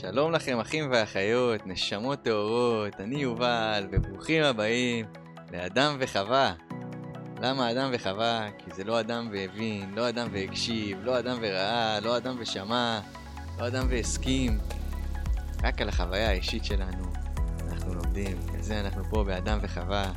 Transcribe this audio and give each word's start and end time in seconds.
שלום 0.00 0.32
לכם 0.32 0.58
אחים 0.60 0.88
ואחיות, 0.90 1.66
נשמות 1.66 2.22
טהורות, 2.22 3.00
אני 3.00 3.22
יובל, 3.22 3.88
וברוכים 3.92 4.42
הבאים 4.42 5.06
לאדם 5.52 5.96
וחווה. 6.00 6.54
למה 7.40 7.70
אדם 7.70 7.90
וחווה? 7.92 8.48
כי 8.58 8.70
זה 8.74 8.84
לא 8.84 9.00
אדם 9.00 9.28
והבין, 9.32 9.94
לא 9.94 10.08
אדם 10.08 10.28
והקשיב, 10.32 10.98
לא 11.02 11.18
אדם 11.18 11.36
וראה, 11.40 12.00
לא 12.00 12.16
אדם 12.16 12.36
ושמע, 12.38 13.00
לא 13.58 13.66
אדם 13.66 13.86
והסכים. 13.90 14.58
רק 15.64 15.80
על 15.80 15.88
החוויה 15.88 16.28
האישית 16.28 16.64
שלנו 16.64 17.04
אנחנו 17.70 17.94
לומדים, 17.94 18.38
בגלל 18.46 18.62
זה 18.62 18.80
אנחנו 18.80 19.04
פה 19.10 19.24
באדם 19.24 19.58
וחווה, 19.62 20.12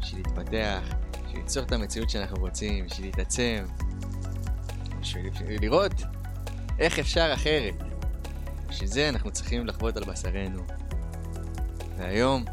בשביל 0.00 0.22
להתפתח, 0.26 0.80
בשביל 1.24 1.42
ליצור 1.42 1.62
את 1.62 1.72
המציאות 1.72 2.10
שאנחנו 2.10 2.36
רוצים, 2.36 2.86
בשביל 2.86 3.06
להתעצם, 3.06 3.64
בשביל 5.00 5.30
לראות 5.60 5.92
איך 6.78 6.98
אפשר 6.98 7.30
אחרת. 7.34 7.87
בשביל 8.78 8.90
זה 8.90 9.08
אנחנו 9.08 9.30
צריכים 9.30 9.66
לחוות 9.66 9.96
על 9.96 10.04
בשרנו. 10.04 10.62
והיום 11.96 12.44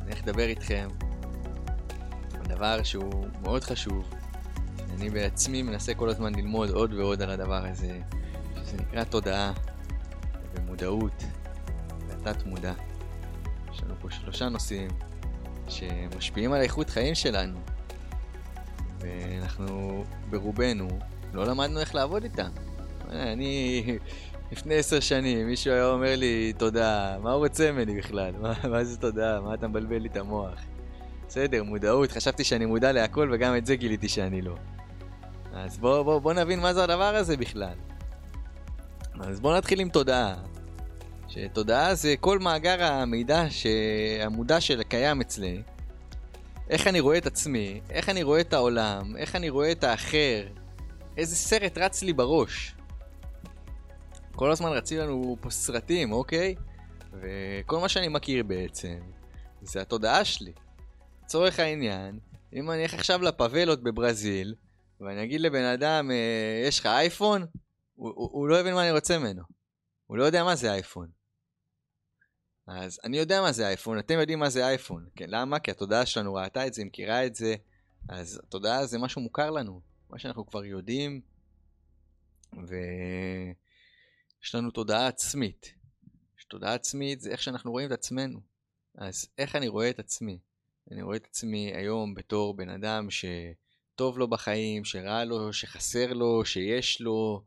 אני 0.00 0.04
הולך 0.04 0.22
לדבר 0.22 0.42
איתכם 0.42 0.88
על 2.34 2.46
דבר 2.46 2.82
שהוא 2.82 3.26
מאוד 3.42 3.64
חשוב. 3.64 4.10
אני 4.90 5.10
בעצמי 5.10 5.62
מנסה 5.62 5.94
כל 5.94 6.08
הזמן 6.08 6.34
ללמוד 6.34 6.70
עוד 6.70 6.92
ועוד 6.92 7.22
על 7.22 7.30
הדבר 7.30 7.66
הזה, 7.66 8.00
שזה 8.64 8.76
נקרא 8.76 9.04
תודעה 9.04 9.52
ומודעות 10.54 11.24
ותת 12.08 12.46
מודע. 12.46 12.74
יש 13.72 13.82
לנו 13.82 13.94
פה 14.00 14.10
שלושה 14.10 14.48
נושאים 14.48 14.90
שמשפיעים 15.68 16.52
על 16.52 16.60
איכות 16.60 16.90
חיים 16.90 17.14
שלנו, 17.14 17.58
ואנחנו 18.98 20.04
ברובנו 20.30 20.88
לא 21.32 21.46
למדנו 21.46 21.80
איך 21.80 21.94
לעבוד 21.94 22.22
איתם. 22.22 22.50
אני 23.10 23.98
לפני 24.52 24.74
עשר 24.74 25.00
שנים 25.00 25.46
מישהו 25.46 25.74
היה 25.74 25.86
אומר 25.86 26.16
לי 26.16 26.52
תודה, 26.58 27.16
מה 27.22 27.32
הוא 27.32 27.46
רוצה 27.46 27.72
ממני 27.72 27.98
בכלל? 27.98 28.32
מה, 28.40 28.52
מה 28.70 28.84
זה 28.84 28.96
תודה? 28.96 29.40
מה 29.40 29.54
אתה 29.54 29.68
מבלבל 29.68 29.98
לי 29.98 30.08
את 30.08 30.16
המוח? 30.16 30.60
בסדר, 31.28 31.62
מודעות, 31.62 32.12
חשבתי 32.12 32.44
שאני 32.44 32.66
מודע 32.66 32.92
להכל 32.92 33.30
וגם 33.32 33.56
את 33.56 33.66
זה 33.66 33.76
גיליתי 33.76 34.08
שאני 34.08 34.42
לא. 34.42 34.56
אז 35.52 35.78
בוא, 35.78 36.02
בוא, 36.02 36.18
בוא 36.18 36.32
נבין 36.32 36.60
מה 36.60 36.74
זה 36.74 36.84
הדבר 36.84 37.16
הזה 37.16 37.36
בכלל. 37.36 37.74
אז 39.20 39.40
בוא 39.40 39.56
נתחיל 39.56 39.80
עם 39.80 39.88
תודעה. 39.88 40.34
שתודעה 41.28 41.94
זה 41.94 42.14
כל 42.20 42.38
מאגר 42.38 42.84
המידע 42.84 43.44
שהמודע 43.50 44.60
של 44.60 44.82
קיים 44.82 45.20
אצלי. 45.20 45.62
איך 46.70 46.86
אני 46.86 47.00
רואה 47.00 47.18
את 47.18 47.26
עצמי, 47.26 47.80
איך 47.90 48.08
אני 48.08 48.22
רואה 48.22 48.40
את 48.40 48.52
העולם, 48.52 49.16
איך 49.16 49.36
אני 49.36 49.50
רואה 49.50 49.72
את 49.72 49.84
האחר, 49.84 50.46
איזה 51.16 51.36
סרט 51.36 51.78
רץ 51.78 52.02
לי 52.02 52.12
בראש. 52.12 52.74
כל 54.34 54.50
הזמן 54.50 54.68
רצים 54.68 54.98
לנו 54.98 55.36
פה 55.40 55.50
סרטים, 55.50 56.12
אוקיי? 56.12 56.54
וכל 57.12 57.80
מה 57.80 57.88
שאני 57.88 58.08
מכיר 58.08 58.44
בעצם, 58.44 58.98
זה 59.62 59.80
התודעה 59.80 60.24
שלי. 60.24 60.52
לצורך 61.24 61.58
העניין, 61.58 62.18
אם 62.52 62.70
אני 62.70 62.82
אלך 62.82 62.94
עכשיו 62.94 63.22
לפאבלות 63.22 63.82
בברזיל, 63.82 64.54
ואני 65.00 65.24
אגיד 65.24 65.40
לבן 65.40 65.64
אדם, 65.64 66.10
אה, 66.10 66.62
יש 66.68 66.80
לך 66.80 66.86
אייפון? 66.86 67.46
הוא, 67.94 68.12
הוא, 68.14 68.30
הוא 68.32 68.48
לא 68.48 68.60
יבין 68.60 68.74
מה 68.74 68.82
אני 68.82 68.90
רוצה 68.90 69.18
ממנו. 69.18 69.42
הוא 70.06 70.18
לא 70.18 70.24
יודע 70.24 70.44
מה 70.44 70.56
זה 70.56 70.72
אייפון. 70.72 71.08
אז 72.66 73.00
אני 73.04 73.18
יודע 73.18 73.40
מה 73.40 73.52
זה 73.52 73.66
אייפון, 73.66 73.98
אתם 73.98 74.18
יודעים 74.20 74.38
מה 74.38 74.50
זה 74.50 74.66
אייפון. 74.66 75.06
כן, 75.16 75.26
למה? 75.28 75.58
כי 75.58 75.70
התודעה 75.70 76.06
שלנו 76.06 76.34
ראתה 76.34 76.66
את 76.66 76.74
זה, 76.74 76.84
מכירה 76.84 77.26
את 77.26 77.34
זה, 77.34 77.54
אז 78.08 78.40
התודעה 78.44 78.86
זה 78.86 78.98
משהו 78.98 79.20
מוכר 79.20 79.50
לנו, 79.50 79.80
מה 80.10 80.18
שאנחנו 80.18 80.46
כבר 80.46 80.64
יודעים, 80.64 81.20
ויש 84.42 84.54
לנו 84.54 84.70
תודעה 84.70 85.06
עצמית. 85.06 85.74
יש 86.38 86.44
תודעה 86.44 86.74
עצמית 86.74 87.20
זה 87.20 87.30
איך 87.30 87.42
שאנחנו 87.42 87.70
רואים 87.70 87.86
את 87.86 87.92
עצמנו. 87.92 88.40
אז 88.94 89.28
איך 89.38 89.56
אני 89.56 89.68
רואה 89.68 89.90
את 89.90 89.98
עצמי? 89.98 90.38
אני 90.90 91.02
רואה 91.02 91.16
את 91.16 91.26
עצמי 91.30 91.72
היום 91.74 92.14
בתור 92.14 92.54
בן 92.54 92.68
אדם 92.68 93.08
שטוב 93.10 94.18
לו 94.18 94.28
בחיים, 94.28 94.84
שרע 94.84 95.24
לו, 95.24 95.52
שחסר 95.52 96.12
לו, 96.12 96.44
שיש 96.44 97.00
לו, 97.00 97.42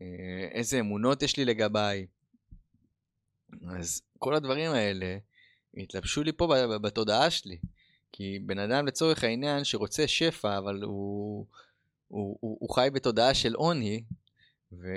אה, 0.00 0.48
איזה 0.50 0.80
אמונות 0.80 1.22
יש 1.22 1.36
לי 1.36 1.44
לגביי. 1.44 2.06
אז 3.68 4.02
כל 4.18 4.34
הדברים 4.34 4.70
האלה 4.70 5.18
התלבשו 5.76 6.22
לי 6.22 6.32
פה 6.32 6.54
בתודעה 6.82 7.30
שלי. 7.30 7.58
כי 8.12 8.38
בן 8.38 8.58
אדם 8.58 8.86
לצורך 8.86 9.24
העניין 9.24 9.64
שרוצה 9.64 10.08
שפע, 10.08 10.58
אבל 10.58 10.82
הוא, 10.82 11.46
הוא, 12.08 12.38
הוא, 12.40 12.56
הוא 12.60 12.74
חי 12.74 12.88
בתודעה 12.92 13.34
של 13.34 13.54
עוני, 13.54 14.04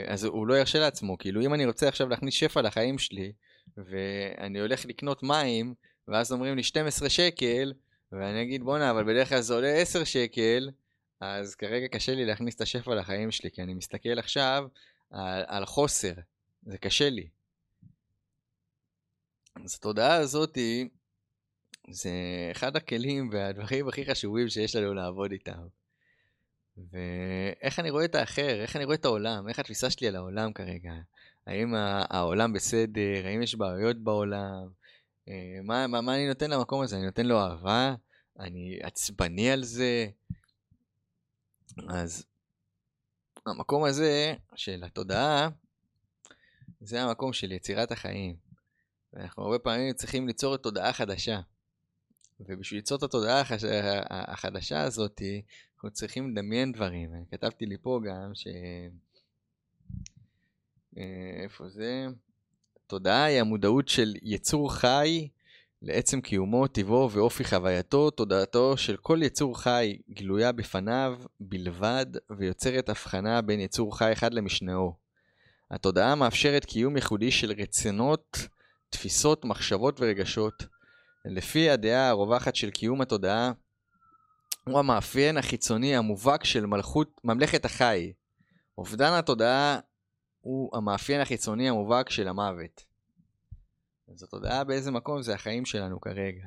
אז 0.07 0.23
הוא 0.23 0.47
לא 0.47 0.53
ירשה 0.59 0.79
לעצמו. 0.79 1.17
כאילו 1.17 1.41
אם 1.41 1.53
אני 1.53 1.65
רוצה 1.65 1.87
עכשיו 1.87 2.09
להכניס 2.09 2.33
שפע 2.33 2.61
לחיים 2.61 2.97
שלי, 2.97 3.31
ואני 3.77 4.59
הולך 4.59 4.85
לקנות 4.85 5.23
מים, 5.23 5.73
ואז 6.07 6.31
אומרים 6.31 6.55
לי 6.55 6.63
12 6.63 7.09
שקל, 7.09 7.73
ואני 8.11 8.41
אגיד 8.41 8.63
בואנה, 8.63 8.91
אבל 8.91 9.03
בדרך 9.03 9.29
כלל 9.29 9.41
זה 9.41 9.53
עולה 9.53 9.73
10 9.73 10.03
שקל, 10.03 10.69
אז 11.19 11.55
כרגע 11.55 11.87
קשה 11.87 12.15
לי 12.15 12.25
להכניס 12.25 12.55
את 12.55 12.61
השפע 12.61 12.95
לחיים 12.95 13.31
שלי, 13.31 13.51
כי 13.51 13.61
אני 13.61 13.73
מסתכל 13.73 14.19
עכשיו 14.19 14.67
על, 15.11 15.43
על 15.47 15.65
חוסר, 15.65 16.13
זה 16.63 16.77
קשה 16.77 17.09
לי. 17.09 17.27
אז 19.65 19.75
התודעה 19.75 20.15
הזאתי 20.15 20.89
זה 21.89 22.11
אחד 22.51 22.75
הכלים 22.75 23.29
והדברים 23.31 23.87
הכי 23.87 24.05
חשובים 24.05 24.49
שיש 24.49 24.75
לנו 24.75 24.93
לעבוד 24.93 25.31
איתם. 25.31 25.67
ואיך 26.91 27.79
אני 27.79 27.89
רואה 27.89 28.05
את 28.05 28.15
האחר, 28.15 28.61
איך 28.61 28.75
אני 28.75 28.85
רואה 28.85 28.95
את 28.95 29.05
העולם, 29.05 29.49
איך 29.49 29.59
התפיסה 29.59 29.89
שלי 29.89 30.07
על 30.07 30.15
העולם 30.15 30.53
כרגע. 30.53 30.93
האם 31.47 31.73
העולם 32.09 32.53
בסדר, 32.53 33.25
האם 33.25 33.41
יש 33.41 33.55
בעיות 33.55 33.97
בעולם, 33.97 34.69
אה, 35.29 35.59
מה, 35.63 35.87
מה, 35.87 36.01
מה 36.01 36.15
אני 36.15 36.27
נותן 36.27 36.49
למקום 36.49 36.81
הזה? 36.81 36.95
אני 36.95 37.05
נותן 37.05 37.25
לו 37.25 37.39
אהבה? 37.39 37.95
אני 38.39 38.79
עצבני 38.81 39.51
על 39.51 39.63
זה? 39.63 40.07
אז 41.89 42.25
המקום 43.45 43.83
הזה 43.83 44.33
של 44.55 44.83
התודעה, 44.83 45.49
זה 46.81 47.01
המקום 47.01 47.33
של 47.33 47.51
יצירת 47.51 47.91
החיים. 47.91 48.35
ואנחנו 49.13 49.43
הרבה 49.43 49.59
פעמים 49.59 49.93
צריכים 49.93 50.27
ליצור 50.27 50.57
תודעה 50.57 50.93
חדשה. 50.93 51.39
ובשביל 52.39 52.79
ליצור 52.79 52.97
את 52.97 53.03
התודעה. 53.03 53.43
החדשה 54.09 54.81
הזאת, 54.81 55.21
אנחנו 55.77 55.91
צריכים 55.91 56.31
לדמיין 56.31 56.71
דברים. 56.71 57.13
אני 57.13 57.23
כתבתי 57.31 57.65
לי 57.65 57.77
פה 57.81 57.99
גם 58.07 58.31
ש... 58.33 58.47
אה, 60.97 61.43
איפה 61.43 61.69
זה? 61.69 62.07
תודעה 62.87 63.23
היא 63.23 63.41
המודעות 63.41 63.87
של 63.87 64.13
יצור 64.21 64.73
חי 64.73 65.27
לעצם 65.81 66.21
קיומו, 66.21 66.67
טבעו 66.67 67.11
ואופי 67.11 67.43
חווייתו, 67.43 68.09
תודעתו 68.09 68.77
של 68.77 68.97
כל 68.97 69.19
יצור 69.23 69.61
חי 69.61 69.97
גלויה 70.09 70.51
בפניו 70.51 71.19
בלבד, 71.39 72.05
ויוצרת 72.29 72.89
הבחנה 72.89 73.41
בין 73.41 73.59
יצור 73.59 73.97
חי 73.97 74.11
אחד 74.11 74.33
למשנהו. 74.33 74.93
התודעה 75.71 76.15
מאפשרת 76.15 76.65
קיום 76.65 76.95
ייחודי 76.95 77.31
של 77.31 77.51
רצונות, 77.51 78.37
תפיסות, 78.89 79.45
מחשבות 79.45 80.01
ורגשות. 80.01 80.65
לפי 81.25 81.69
הדעה 81.69 82.09
הרווחת 82.09 82.55
של 82.55 82.69
קיום 82.69 83.01
התודעה, 83.01 83.51
הוא 84.67 84.79
המאפיין 84.79 85.37
החיצוני 85.37 85.95
המובהק 85.95 86.43
של 86.43 86.65
מלכות, 86.65 87.21
ממלכת 87.23 87.65
החי. 87.65 88.13
אובדן 88.77 89.13
התודעה 89.13 89.79
הוא 90.41 90.77
המאפיין 90.77 91.21
החיצוני 91.21 91.69
המובהק 91.69 92.09
של 92.09 92.27
המוות. 92.27 92.85
אז 94.13 94.23
התודעה 94.23 94.63
באיזה 94.63 94.91
מקום 94.91 95.21
זה 95.21 95.33
החיים 95.33 95.65
שלנו 95.65 96.01
כרגע. 96.01 96.43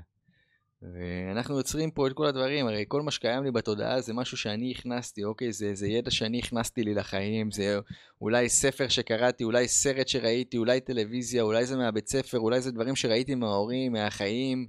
ואנחנו 0.82 1.56
יוצרים 1.56 1.91
פה 1.91 2.06
את 2.06 2.12
כל 2.12 2.26
הדברים, 2.26 2.66
הרי 2.66 2.84
כל 2.88 3.03
מה 3.03 3.10
שקיים 3.10 3.44
לי 3.44 3.50
בתודעה 3.50 4.00
זה 4.00 4.14
משהו 4.14 4.37
שאני 4.37 4.75
הכנסתי, 4.76 5.25
אוקיי? 5.25 5.52
זה, 5.52 5.75
זה 5.75 5.88
ידע 5.88 6.10
שאני 6.10 6.38
הכנסתי 6.38 6.82
לי 6.82 6.94
לחיים, 6.94 7.50
זה 7.50 7.78
אולי 8.20 8.48
ספר 8.48 8.88
שקראתי, 8.88 9.44
אולי 9.44 9.69
סרט 9.69 10.08
שראיתי, 10.08 10.56
אולי 10.56 10.81
טלוויזיה, 10.81 11.42
אולי 11.42 11.66
זה 11.66 11.76
מהבית 11.76 12.08
ספר, 12.08 12.38
אולי 12.38 12.61
זה 12.61 12.73
דברים 12.73 12.96
שראיתי 12.96 13.34
מההורים, 13.34 13.93
מהחיים, 13.93 14.69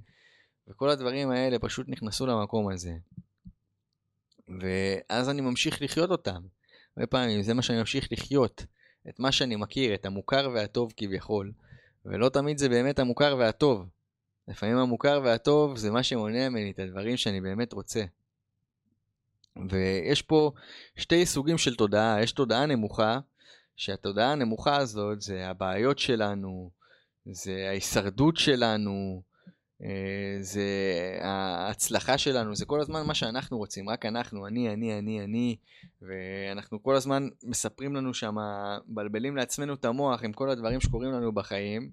וכל 0.68 0.90
הדברים 0.90 1.30
האלה 1.30 1.58
פשוט 1.58 1.88
נכנסו 1.88 2.26
למקום 2.26 2.72
הזה. 2.72 2.92
ואז 4.48 5.28
אני 5.28 5.40
ממשיך 5.40 5.82
לחיות 5.82 6.10
אותם. 6.10 6.42
הרבה 6.96 7.06
פעמים 7.06 7.42
זה 7.42 7.54
מה 7.54 7.62
שאני 7.62 7.78
ממשיך 7.78 8.08
לחיות, 8.12 8.64
את 9.08 9.20
מה 9.20 9.32
שאני 9.32 9.56
מכיר, 9.56 9.94
את 9.94 10.06
המוכר 10.06 10.50
והטוב 10.54 10.92
כביכול, 10.96 11.52
ולא 12.06 12.28
תמיד 12.28 12.58
זה 12.58 12.68
באמת 12.68 12.98
המוכר 12.98 13.36
והטוב. 13.38 13.86
לפעמים 14.48 14.76
המוכר 14.76 15.20
והטוב 15.24 15.76
זה 15.76 15.90
מה 15.90 16.02
שמונע 16.02 16.48
ממני 16.48 16.70
את 16.70 16.78
הדברים 16.78 17.16
שאני 17.16 17.40
באמת 17.40 17.72
רוצה. 17.72 18.04
ויש 19.70 20.22
פה 20.22 20.52
שתי 20.96 21.26
סוגים 21.26 21.58
של 21.58 21.76
תודעה, 21.76 22.22
יש 22.22 22.32
תודעה 22.32 22.66
נמוכה, 22.66 23.18
שהתודעה 23.76 24.32
הנמוכה 24.32 24.76
הזאת 24.76 25.20
זה 25.20 25.48
הבעיות 25.48 25.98
שלנו, 25.98 26.70
זה 27.26 27.66
ההישרדות 27.68 28.36
שלנו, 28.36 29.22
זה 30.40 30.62
ההצלחה 31.20 32.18
שלנו, 32.18 32.56
זה 32.56 32.66
כל 32.66 32.80
הזמן 32.80 33.06
מה 33.06 33.14
שאנחנו 33.14 33.58
רוצים, 33.58 33.88
רק 33.88 34.06
אנחנו, 34.06 34.46
אני, 34.46 34.72
אני, 34.72 34.98
אני, 34.98 35.24
אני, 35.24 35.56
ואנחנו 36.02 36.82
כל 36.82 36.96
הזמן 36.96 37.28
מספרים 37.42 37.96
לנו 37.96 38.14
שם, 38.14 38.34
מבלבלים 38.88 39.36
לעצמנו 39.36 39.74
את 39.74 39.84
המוח 39.84 40.24
עם 40.24 40.32
כל 40.32 40.50
הדברים 40.50 40.80
שקורים 40.80 41.12
לנו 41.12 41.32
בחיים, 41.32 41.90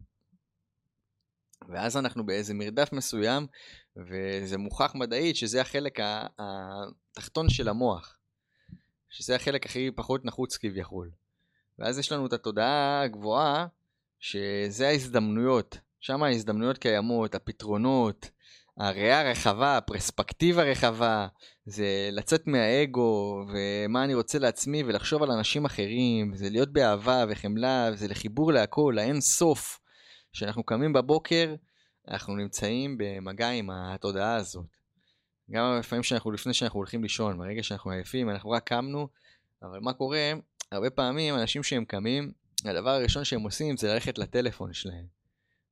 ואז 1.69 1.97
אנחנו 1.97 2.25
באיזה 2.25 2.53
מרדף 2.53 2.93
מסוים, 2.93 3.47
וזה 3.97 4.57
מוכח 4.57 4.95
מדעית 4.95 5.35
שזה 5.35 5.61
החלק 5.61 5.99
התחתון 6.39 7.49
של 7.49 7.69
המוח, 7.69 8.17
שזה 9.09 9.35
החלק 9.35 9.65
הכי 9.65 9.91
פחות 9.95 10.25
נחוץ 10.25 10.57
כביכול. 10.57 11.11
ואז 11.79 11.99
יש 11.99 12.11
לנו 12.11 12.25
את 12.25 12.33
התודעה 12.33 13.01
הגבוהה, 13.01 13.67
שזה 14.19 14.87
ההזדמנויות. 14.87 15.77
שם 15.99 16.23
ההזדמנויות 16.23 16.77
קיימות, 16.77 17.35
הפתרונות, 17.35 18.29
הראייה 18.77 19.21
הרחבה, 19.21 19.77
הפרספקטיבה 19.77 20.63
רחבה, 20.63 21.27
זה 21.65 22.09
לצאת 22.11 22.47
מהאגו 22.47 23.45
ומה 23.53 24.03
אני 24.03 24.13
רוצה 24.13 24.39
לעצמי 24.39 24.83
ולחשוב 24.83 25.23
על 25.23 25.31
אנשים 25.31 25.65
אחרים, 25.65 26.35
זה 26.35 26.49
להיות 26.49 26.73
באהבה 26.73 27.25
וחמלה, 27.29 27.91
זה 27.95 28.07
לחיבור 28.07 28.53
להכל, 28.53 28.93
לאין 28.95 29.21
סוף. 29.21 29.79
כשאנחנו 30.33 30.63
קמים 30.63 30.93
בבוקר, 30.93 31.55
אנחנו 32.07 32.35
נמצאים 32.35 32.97
במגע 32.97 33.49
עם 33.49 33.69
התודעה 33.69 34.35
הזאת. 34.35 34.65
גם 35.51 35.77
לפעמים 35.79 36.03
שאנחנו, 36.03 36.31
לפני 36.31 36.53
שאנחנו 36.53 36.77
הולכים 36.77 37.03
לישון, 37.03 37.37
ברגע 37.37 37.63
שאנחנו 37.63 37.91
עייפים, 37.91 38.29
אנחנו 38.29 38.49
רק 38.49 38.63
קמנו, 38.67 39.07
אבל 39.63 39.79
מה 39.79 39.93
קורה? 39.93 40.31
הרבה 40.71 40.89
פעמים 40.89 41.35
אנשים 41.35 41.63
שהם 41.63 41.85
קמים, 41.85 42.31
הדבר 42.65 42.89
הראשון 42.89 43.23
שהם 43.23 43.41
עושים 43.41 43.77
זה 43.77 43.93
ללכת 43.93 44.17
לטלפון 44.17 44.73
שלהם. 44.73 45.18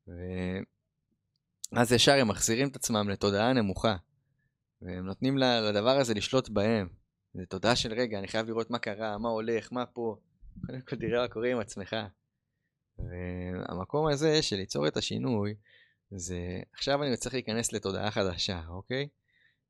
ואז 0.07 1.91
ישר 1.91 2.11
הם 2.11 2.27
מחזירים 2.27 2.67
את 2.67 2.75
עצמם 2.75 3.09
לתודעה 3.09 3.53
נמוכה. 3.53 3.95
והם 4.81 5.05
נותנים 5.05 5.37
לדבר 5.37 5.97
הזה 5.97 6.13
לשלוט 6.13 6.49
בהם. 6.49 6.89
זו 7.33 7.45
תודעה 7.49 7.75
של 7.75 7.93
רגע, 7.93 8.19
אני 8.19 8.27
חייב 8.27 8.47
לראות 8.47 8.69
מה 8.69 8.79
קרה, 8.79 9.17
מה 9.17 9.29
הולך, 9.29 9.71
מה 9.71 9.85
פה. 9.85 10.15
קודם 10.65 10.81
כל 10.81 10.95
תראה 10.95 11.21
מה 11.21 11.27
קורה 11.27 11.51
עם 11.51 11.59
עצמך. 11.59 11.95
והמקום 12.99 14.07
הזה 14.07 14.41
של 14.41 14.55
ליצור 14.55 14.87
את 14.87 14.97
השינוי, 14.97 15.55
זה 16.11 16.61
עכשיו 16.73 17.03
אני 17.03 17.17
צריך 17.17 17.33
להיכנס 17.33 17.73
לתודעה 17.73 18.11
חדשה, 18.11 18.61
אוקיי? 18.69 19.07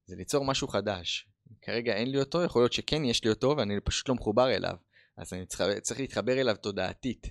זה 0.06 0.16
ליצור 0.16 0.46
משהו 0.46 0.68
חדש. 0.68 1.28
כרגע 1.62 1.94
אין 1.94 2.12
לי 2.12 2.20
אותו, 2.20 2.44
יכול 2.44 2.62
להיות 2.62 2.74
שכן 2.74 3.06
יש 3.06 3.24
לי 3.24 3.30
אותו 3.30 3.56
ואני 3.58 3.80
פשוט 3.80 4.10
לא 4.10 4.16
מחובר 4.16 4.56
אליו. 4.56 4.76
אז 5.18 5.34
אני 5.34 5.46
צריך, 5.46 5.80
צריך 5.80 6.00
להתחבר 6.00 6.42
אליו 6.42 6.56
תודעתית. 6.56 7.28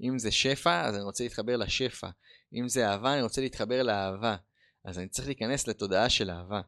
אם 0.00 0.18
זה 0.18 0.30
שפע, 0.30 0.84
אז 0.86 0.94
אני 0.94 1.02
רוצה 1.02 1.24
להתחבר 1.24 1.56
לשפע. 1.56 2.08
אם 2.54 2.68
זה 2.68 2.88
אהבה, 2.88 3.14
אני 3.14 3.22
רוצה 3.22 3.40
להתחבר 3.40 3.82
לאהבה. 3.82 4.36
אז 4.84 4.98
אני 4.98 5.08
צריך 5.08 5.28
להיכנס 5.28 5.68
לתודעה 5.68 6.08
של 6.08 6.30
אהבה. 6.30 6.60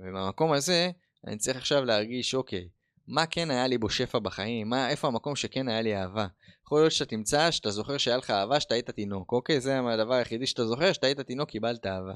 ובמקום 0.00 0.52
הזה, 0.52 0.90
אני 1.26 1.36
צריך 1.36 1.56
עכשיו 1.56 1.84
להרגיש, 1.84 2.34
אוקיי, 2.34 2.68
מה 3.08 3.26
כן 3.26 3.50
היה 3.50 3.66
לי 3.66 3.78
בו 3.78 3.90
שפע 3.90 4.18
בחיים? 4.18 4.68
מה, 4.68 4.90
איפה 4.90 5.08
המקום 5.08 5.36
שכן 5.36 5.68
היה 5.68 5.82
לי 5.82 5.96
אהבה? 5.96 6.26
יכול 6.64 6.80
להיות 6.80 6.92
שאתה 6.92 7.10
תמצא 7.10 7.50
שאתה 7.50 7.70
זוכר 7.70 7.98
שהיה 7.98 8.16
לך 8.16 8.30
אהבה 8.30 8.60
שאתה 8.60 8.74
היית 8.74 8.90
תינוק, 8.90 9.32
אוקיי? 9.32 9.60
זה 9.60 9.78
הדבר 9.78 10.14
היחידי 10.14 10.46
שאתה 10.46 10.66
זוכר, 10.66 10.92
שאתה 10.92 11.06
היית 11.06 11.20
תינוק, 11.20 11.50
קיבלת 11.50 11.86
אהבה. 11.86 12.14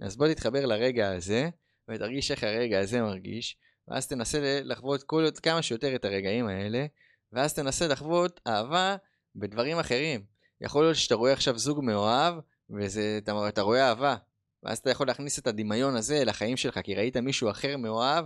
אז 0.00 0.16
בוא 0.16 0.28
תתחבר 0.28 0.66
לרגע 0.66 1.12
הזה, 1.12 1.48
ותרגיש 1.88 2.30
איך 2.30 2.44
הרגע 2.44 2.80
הזה 2.80 3.02
מרגיש, 3.02 3.56
ואז 3.88 4.06
תנסה 4.06 4.60
לחוות 4.64 5.02
כל, 5.02 5.28
כמה 5.42 5.62
שיותר 5.62 5.94
את 5.94 6.04
הרגעים 6.04 6.46
האלה, 6.46 6.86
ואז 7.32 7.54
תנסה 7.54 7.88
לחוות 7.88 8.40
אהבה 8.46 8.96
בדברים 9.36 9.78
אחרים. 9.78 10.24
יכול 10.60 10.84
להיות 10.84 10.96
שאתה 10.96 11.14
רואה 11.14 11.32
עכשיו 11.32 11.58
זוג 11.58 11.84
מאוהב, 11.84 12.34
ואתה 12.70 13.62
רואה 13.62 13.88
אהבה, 13.88 14.16
ואז 14.62 14.78
אתה 14.78 14.90
יכול 14.90 15.06
להכניס 15.06 15.38
את 15.38 15.46
הדמיון 15.46 15.96
הזה 15.96 16.24
לחיים 16.24 16.56
שלך, 16.56 16.80
כי 16.84 16.94
ראית 16.94 17.16
מישהו 17.16 17.50
אחר 17.50 17.76
מאוהב, 17.76 18.24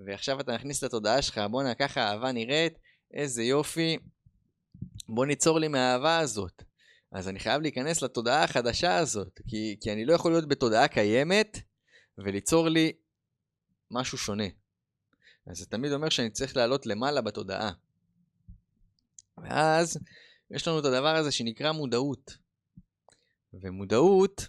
ועכשיו 0.00 0.40
אתה 0.40 0.54
מכניס 0.54 0.84
לתודעה 0.84 1.22
שלך, 1.22 1.40
בואנה, 1.50 1.74
ככה 1.74 2.00
אהבה 2.00 2.32
נראית, 2.32 2.78
איזה 3.14 3.42
יופי, 3.42 3.98
בוא 5.08 5.26
ניצור 5.26 5.58
לי 5.58 5.68
מהאהבה 5.68 6.18
הזאת. 6.18 6.62
אז 7.12 7.28
אני 7.28 7.40
חייב 7.40 7.62
להיכנס 7.62 8.02
לתודעה 8.02 8.44
החדשה 8.44 8.96
הזאת, 8.96 9.40
כי, 9.48 9.76
כי 9.80 9.92
אני 9.92 10.04
לא 10.04 10.12
יכול 10.12 10.32
להיות 10.32 10.48
בתודעה 10.48 10.88
קיימת 10.88 11.58
וליצור 12.18 12.68
לי 12.68 12.92
משהו 13.90 14.18
שונה. 14.18 14.46
אז 15.46 15.58
זה 15.58 15.66
תמיד 15.66 15.92
אומר 15.92 16.08
שאני 16.08 16.30
צריך 16.30 16.56
לעלות 16.56 16.86
למעלה 16.86 17.20
בתודעה. 17.20 17.70
ואז 19.38 19.98
יש 20.54 20.68
לנו 20.68 20.80
את 20.80 20.84
הדבר 20.84 21.14
הזה 21.16 21.32
שנקרא 21.32 21.72
מודעות. 21.72 22.38
ומודעות 23.52 24.46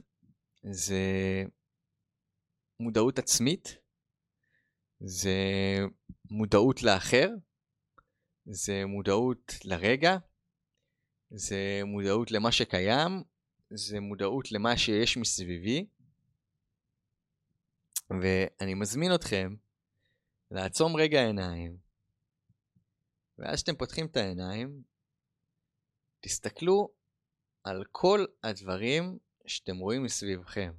זה 0.64 1.04
מודעות 2.80 3.20
עצמית, 3.20 3.78
זה 5.00 5.36
מודעות 6.32 6.84
לאחר, 6.84 7.30
זה 8.46 8.86
מודעות 8.86 9.54
לרגע, 9.64 10.18
זה 11.32 11.82
מודעות 11.86 12.32
למה 12.32 12.52
שקיים, 12.52 13.24
זה 13.70 14.00
מודעות 14.00 14.52
למה 14.52 14.78
שיש 14.78 15.18
מסביבי. 15.18 15.88
ואני 18.10 18.74
מזמין 18.74 19.16
אתכם 19.16 19.56
לעצום 20.52 20.96
רגע 20.96 21.26
עיניים, 21.26 21.78
ואז 23.38 23.60
שאתם 23.60 23.76
פותחים 23.76 24.06
את 24.06 24.18
העיניים, 24.18 24.95
תסתכלו 26.26 26.90
על 27.64 27.84
כל 27.92 28.26
הדברים 28.44 29.18
שאתם 29.46 29.78
רואים 29.78 30.04
מסביבכם, 30.04 30.72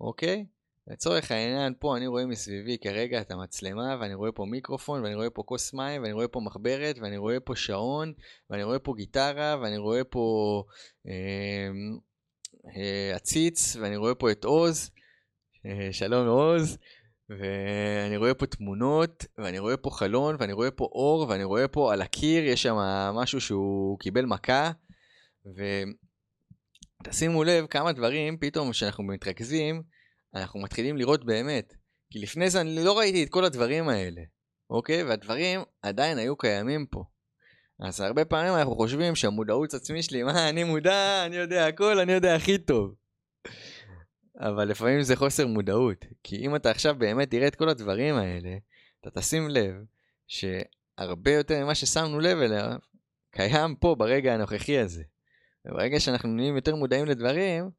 אוקיי? 0.00 0.46
לצורך 0.86 1.30
העניין, 1.30 1.74
פה 1.78 1.96
אני 1.96 2.06
רואה 2.06 2.26
מסביבי 2.26 2.78
כרגע 2.78 3.20
את 3.20 3.30
המצלמה, 3.30 3.96
ואני 4.00 4.14
רואה 4.14 4.32
פה 4.32 4.44
מיקרופון, 4.44 5.02
ואני 5.02 5.14
רואה 5.14 5.30
פה 5.30 5.42
כוס 5.42 5.74
מים, 5.74 6.02
ואני 6.02 6.12
רואה 6.12 6.28
פה 6.28 6.40
מחברת, 6.40 6.98
ואני 6.98 7.16
רואה 7.16 7.40
פה 7.40 7.56
שעון, 7.56 8.12
ואני 8.50 8.62
רואה 8.64 8.78
פה 8.78 8.94
גיטרה, 8.96 9.56
ואני 9.62 9.78
רואה 9.78 10.04
פה 10.04 10.64
אה, 11.06 11.70
אה, 12.76 13.16
עציץ, 13.16 13.76
ואני 13.76 13.96
רואה 13.96 14.14
פה 14.14 14.30
את 14.30 14.44
עוז. 14.44 14.90
אה, 15.66 15.88
שלום 15.92 16.28
עוז. 16.28 16.78
ואני 17.38 18.16
רואה 18.16 18.34
פה 18.34 18.46
תמונות, 18.46 19.24
ואני 19.38 19.58
רואה 19.58 19.76
פה 19.76 19.90
חלון, 19.90 20.36
ואני 20.38 20.52
רואה 20.52 20.70
פה 20.70 20.84
אור, 20.84 21.28
ואני 21.28 21.44
רואה 21.44 21.68
פה 21.68 21.92
על 21.92 22.02
הקיר, 22.02 22.44
יש 22.44 22.62
שם 22.62 22.74
משהו 23.14 23.40
שהוא 23.40 23.98
קיבל 23.98 24.24
מכה, 24.24 24.70
ותשימו 27.06 27.44
לב 27.44 27.66
כמה 27.66 27.92
דברים, 27.92 28.38
פתאום 28.38 28.70
כשאנחנו 28.70 29.04
מתרכזים, 29.04 29.82
אנחנו 30.34 30.60
מתחילים 30.60 30.96
לראות 30.96 31.24
באמת. 31.24 31.74
כי 32.10 32.18
לפני 32.18 32.50
זה 32.50 32.60
אני 32.60 32.84
לא 32.84 32.98
ראיתי 32.98 33.24
את 33.24 33.28
כל 33.28 33.44
הדברים 33.44 33.88
האלה, 33.88 34.22
אוקיי? 34.70 35.04
והדברים 35.04 35.60
עדיין 35.82 36.18
היו 36.18 36.36
קיימים 36.36 36.86
פה. 36.86 37.04
אז 37.80 38.00
הרבה 38.00 38.24
פעמים 38.24 38.54
אנחנו 38.54 38.74
חושבים 38.74 39.14
שהמודעות 39.14 39.74
עצמי 39.74 40.02
שלי, 40.02 40.22
מה, 40.22 40.48
אני 40.48 40.64
מודע, 40.64 41.26
אני 41.26 41.36
יודע 41.36 41.66
הכל, 41.66 41.98
אני 41.98 42.12
יודע 42.12 42.34
הכי 42.34 42.58
טוב. 42.58 42.94
אבל 44.40 44.68
לפעמים 44.68 45.02
זה 45.02 45.16
חוסר 45.16 45.46
מודעות. 45.46 46.04
כי 46.22 46.36
אם 46.36 46.56
אתה 46.56 46.70
עכשיו 46.70 46.94
באמת 46.98 47.30
תראה 47.30 47.48
את 47.48 47.56
כל 47.56 47.68
הדברים 47.68 48.14
האלה, 48.14 48.56
אתה 49.00 49.10
תשים 49.10 49.48
לב 49.48 49.74
שהרבה 50.26 51.30
יותר 51.30 51.64
ממה 51.64 51.74
ששמנו 51.74 52.20
לב 52.20 52.38
אליו, 52.38 52.78
קיים 53.30 53.74
פה 53.74 53.94
ברגע 53.98 54.34
הנוכחי 54.34 54.78
הזה. 54.78 55.02
וברגע 55.64 56.00
שאנחנו 56.00 56.28
נהיים 56.28 56.56
יותר 56.56 56.74
מודעים 56.74 57.06
לדברים, 57.06 57.70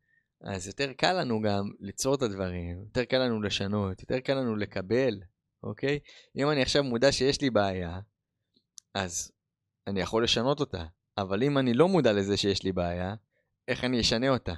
אז 0.44 0.68
יותר 0.68 0.94
קל 0.94 1.14
לנו 1.14 1.42
גם 1.42 1.70
ליצור 1.80 2.16
את 2.16 2.22
הדברים, 2.22 2.80
יותר 2.80 3.04
קל 3.04 3.18
לנו 3.18 3.42
לשנות, 3.42 4.02
יותר 4.02 4.20
קל 4.20 4.34
לנו 4.34 4.56
לקבל, 4.56 5.20
אוקיי? 5.64 6.00
אם 6.36 6.50
אני 6.50 6.62
עכשיו 6.62 6.84
מודע 6.84 7.12
שיש 7.12 7.42
לי 7.42 7.50
בעיה, 7.50 8.00
אז 8.94 9.32
אני 9.88 10.02
יכול 10.02 10.24
לשנות 10.24 10.60
אותה. 10.60 10.86
אבל 11.18 11.44
אם 11.44 11.58
אני 11.58 11.74
לא 11.74 11.88
מודע 11.88 12.14
לזה 12.14 12.38
שיש 12.38 12.64
לי 12.64 12.72
בעיה, 12.72 13.16
איך 13.68 13.84
אני 13.84 14.02
אשנה 14.02 14.30
אותה? 14.30 14.54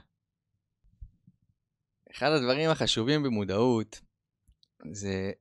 אחד 2.15 2.31
הדברים 2.31 2.69
החשובים 2.69 3.23
במודעות 3.23 4.01
זה 4.91 5.31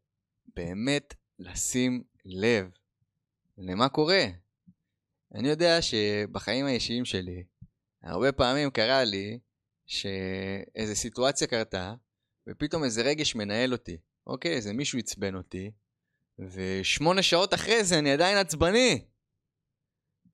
באמת 0.56 1.14
לשים 1.38 2.02
לב 2.24 2.70
למה 3.58 3.88
קורה. 3.88 4.24
אני 5.34 5.48
יודע 5.48 5.82
שבחיים 5.82 6.66
האישיים 6.66 7.04
שלי, 7.04 7.44
הרבה 8.02 8.32
פעמים 8.32 8.70
קרה 8.70 9.04
לי 9.04 9.38
שאיזו 9.86 10.94
סיטואציה 10.94 11.46
קרתה, 11.46 11.94
ופתאום 12.48 12.84
איזה 12.84 13.02
רגש 13.02 13.34
מנהל 13.34 13.72
אותי. 13.72 13.96
אוקיי, 14.26 14.52
איזה 14.52 14.72
מישהו 14.72 14.98
עצבן 14.98 15.34
אותי, 15.34 15.70
ושמונה 16.38 17.22
שעות 17.22 17.54
אחרי 17.54 17.84
זה 17.84 17.98
אני 17.98 18.12
עדיין 18.12 18.38
עצבני. 18.38 19.04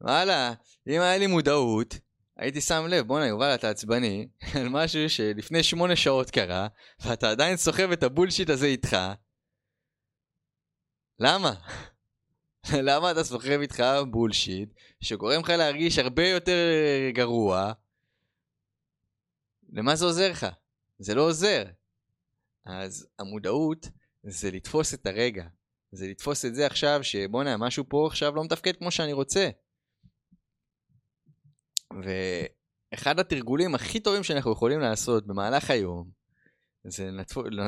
וואלה, 0.01 0.53
אם 0.87 1.01
היה 1.01 1.19
לי 1.19 1.27
מודעות, 1.27 1.95
הייתי 2.39 2.61
שם 2.61 2.87
לב, 2.89 3.07
בואנה 3.07 3.27
יובל 3.27 3.55
אתה 3.55 3.71
עצבני 3.71 4.29
על 4.61 4.69
משהו 4.69 5.11
שלפני 5.11 5.63
שמונה 5.63 5.97
שעות 5.97 6.31
קרה, 6.31 6.69
ואתה 7.01 7.31
עדיין 7.31 7.57
סוחב 7.57 7.91
את 7.93 8.03
הבולשיט 8.03 8.51
הזה 8.51 8.67
איתך. 8.67 8.97
למה? 11.21 11.55
למה 12.89 13.11
אתה 13.11 13.25
סוחב 13.25 13.61
איתך 13.61 13.83
בולשיט 14.11 14.69
שגורם 15.01 15.41
לך 15.41 15.49
להרגיש 15.51 15.99
הרבה 15.99 16.29
יותר 16.29 16.67
גרוע? 17.15 17.73
למה 19.73 19.97
זה 19.97 20.05
עוזר 20.05 20.31
לך? 20.31 20.47
זה 20.99 21.15
לא 21.15 21.23
עוזר. 21.23 21.65
אז 22.67 23.09
המודעות 23.19 23.89
זה 24.23 24.51
לתפוס 24.51 24.95
את 24.95 25.07
הרגע. 25.07 25.45
זה 25.93 26.07
לתפוס 26.09 26.45
את 26.45 26.55
זה 26.55 26.67
עכשיו, 26.67 27.01
שבואנה, 27.03 27.57
משהו 27.57 27.85
פה 27.89 28.07
עכשיו 28.11 28.35
לא 28.35 28.45
מתפקד 28.45 28.77
כמו 28.77 28.91
שאני 28.91 29.13
רוצה. 29.13 29.51
ואחד 31.93 33.21
התרגולים 33.21 33.75
הכי 33.75 34.01
טובים 34.01 34.25
שאנחנו 34.25 34.53
יכולים 34.53 34.81
לעשות 34.81 35.27
במהלך 35.27 35.71
היום, 35.71 36.11
זה 36.85 37.11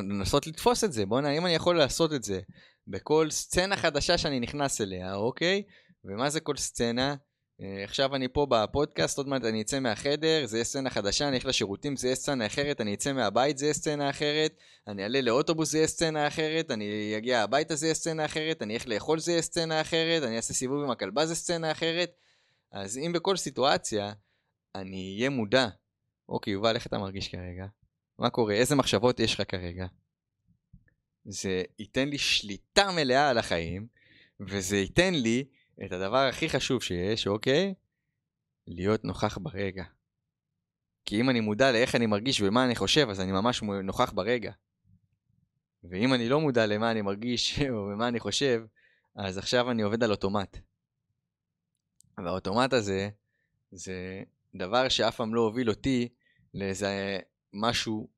לנסות 0.02 0.46
לתפוס 0.46 0.84
את 0.84 0.92
זה. 0.92 1.06
בואנה, 1.06 1.30
אם 1.30 1.46
אני 1.46 1.54
יכול 1.54 1.78
לעשות 1.78 2.12
את 2.12 2.24
זה 2.24 2.40
בכל 2.86 3.30
סצנה 3.30 3.76
חדשה 3.76 4.18
שאני 4.18 4.40
נכנס 4.40 4.80
אליה, 4.80 5.14
אוקיי? 5.14 5.62
ומה 6.04 6.30
זה 6.30 6.40
כל 6.40 6.56
סצנה? 6.56 7.14
אה, 7.62 7.84
עכשיו 7.84 8.14
אני 8.16 8.28
פה 8.28 8.46
בפודקאסט, 8.50 9.18
עוד 9.18 9.28
מעט 9.28 9.44
אני 9.44 9.62
אצא 9.62 9.80
מהחדר, 9.80 10.46
זה 10.46 10.56
יהיה 10.56 10.64
סצנה 10.64 10.90
חדשה, 10.90 11.28
אני 11.28 11.36
אלך 11.36 11.44
לשירותים, 11.44 11.96
זה 11.96 12.06
יהיה 12.06 12.16
סצנה 12.16 12.46
אחרת, 12.46 12.80
אני 12.80 12.94
אצא 12.94 13.12
מהבית, 13.12 13.58
זה 13.58 13.66
יהיה 13.66 13.74
סצנה 13.74 14.10
אחרת, 14.10 14.52
אני 14.88 15.02
אעלה 15.02 15.20
לאוטובוס, 15.20 15.70
זה 15.70 15.78
יהיה 15.78 15.86
סצנה 15.86 16.26
אחרת, 16.26 16.70
אני 16.70 17.14
אגיע 17.16 17.42
הביתה, 17.42 17.74
זה 17.74 17.86
יהיה 17.86 17.94
סצנה 17.94 18.24
אחרת, 18.24 18.62
אני 18.62 18.74
אלך 18.74 18.86
לאכול, 18.86 19.18
זה 19.18 19.32
יהיה 19.32 19.42
סצנה 19.42 19.80
אחרת, 19.80 20.22
אני 20.22 20.36
אעשה 20.36 20.54
סיבוב 20.54 20.84
עם 20.84 20.90
הכלבה, 20.90 21.26
זה 21.26 21.34
סצנה 21.34 21.72
אחרת. 21.72 22.10
אז 22.72 22.98
אם 22.98 23.12
בכל 23.14 23.36
סיטואציה 23.36 24.12
אני 24.74 25.14
אהיה 25.16 25.30
מודע, 25.30 25.68
אוקיי, 26.28 26.52
יובל, 26.52 26.74
איך 26.74 26.86
אתה 26.86 26.98
מרגיש 26.98 27.28
כרגע? 27.28 27.66
מה 28.18 28.30
קורה? 28.30 28.54
איזה 28.54 28.76
מחשבות 28.76 29.20
יש 29.20 29.34
לך 29.34 29.50
כרגע? 29.50 29.86
זה 31.24 31.62
ייתן 31.78 32.08
לי 32.08 32.18
שליטה 32.18 32.90
מלאה 32.96 33.30
על 33.30 33.38
החיים, 33.38 33.86
וזה 34.40 34.76
ייתן 34.76 35.14
לי 35.14 35.44
את 35.86 35.92
הדבר 35.92 36.26
הכי 36.28 36.48
חשוב 36.48 36.82
שיש, 36.82 37.26
אוקיי? 37.26 37.74
להיות 38.66 39.04
נוכח 39.04 39.38
ברגע. 39.38 39.84
כי 41.04 41.20
אם 41.20 41.30
אני 41.30 41.40
מודע 41.40 41.72
לאיך 41.72 41.94
אני 41.94 42.06
מרגיש 42.06 42.40
ומה 42.40 42.64
אני 42.64 42.74
חושב, 42.74 43.08
אז 43.10 43.20
אני 43.20 43.32
ממש 43.32 43.62
נוכח 43.62 44.12
ברגע. 44.12 44.52
ואם 45.84 46.14
אני 46.14 46.28
לא 46.28 46.40
מודע 46.40 46.66
למה 46.66 46.90
אני 46.90 47.02
מרגיש 47.02 47.58
ומה 47.92 48.08
אני 48.08 48.20
חושב, 48.20 48.62
אז 49.16 49.38
עכשיו 49.38 49.70
אני 49.70 49.82
עובד 49.82 50.02
על 50.04 50.10
אוטומט. 50.10 50.58
והאוטומט 52.24 52.72
הזה, 52.72 53.08
זה 53.72 54.22
דבר 54.54 54.88
שאף 54.88 55.16
פעם 55.16 55.34
לא 55.34 55.40
הוביל 55.40 55.70
אותי 55.70 56.08
לאיזה 56.54 57.18
משהו 57.52 58.08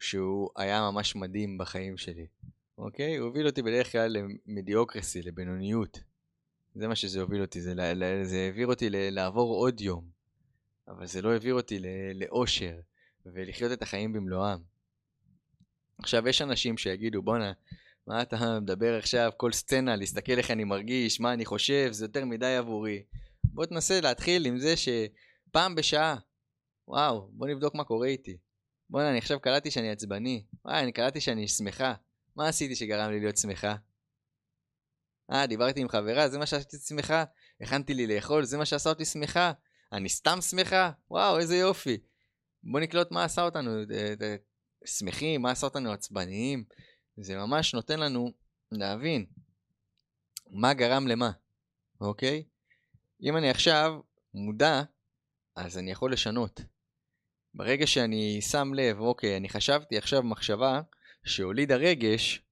שהוא 0.00 0.50
היה 0.56 0.90
ממש 0.90 1.16
מדהים 1.16 1.58
בחיים 1.58 1.96
שלי. 1.96 2.26
אוקיי? 2.78 3.16
הוא 3.16 3.26
הוביל 3.26 3.46
אותי 3.46 3.62
בדרך 3.62 3.92
כלל 3.92 4.16
למדיוקרסי, 4.46 5.22
לבינוניות. 5.22 6.00
זה 6.74 6.88
מה 6.88 6.96
שזה 6.96 7.20
הוביל 7.20 7.40
אותי, 7.40 7.60
זה, 7.60 7.74
זה 8.22 8.44
העביר 8.46 8.66
אותי 8.66 8.90
לעבור 8.90 9.56
עוד 9.56 9.80
יום. 9.80 10.04
אבל 10.88 11.06
זה 11.06 11.22
לא 11.22 11.32
העביר 11.32 11.54
אותי 11.54 11.78
לאושר 12.14 12.80
ולחיות 13.26 13.72
את 13.72 13.82
החיים 13.82 14.12
במלואם. 14.12 14.58
עכשיו, 15.98 16.28
יש 16.28 16.42
אנשים 16.42 16.78
שיגידו, 16.78 17.22
בואנה, 17.22 17.52
מה 18.06 18.22
אתה 18.22 18.60
מדבר 18.60 18.98
עכשיו, 18.98 19.30
כל 19.36 19.52
סצנה, 19.52 19.96
להסתכל 19.96 20.32
איך 20.32 20.50
אני 20.50 20.64
מרגיש, 20.64 21.20
מה 21.20 21.32
אני 21.32 21.44
חושב, 21.44 21.88
זה 21.92 22.04
יותר 22.04 22.24
מדי 22.24 22.56
עבורי. 22.56 23.02
בוא 23.58 23.66
תנסה 23.66 24.00
להתחיל 24.00 24.46
עם 24.46 24.58
זה 24.58 24.74
שפעם 24.76 25.74
בשעה, 25.74 26.16
וואו, 26.88 27.28
בוא 27.32 27.46
נבדוק 27.46 27.74
מה 27.74 27.84
קורה 27.84 28.06
איתי. 28.06 28.36
בואנה, 28.90 29.10
אני 29.10 29.18
עכשיו 29.18 29.40
קלטתי 29.40 29.70
שאני 29.70 29.90
עצבני. 29.90 30.44
וואי, 30.64 30.82
אני 30.82 30.92
קלטתי 30.92 31.20
שאני 31.20 31.48
שמחה. 31.48 31.94
מה 32.36 32.48
עשיתי 32.48 32.76
שגרם 32.76 33.10
לי 33.10 33.20
להיות 33.20 33.36
שמחה? 33.36 33.76
אה, 35.32 35.46
דיברתי 35.46 35.80
עם 35.80 35.88
חברה, 35.88 36.28
זה 36.28 36.38
מה 36.38 36.46
שעשיתי 36.46 36.76
שמחה? 36.76 37.24
הכנתי 37.60 37.94
לי 37.94 38.06
לאכול, 38.06 38.44
זה 38.44 38.58
מה 38.58 38.64
שעשה 38.64 38.90
אותי 38.90 39.04
שמחה? 39.04 39.52
אני 39.92 40.08
סתם 40.08 40.40
שמחה? 40.40 40.90
וואו, 41.10 41.38
איזה 41.38 41.56
יופי. 41.56 41.98
בוא 42.62 42.80
נקלוט 42.80 43.10
מה 43.10 43.24
עשה 43.24 43.42
אותנו 43.42 43.70
אה, 43.70 44.14
אה, 44.22 44.36
שמחים, 44.84 45.42
מה 45.42 45.50
עשה 45.50 45.66
אותנו 45.66 45.92
עצבניים. 45.92 46.64
זה 47.16 47.36
ממש 47.36 47.74
נותן 47.74 48.00
לנו 48.00 48.32
להבין 48.72 49.26
מה 50.50 50.74
גרם 50.74 51.06
למה, 51.06 51.30
אוקיי? 52.00 52.44
אם 53.22 53.36
אני 53.36 53.50
עכשיו 53.50 54.00
מודע, 54.34 54.82
אז 55.56 55.78
אני 55.78 55.90
יכול 55.90 56.12
לשנות. 56.12 56.60
ברגע 57.54 57.86
שאני 57.86 58.40
שם 58.40 58.74
לב, 58.74 59.00
אוקיי, 59.00 59.36
אני 59.36 59.48
חשבתי 59.48 59.98
עכשיו 59.98 60.22
מחשבה 60.22 60.80
שהולידה 61.24 61.76
רגש, 61.76 62.42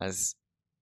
אז 0.00 0.34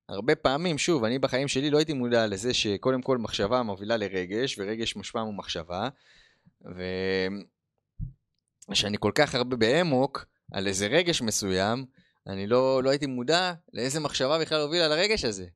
הרבה 0.08 0.34
פעמים, 0.34 0.78
שוב, 0.78 1.04
אני 1.04 1.18
בחיים 1.18 1.48
שלי 1.48 1.70
לא 1.70 1.78
הייתי 1.78 1.92
מודע 1.92 2.26
לזה 2.26 2.54
שקודם 2.54 3.02
כל 3.02 3.18
מחשבה 3.18 3.62
מובילה 3.62 3.96
לרגש, 3.96 4.58
ורגש 4.58 4.96
מושפע 4.96 5.24
ממחשבה, 5.24 5.88
ושאני 8.70 8.96
כל 9.00 9.12
כך 9.14 9.34
הרבה 9.34 9.56
באמוק 9.56 10.24
על 10.52 10.66
איזה 10.66 10.86
רגש 10.86 11.22
מסוים, 11.22 11.86
אני 12.26 12.46
לא, 12.46 12.82
לא 12.82 12.90
הייתי 12.90 13.06
מודע 13.06 13.52
לאיזה 13.72 14.00
מחשבה 14.00 14.38
בכלל 14.38 14.60
הובילה 14.60 14.88
לרגש 14.88 15.24
הזה. 15.24 15.46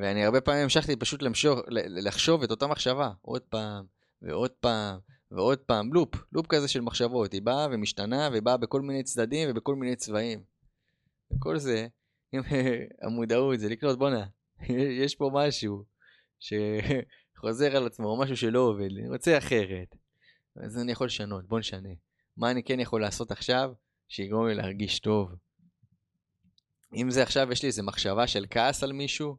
ואני 0.00 0.24
הרבה 0.24 0.40
פעמים 0.40 0.62
המשכתי 0.62 0.96
פשוט 0.96 1.22
למשוך, 1.22 1.58
לחשוב 1.68 2.42
את 2.42 2.50
אותה 2.50 2.66
מחשבה, 2.66 3.10
עוד 3.22 3.42
פעם, 3.42 3.84
ועוד 4.22 4.50
פעם, 4.50 4.98
ועוד 5.30 5.58
פעם, 5.58 5.92
לופ, 5.92 6.14
לופ 6.32 6.46
כזה 6.46 6.68
של 6.68 6.80
מחשבות. 6.80 7.32
היא 7.32 7.42
באה 7.42 7.66
ומשתנה, 7.70 8.28
והיא 8.30 8.42
באה 8.42 8.56
בכל 8.56 8.80
מיני 8.80 9.02
צדדים 9.02 9.48
ובכל 9.50 9.74
מיני 9.74 9.96
צבעים. 9.96 10.42
וכל 11.30 11.58
זה, 11.58 11.86
עם 12.32 12.42
המודעות, 13.02 13.60
זה 13.60 13.68
לקלוט, 13.68 13.98
בואנה, 13.98 14.26
יש 15.04 15.14
פה 15.14 15.30
משהו 15.34 15.84
שחוזר 16.40 17.76
על 17.76 17.86
עצמו, 17.86 18.20
משהו 18.20 18.36
שלא 18.36 18.60
עובד 18.60 18.92
לי, 18.92 19.00
אני 19.00 19.08
רוצה 19.08 19.38
אחרת. 19.38 19.96
אז 20.56 20.78
אני 20.78 20.92
יכול 20.92 21.06
לשנות, 21.06 21.48
בוא 21.48 21.58
נשנה. 21.58 21.88
מה 22.36 22.50
אני 22.50 22.62
כן 22.62 22.80
יכול 22.80 23.00
לעשות 23.00 23.30
עכשיו 23.30 23.72
שיגרום 24.08 24.46
לי 24.46 24.54
להרגיש 24.54 25.00
טוב? 25.00 25.30
אם 26.94 27.10
זה 27.10 27.22
עכשיו, 27.22 27.52
יש 27.52 27.62
לי 27.62 27.66
איזה 27.66 27.82
מחשבה 27.82 28.26
של 28.26 28.46
כעס 28.50 28.82
על 28.82 28.92
מישהו, 28.92 29.36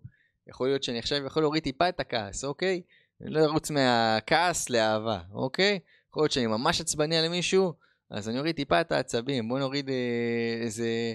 יכול 0.47 0.67
להיות 0.67 0.83
שאני 0.83 0.99
עכשיו 0.99 1.25
יכול 1.25 1.43
להוריד 1.43 1.63
טיפה 1.63 1.89
את 1.89 1.99
הכעס, 1.99 2.43
אוקיי? 2.43 2.81
אני 3.21 3.29
לא 3.29 3.45
ארוץ 3.45 3.71
מהכעס 3.71 4.69
לאהבה, 4.69 5.19
אוקיי? 5.31 5.79
יכול 6.09 6.23
להיות 6.23 6.31
שאני 6.31 6.47
ממש 6.47 6.81
עצבני 6.81 7.17
על 7.17 7.29
מישהו, 7.29 7.73
אז 8.09 8.29
אני 8.29 8.39
אוריד 8.39 8.55
טיפה 8.55 8.81
את 8.81 8.91
העצבים, 8.91 9.49
בוא 9.49 9.59
נוריד 9.59 9.89
אה, 9.89 10.59
איזה 10.61 11.13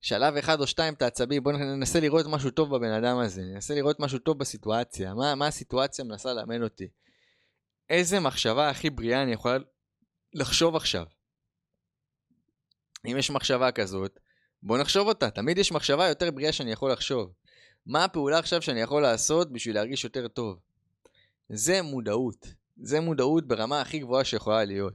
שלב 0.00 0.36
אחד 0.36 0.60
או 0.60 0.66
שתיים 0.66 0.94
את 0.94 1.02
העצבים, 1.02 1.42
בוא 1.42 1.52
ננסה 1.52 2.00
לראות 2.00 2.26
משהו 2.26 2.50
טוב 2.50 2.76
בבן 2.76 2.90
אדם 2.90 3.18
הזה, 3.18 3.42
ננסה 3.42 3.74
לראות 3.74 4.00
משהו 4.00 4.18
טוב 4.18 4.38
בסיטואציה, 4.38 5.14
מה, 5.14 5.34
מה 5.34 5.46
הסיטואציה 5.46 6.04
מנסה 6.04 6.32
לאמן 6.32 6.62
אותי. 6.62 6.88
איזה 7.90 8.20
מחשבה 8.20 8.70
הכי 8.70 8.90
בריאה 8.90 9.22
אני 9.22 9.32
יכול 9.32 9.64
לחשוב 10.34 10.76
עכשיו. 10.76 11.04
אם 13.06 13.16
יש 13.18 13.30
מחשבה 13.30 13.72
כזאת, 13.72 14.20
בוא 14.62 14.78
נחשוב 14.78 15.08
אותה, 15.08 15.30
תמיד 15.30 15.58
יש 15.58 15.72
מחשבה 15.72 16.08
יותר 16.08 16.30
בריאה 16.30 16.52
שאני 16.52 16.72
יכול 16.72 16.92
לחשוב. 16.92 17.32
מה 17.86 18.04
הפעולה 18.04 18.38
עכשיו 18.38 18.62
שאני 18.62 18.80
יכול 18.80 19.02
לעשות 19.02 19.52
בשביל 19.52 19.74
להרגיש 19.74 20.04
יותר 20.04 20.28
טוב? 20.28 20.58
זה 21.48 21.82
מודעות. 21.82 22.46
זה 22.76 23.00
מודעות 23.00 23.48
ברמה 23.48 23.80
הכי 23.80 23.98
גבוהה 23.98 24.24
שיכולה 24.24 24.64
להיות. 24.64 24.94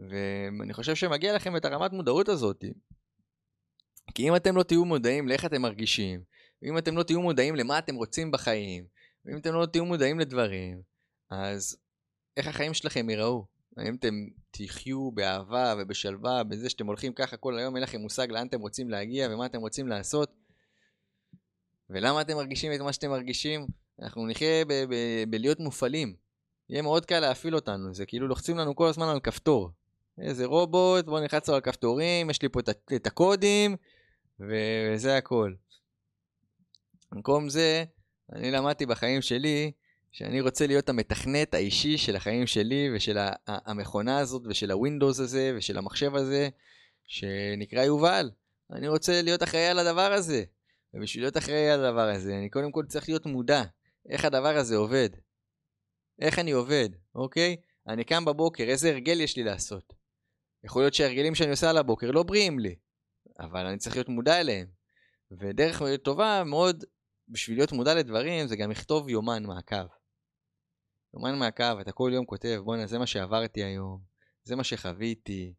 ואני 0.00 0.72
חושב 0.72 0.94
שמגיע 0.94 1.34
לכם 1.34 1.56
את 1.56 1.64
הרמת 1.64 1.92
מודעות 1.92 2.28
הזאת. 2.28 2.64
כי 4.14 4.28
אם 4.28 4.36
אתם 4.36 4.56
לא 4.56 4.62
תהיו 4.62 4.84
מודעים 4.84 5.28
לאיך 5.28 5.44
אתם 5.44 5.62
מרגישים, 5.62 6.22
ואם 6.62 6.78
אתם 6.78 6.96
לא 6.96 7.02
תהיו 7.02 7.22
מודעים 7.22 7.56
למה 7.56 7.78
אתם 7.78 7.94
רוצים 7.94 8.30
בחיים, 8.30 8.84
ואם 9.24 9.38
אתם 9.38 9.54
לא 9.54 9.66
תהיו 9.66 9.84
מודעים 9.84 10.20
לדברים, 10.20 10.82
אז 11.30 11.76
איך 12.36 12.46
החיים 12.46 12.74
שלכם 12.74 13.10
ייראו? 13.10 13.46
האם 13.76 13.94
אתם 13.94 14.14
תחיו 14.50 15.10
באהבה 15.10 15.74
ובשלווה, 15.78 16.44
בזה 16.44 16.70
שאתם 16.70 16.86
הולכים 16.86 17.12
ככה 17.12 17.36
כל 17.36 17.58
היום, 17.58 17.76
אין 17.76 17.82
לכם 17.82 18.00
מושג 18.00 18.30
לאן 18.30 18.46
אתם 18.46 18.60
רוצים 18.60 18.90
להגיע 18.90 19.28
ומה 19.30 19.46
אתם 19.46 19.60
רוצים 19.60 19.88
לעשות? 19.88 20.39
ולמה 21.90 22.20
אתם 22.20 22.36
מרגישים 22.36 22.72
את 22.72 22.80
מה 22.80 22.92
שאתם 22.92 23.10
מרגישים? 23.10 23.66
אנחנו 24.02 24.26
נחיה 24.26 24.64
בלהיות 25.28 25.60
מופעלים. 25.60 26.14
יהיה 26.68 26.82
מאוד 26.82 27.06
קל 27.06 27.20
להפעיל 27.20 27.54
אותנו, 27.54 27.94
זה 27.94 28.06
כאילו 28.06 28.28
לוחצים 28.28 28.58
לנו 28.58 28.76
כל 28.76 28.86
הזמן 28.86 29.08
על 29.08 29.20
כפתור. 29.20 29.70
איזה 30.20 30.44
רובוט, 30.44 31.04
בוא 31.04 31.20
נלחץ 31.20 31.48
על 31.48 31.54
הכפתורים, 31.54 32.30
יש 32.30 32.42
לי 32.42 32.48
פה 32.48 32.60
את 32.96 33.06
הקודים, 33.06 33.76
וזה 34.40 35.16
הכל. 35.16 35.52
במקום 37.12 37.48
זה, 37.48 37.84
אני 38.32 38.50
למדתי 38.50 38.86
בחיים 38.86 39.22
שלי 39.22 39.72
שאני 40.12 40.40
רוצה 40.40 40.66
להיות 40.66 40.88
המתכנת 40.88 41.54
האישי 41.54 41.98
של 41.98 42.16
החיים 42.16 42.46
שלי 42.46 42.90
ושל 42.94 43.18
המכונה 43.46 44.18
הזאת 44.18 44.42
ושל 44.46 44.70
הווינדוס 44.70 45.20
הזה 45.20 45.52
ושל 45.56 45.78
המחשב 45.78 46.14
הזה 46.14 46.48
שנקרא 47.06 47.84
יובל. 47.84 48.30
אני 48.72 48.88
רוצה 48.88 49.22
להיות 49.22 49.42
אחראי 49.42 49.66
על 49.66 49.78
הדבר 49.78 50.12
הזה. 50.12 50.44
ובשביל 50.94 51.24
להיות 51.24 51.36
אחראי 51.36 51.70
על 51.70 51.84
הדבר 51.84 52.08
הזה, 52.08 52.38
אני 52.38 52.50
קודם 52.50 52.72
כל 52.72 52.84
צריך 52.88 53.08
להיות 53.08 53.26
מודע 53.26 53.62
איך 54.08 54.24
הדבר 54.24 54.56
הזה 54.56 54.76
עובד. 54.76 55.10
איך 56.20 56.38
אני 56.38 56.50
עובד, 56.50 56.88
אוקיי? 57.14 57.56
אני 57.88 58.04
קם 58.04 58.24
בבוקר, 58.24 58.64
איזה 58.64 58.90
הרגל 58.90 59.20
יש 59.20 59.36
לי 59.36 59.44
לעשות? 59.44 59.92
יכול 60.64 60.82
להיות 60.82 60.94
שההרגלים 60.94 61.34
שאני 61.34 61.50
עושה 61.50 61.70
על 61.70 61.76
הבוקר 61.76 62.10
לא 62.10 62.22
בריאים 62.22 62.58
לי, 62.58 62.74
אבל 63.38 63.66
אני 63.66 63.78
צריך 63.78 63.96
להיות 63.96 64.08
מודע 64.08 64.40
אליהם. 64.40 64.66
ודרך 65.30 65.82
טובה 66.02 66.42
מאוד 66.44 66.84
בשביל 67.28 67.58
להיות 67.58 67.72
מודע 67.72 67.94
לדברים 67.94 68.46
זה 68.46 68.56
גם 68.56 68.70
לכתוב 68.70 69.08
יומן 69.08 69.42
מעקב. 69.46 69.86
יומן 71.14 71.38
מעקב, 71.38 71.78
אתה 71.78 71.92
כל 71.92 72.10
יום 72.14 72.26
כותב, 72.26 72.60
בואנה 72.64 72.86
זה 72.86 72.98
מה 72.98 73.06
שעברתי 73.06 73.64
היום, 73.64 74.00
זה 74.42 74.56
מה 74.56 74.64
שחוויתי, 74.64 75.54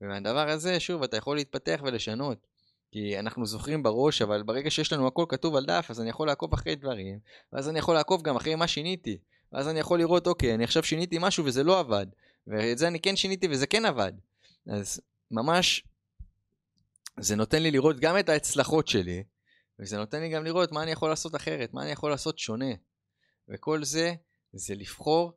ומהדבר 0.00 0.48
הזה, 0.48 0.80
שוב, 0.80 1.02
אתה 1.02 1.16
יכול 1.16 1.36
להתפתח 1.36 1.80
ולשנות. 1.84 2.46
כי 2.92 3.18
אנחנו 3.18 3.46
זוכרים 3.46 3.82
בראש, 3.82 4.22
אבל 4.22 4.42
ברגע 4.42 4.70
שיש 4.70 4.92
לנו 4.92 5.06
הכל 5.06 5.24
כתוב 5.28 5.56
על 5.56 5.66
דף, 5.66 5.86
אז 5.90 6.00
אני 6.00 6.10
יכול 6.10 6.26
לעקוב 6.26 6.52
אחרי 6.52 6.74
דברים, 6.74 7.18
ואז 7.52 7.68
אני 7.68 7.78
יכול 7.78 7.94
לעקוב 7.94 8.22
גם 8.22 8.36
אחרי 8.36 8.54
מה 8.54 8.68
שיניתי. 8.68 9.18
ואז 9.52 9.68
אני 9.68 9.80
יכול 9.80 9.98
לראות, 9.98 10.26
אוקיי, 10.26 10.54
אני 10.54 10.64
עכשיו 10.64 10.82
שיניתי 10.82 11.16
משהו 11.20 11.44
וזה 11.44 11.64
לא 11.64 11.78
עבד. 11.78 12.06
ואת 12.46 12.78
זה 12.78 12.88
אני 12.88 13.00
כן 13.00 13.16
שיניתי 13.16 13.48
וזה 13.50 13.66
כן 13.66 13.84
עבד. 13.84 14.12
אז 14.66 15.00
ממש, 15.30 15.84
זה 17.20 17.36
נותן 17.36 17.62
לי 17.62 17.70
לראות 17.70 18.00
גם 18.00 18.18
את 18.18 18.28
ההצלחות 18.28 18.88
שלי, 18.88 19.24
וזה 19.78 19.96
נותן 19.96 20.20
לי 20.20 20.28
גם 20.28 20.44
לראות 20.44 20.72
מה 20.72 20.82
אני 20.82 20.90
יכול 20.90 21.08
לעשות 21.08 21.34
אחרת, 21.34 21.74
מה 21.74 21.82
אני 21.82 21.90
יכול 21.90 22.10
לעשות 22.10 22.38
שונה. 22.38 22.74
וכל 23.48 23.84
זה, 23.84 24.14
זה 24.52 24.74
לבחור 24.74 25.32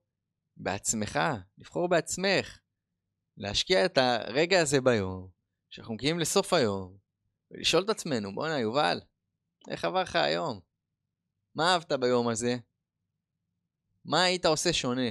בעצמך, 0.57 1.19
לבחור 1.57 1.89
בעצמך. 1.89 2.59
להשקיע 3.37 3.85
את 3.85 3.97
הרגע 3.97 4.61
הזה 4.61 4.81
ביום, 4.81 5.27
שאנחנו 5.69 5.93
מגיעים 5.93 6.19
לסוף 6.19 6.53
היום, 6.53 7.02
ולשאול 7.53 7.83
את 7.83 7.89
עצמנו, 7.89 8.35
בואנה 8.35 8.59
יובל, 8.59 9.01
איך 9.69 9.85
עבר 9.85 10.01
לך 10.01 10.15
היום? 10.15 10.59
מה 11.55 11.73
אהבת 11.73 11.91
ביום 11.91 12.27
הזה? 12.27 12.55
מה 14.05 14.23
היית 14.23 14.45
עושה 14.45 14.73
שונה? 14.73 15.09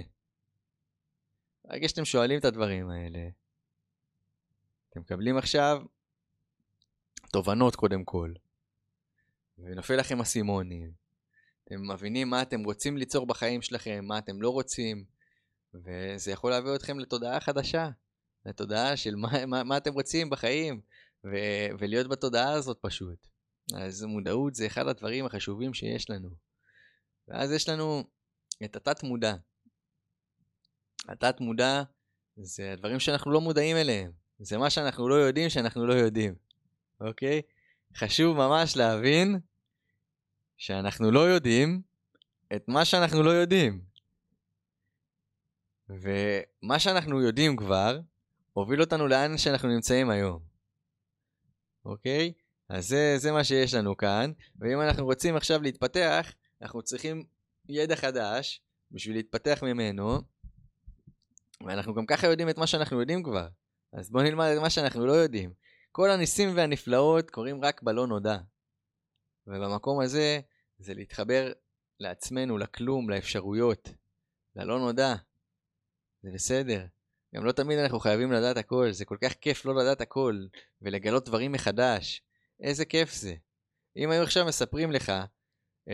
ברגע 1.64 1.88
שאתם 1.88 2.04
שואלים 2.04 2.38
את 2.38 2.44
הדברים 2.44 2.90
האלה, 2.90 3.28
אתם 4.90 5.00
מקבלים 5.00 5.36
עכשיו 5.36 5.82
תובנות 7.32 7.76
קודם 7.76 8.04
כל, 8.04 8.32
ונופל 9.58 9.96
לכם 9.96 10.20
אסימונים. 10.20 10.92
אתם 11.64 11.92
מבינים 11.92 12.30
מה 12.30 12.42
אתם 12.42 12.64
רוצים 12.64 12.96
ליצור 12.96 13.26
בחיים 13.26 13.62
שלכם, 13.62 14.04
מה 14.04 14.18
אתם 14.18 14.42
לא 14.42 14.50
רוצים, 14.50 15.04
וזה 15.74 16.30
יכול 16.30 16.50
להביא 16.50 16.74
אתכם 16.74 16.98
לתודעה 16.98 17.40
חדשה, 17.40 17.90
לתודעה 18.46 18.96
של 18.96 19.14
מה, 19.14 19.46
מה, 19.46 19.64
מה 19.64 19.76
אתם 19.76 19.92
רוצים 19.92 20.30
בחיים, 20.30 20.80
ו- 21.24 21.68
ולהיות 21.78 22.08
בתודעה 22.08 22.52
הזאת 22.52 22.78
פשוט. 22.80 23.26
אז 23.74 24.02
מודעות 24.02 24.54
זה 24.54 24.66
אחד 24.66 24.86
הדברים 24.88 25.26
החשובים 25.26 25.74
שיש 25.74 26.10
לנו. 26.10 26.30
ואז 27.28 27.52
יש 27.52 27.68
לנו 27.68 28.04
את 28.64 28.76
התת 28.76 29.02
מודע. 29.02 29.34
התת 31.08 31.40
מודע 31.40 31.82
זה 32.36 32.72
הדברים 32.72 33.00
שאנחנו 33.00 33.32
לא 33.32 33.40
מודעים 33.40 33.76
אליהם. 33.76 34.12
זה 34.38 34.58
מה 34.58 34.70
שאנחנו 34.70 35.08
לא 35.08 35.14
יודעים 35.14 35.50
שאנחנו 35.50 35.86
לא 35.86 35.94
יודעים, 35.94 36.34
אוקיי? 37.00 37.42
חשוב 37.96 38.36
ממש 38.36 38.76
להבין 38.76 39.40
שאנחנו 40.56 41.10
לא 41.10 41.20
יודעים 41.20 41.82
את 42.56 42.68
מה 42.68 42.84
שאנחנו 42.84 43.22
לא 43.22 43.30
יודעים. 43.30 43.80
ומה 45.88 46.78
שאנחנו 46.78 47.22
יודעים 47.22 47.56
כבר, 47.56 48.00
הוביל 48.52 48.80
אותנו 48.80 49.08
לאן 49.08 49.38
שאנחנו 49.38 49.68
נמצאים 49.68 50.10
היום. 50.10 50.51
אוקיי? 51.84 52.32
אז 52.68 52.88
זה, 52.88 53.14
זה 53.18 53.32
מה 53.32 53.44
שיש 53.44 53.74
לנו 53.74 53.96
כאן, 53.96 54.32
ואם 54.58 54.80
אנחנו 54.80 55.04
רוצים 55.04 55.36
עכשיו 55.36 55.62
להתפתח, 55.62 56.32
אנחנו 56.62 56.82
צריכים 56.82 57.24
ידע 57.68 57.96
חדש 57.96 58.62
בשביל 58.90 59.16
להתפתח 59.16 59.62
ממנו, 59.62 60.20
ואנחנו 61.66 61.94
גם 61.94 62.06
ככה 62.06 62.26
יודעים 62.26 62.48
את 62.48 62.58
מה 62.58 62.66
שאנחנו 62.66 63.00
יודעים 63.00 63.22
כבר. 63.22 63.48
אז 63.92 64.10
בואו 64.10 64.24
נלמד 64.24 64.46
את 64.56 64.60
מה 64.60 64.70
שאנחנו 64.70 65.06
לא 65.06 65.12
יודעים. 65.12 65.52
כל 65.92 66.10
הניסים 66.10 66.56
והנפלאות 66.56 67.30
קורים 67.30 67.64
רק 67.64 67.82
בלא 67.82 68.06
נודע. 68.06 68.38
ובמקום 69.46 70.00
הזה, 70.00 70.40
זה 70.78 70.94
להתחבר 70.94 71.52
לעצמנו, 72.00 72.58
לכלום, 72.58 73.10
לאפשרויות, 73.10 73.88
ללא 74.56 74.78
נודע. 74.78 75.14
זה 76.22 76.30
בסדר. 76.34 76.86
גם 77.34 77.44
לא 77.44 77.52
תמיד 77.52 77.78
אנחנו 77.78 78.00
חייבים 78.00 78.32
לדעת 78.32 78.56
הכל, 78.56 78.92
זה 78.92 79.04
כל 79.04 79.16
כך 79.22 79.32
כיף 79.32 79.64
לא 79.64 79.74
לדעת 79.74 80.00
הכל, 80.00 80.46
ולגלות 80.82 81.28
דברים 81.28 81.52
מחדש. 81.52 82.22
איזה 82.60 82.84
כיף 82.84 83.14
זה. 83.14 83.34
אם 83.96 84.10
היו 84.10 84.22
עכשיו 84.22 84.46
מספרים 84.46 84.92
לך 84.92 85.12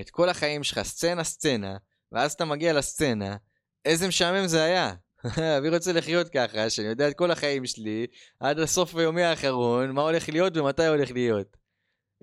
את 0.00 0.10
כל 0.10 0.28
החיים 0.28 0.64
שלך, 0.64 0.82
סצנה 0.82 1.24
סצנה, 1.24 1.76
ואז 2.12 2.32
אתה 2.32 2.44
מגיע 2.44 2.72
לסצנה, 2.72 3.36
איזה 3.84 4.08
משעמם 4.08 4.46
זה 4.46 4.62
היה. 4.62 4.94
אני 5.58 5.68
רוצה 5.68 5.92
לחיות 5.92 6.28
ככה, 6.28 6.70
שאני 6.70 6.88
יודע 6.88 7.08
את 7.08 7.14
כל 7.16 7.30
החיים 7.30 7.66
שלי, 7.66 8.06
עד 8.40 8.58
הסוף 8.58 8.94
היומי 8.94 9.22
האחרון, 9.22 9.90
מה 9.90 10.02
הולך 10.02 10.28
להיות 10.28 10.56
ומתי 10.56 10.86
הולך 10.86 11.10
להיות. 11.10 11.56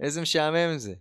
איזה 0.01 0.21
משעמם 0.21 0.77
זה. 0.77 0.93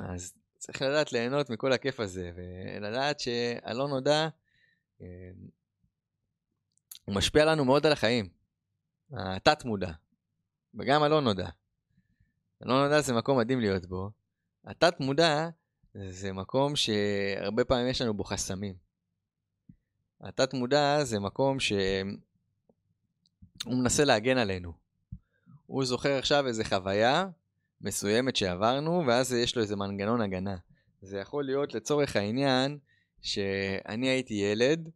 אז 0.00 0.32
צריך 0.58 0.82
לדעת 0.82 1.12
ליהנות 1.12 1.50
מכל 1.50 1.72
הכיף 1.72 2.00
הזה, 2.00 2.30
ולדעת 2.36 3.20
שהלא 3.20 3.88
נודע, 3.88 4.28
אה, 5.02 5.06
הוא 7.08 7.14
משפיע 7.14 7.44
לנו 7.44 7.64
מאוד 7.64 7.86
על 7.86 7.92
החיים. 7.92 8.28
התת 9.12 9.64
מודע, 9.64 9.92
וגם 10.74 11.02
הלא 11.02 11.20
נודע. 11.20 11.48
הלא 12.60 12.82
נודע 12.84 13.00
זה 13.00 13.12
מקום 13.12 13.38
מדהים 13.38 13.60
להיות 13.60 13.86
בו. 13.86 14.10
התת 14.64 15.00
מודע 15.00 15.48
זה 15.94 16.32
מקום 16.32 16.76
שהרבה 16.76 17.64
פעמים 17.64 17.88
יש 17.88 18.02
לנו 18.02 18.14
בו 18.14 18.24
חסמים. 18.24 18.74
התת 20.20 20.54
מודע 20.54 21.04
זה 21.04 21.20
מקום 21.20 21.60
שהוא 21.60 21.78
מנסה 23.66 24.04
להגן 24.04 24.38
עלינו. 24.38 24.72
הוא 25.66 25.84
זוכר 25.84 26.18
עכשיו 26.18 26.46
איזה 26.46 26.64
חוויה 26.64 27.26
מסוימת 27.80 28.36
שעברנו, 28.36 29.04
ואז 29.06 29.32
יש 29.32 29.56
לו 29.56 29.62
איזה 29.62 29.76
מנגנון 29.76 30.20
הגנה. 30.20 30.56
זה 31.02 31.18
יכול 31.18 31.44
להיות 31.44 31.74
לצורך 31.74 32.16
העניין 32.16 32.78
שאני 33.22 34.08
הייתי 34.08 34.34
ילד, 34.34 34.90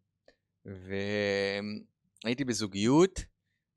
והייתי 2.25 2.45
בזוגיות, 2.45 3.21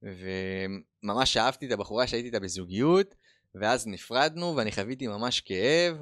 וממש 0.03 1.37
אהבתי 1.37 1.65
את 1.65 1.71
הבחורה 1.71 2.07
שהייתי 2.07 2.27
איתה 2.27 2.39
בזוגיות, 2.39 3.15
ואז 3.55 3.87
נפרדנו 3.87 4.55
ואני 4.55 4.71
חוויתי 4.71 5.07
ממש 5.07 5.41
כאב, 5.41 5.97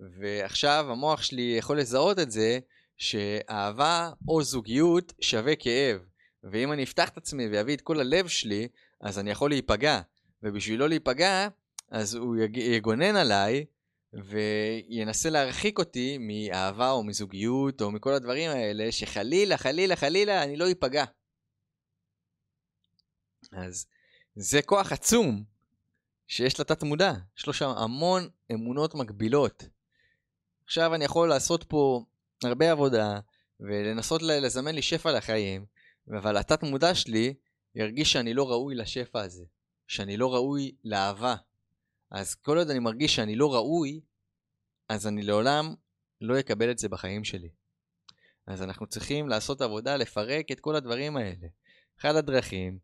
ועכשיו 0.00 0.86
המוח 0.90 1.22
שלי 1.22 1.54
יכול 1.58 1.80
לזהות 1.80 2.18
את 2.18 2.30
זה, 2.30 2.58
שאהבה 2.96 4.10
או 4.28 4.42
זוגיות 4.42 5.12
שווה 5.20 5.56
כאב. 5.56 6.00
ואם 6.44 6.72
אני 6.72 6.82
אפתח 6.82 7.08
את 7.08 7.16
עצמי 7.16 7.48
ואביא 7.48 7.76
את 7.76 7.80
כל 7.80 8.00
הלב 8.00 8.28
שלי, 8.28 8.68
אז 9.00 9.18
אני 9.18 9.30
יכול 9.30 9.50
להיפגע. 9.50 10.00
ובשביל 10.42 10.80
לא 10.80 10.88
להיפגע, 10.88 11.48
אז 11.90 12.14
הוא 12.14 12.36
יגונן 12.54 13.16
עליי 13.16 13.64
וינסה 14.12 15.30
להרחיק 15.30 15.78
אותי 15.78 16.18
מאהבה 16.20 16.90
או 16.90 17.04
מזוגיות 17.04 17.82
או 17.82 17.90
מכל 17.90 18.12
הדברים 18.12 18.50
האלה, 18.50 18.92
שחלילה, 18.92 19.56
חלילה, 19.56 19.96
חלילה, 19.96 20.42
אני 20.42 20.56
לא 20.56 20.66
איפגע. 20.66 21.04
אז 23.52 23.86
זה 24.34 24.62
כוח 24.62 24.92
עצום 24.92 25.44
שיש 26.26 26.60
לתת 26.60 26.82
מודע, 26.82 27.12
יש 27.38 27.46
לו 27.46 27.52
שם 27.52 27.68
המון 27.68 28.28
אמונות 28.52 28.94
מגבילות. 28.94 29.68
עכשיו 30.64 30.94
אני 30.94 31.04
יכול 31.04 31.28
לעשות 31.28 31.64
פה 31.64 32.04
הרבה 32.44 32.70
עבודה 32.70 33.20
ולנסות 33.60 34.22
לזמן 34.22 34.74
לי 34.74 34.82
שפע 34.82 35.12
לחיים, 35.12 35.66
אבל 36.20 36.36
התת 36.36 36.62
מודע 36.62 36.94
שלי 36.94 37.34
ירגיש 37.74 38.12
שאני 38.12 38.34
לא 38.34 38.50
ראוי 38.50 38.74
לשפע 38.74 39.20
הזה, 39.20 39.44
שאני 39.86 40.16
לא 40.16 40.34
ראוי 40.34 40.72
לאהבה, 40.84 41.36
אז 42.10 42.34
כל 42.34 42.58
עוד 42.58 42.70
אני 42.70 42.78
מרגיש 42.78 43.16
שאני 43.16 43.36
לא 43.36 43.54
ראוי, 43.54 44.00
אז 44.88 45.06
אני 45.06 45.22
לעולם 45.22 45.74
לא 46.20 46.40
אקבל 46.40 46.70
את 46.70 46.78
זה 46.78 46.88
בחיים 46.88 47.24
שלי. 47.24 47.48
אז 48.46 48.62
אנחנו 48.62 48.86
צריכים 48.86 49.28
לעשות 49.28 49.60
עבודה 49.60 49.96
לפרק 49.96 50.52
את 50.52 50.60
כל 50.60 50.76
הדברים 50.76 51.16
האלה. 51.16 51.46
אחד 52.00 52.16
הדרכים 52.16 52.78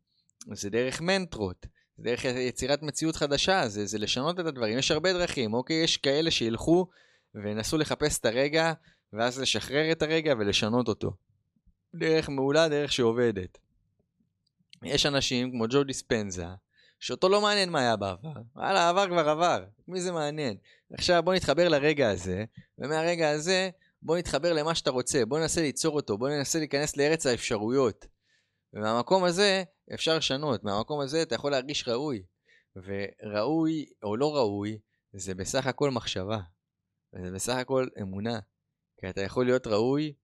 זה 0.52 0.70
דרך 0.70 1.00
מנטרות, 1.00 1.66
זה 1.96 2.04
דרך 2.04 2.24
יצירת 2.24 2.82
מציאות 2.82 3.16
חדשה, 3.16 3.68
זה, 3.68 3.86
זה 3.86 3.98
לשנות 3.98 4.40
את 4.40 4.46
הדברים. 4.46 4.78
יש 4.78 4.90
הרבה 4.90 5.12
דרכים, 5.12 5.54
אוקיי? 5.54 5.76
יש 5.76 5.96
כאלה 5.96 6.30
שילכו 6.30 6.86
וינסו 7.34 7.78
לחפש 7.78 8.18
את 8.18 8.24
הרגע, 8.24 8.72
ואז 9.12 9.40
לשחרר 9.40 9.92
את 9.92 10.02
הרגע 10.02 10.34
ולשנות 10.38 10.88
אותו. 10.88 11.12
דרך 11.94 12.28
מעולה, 12.28 12.68
דרך 12.68 12.92
שעובדת. 12.92 13.58
יש 14.82 15.06
אנשים 15.06 15.50
כמו 15.50 15.64
ג'ו 15.70 15.84
דיספנזה, 15.84 16.46
שאותו 17.00 17.28
לא 17.28 17.40
מעניין 17.40 17.70
מה 17.70 17.80
היה 17.80 17.96
בעבר. 17.96 18.32
וואלה, 18.56 18.88
עבר 18.88 19.06
כבר 19.06 19.28
עבר, 19.28 19.64
מי 19.88 20.00
זה 20.00 20.12
מעניין? 20.12 20.56
עכשיו 20.92 21.22
בוא 21.22 21.34
נתחבר 21.34 21.68
לרגע 21.68 22.10
הזה, 22.10 22.44
ומהרגע 22.78 23.30
הזה 23.30 23.70
בוא 24.02 24.18
נתחבר 24.18 24.52
למה 24.52 24.74
שאתה 24.74 24.90
רוצה, 24.90 25.26
בוא 25.26 25.38
ננסה 25.38 25.60
ליצור 25.60 25.96
אותו, 25.96 26.18
בוא 26.18 26.28
ננסה 26.28 26.58
להיכנס 26.58 26.96
לארץ 26.96 27.26
האפשרויות. 27.26 28.06
ומהמקום 28.74 29.24
הזה 29.24 29.62
אפשר 29.94 30.16
לשנות, 30.16 30.64
מהמקום 30.64 31.00
הזה 31.00 31.22
אתה 31.22 31.34
יכול 31.34 31.50
להרגיש 31.50 31.88
ראוי. 31.88 32.22
וראוי 32.76 33.86
או 34.02 34.16
לא 34.16 34.36
ראוי, 34.36 34.78
זה 35.12 35.34
בסך 35.34 35.66
הכל 35.66 35.90
מחשבה. 35.90 36.38
זה 37.12 37.30
בסך 37.30 37.54
הכל 37.54 37.88
אמונה. 38.02 38.40
כי 39.00 39.08
אתה 39.08 39.20
יכול 39.20 39.44
להיות 39.44 39.66
ראוי 39.66 40.14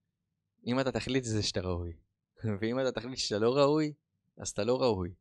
אם 0.67 0.81
אתה 0.81 0.93
תחליט 0.93 1.25
זה 1.25 1.43
שאתה 1.43 1.61
ראוי. 1.61 1.93
ואם 2.61 2.81
אתה 2.81 2.93
תחליט 2.93 3.19
שאתה 3.19 3.39
לא 3.39 3.57
ראוי, 3.57 3.93
אז 4.39 4.49
אתה 4.49 4.65
לא 4.65 4.81
ראוי. 4.81 5.15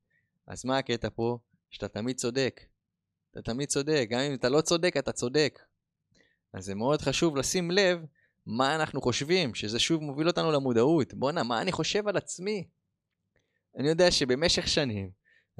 אז 0.47 0.65
מה 0.65 0.77
הקטע 0.77 1.07
פה? 1.15 1.37
שאתה 1.69 1.87
תמיד 1.87 2.17
צודק. 2.17 2.61
אתה 3.31 3.41
תמיד 3.41 3.69
צודק, 3.69 4.07
גם 4.09 4.19
אם 4.19 4.33
אתה 4.33 4.49
לא 4.49 4.61
צודק, 4.61 4.97
אתה 4.97 5.11
צודק. 5.11 5.59
אז 6.53 6.65
זה 6.65 6.75
מאוד 6.75 7.01
חשוב 7.01 7.37
לשים 7.37 7.71
לב 7.71 7.99
מה 8.45 8.75
אנחנו 8.75 9.01
חושבים, 9.01 9.55
שזה 9.55 9.79
שוב 9.79 10.01
מוביל 10.01 10.27
אותנו 10.27 10.51
למודעות. 10.51 11.13
בואנה, 11.13 11.43
מה 11.43 11.61
אני 11.61 11.71
חושב 11.71 12.07
על 12.07 12.17
עצמי? 12.17 12.67
אני 13.79 13.87
יודע 13.87 14.11
שבמשך 14.11 14.67
שנים 14.67 15.09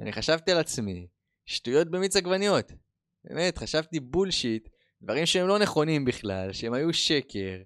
אני 0.00 0.12
חשבתי 0.12 0.52
על 0.52 0.58
עצמי 0.58 1.06
שטויות 1.46 1.90
במיץ 1.90 2.16
עגבניות. 2.16 2.72
באמת, 3.24 3.58
חשבתי 3.58 4.00
בולשיט, 4.00 4.68
דברים 5.02 5.26
שהם 5.26 5.48
לא 5.48 5.58
נכונים 5.58 6.04
בכלל, 6.04 6.52
שהם 6.52 6.72
היו 6.72 6.92
שקר. 6.92 7.56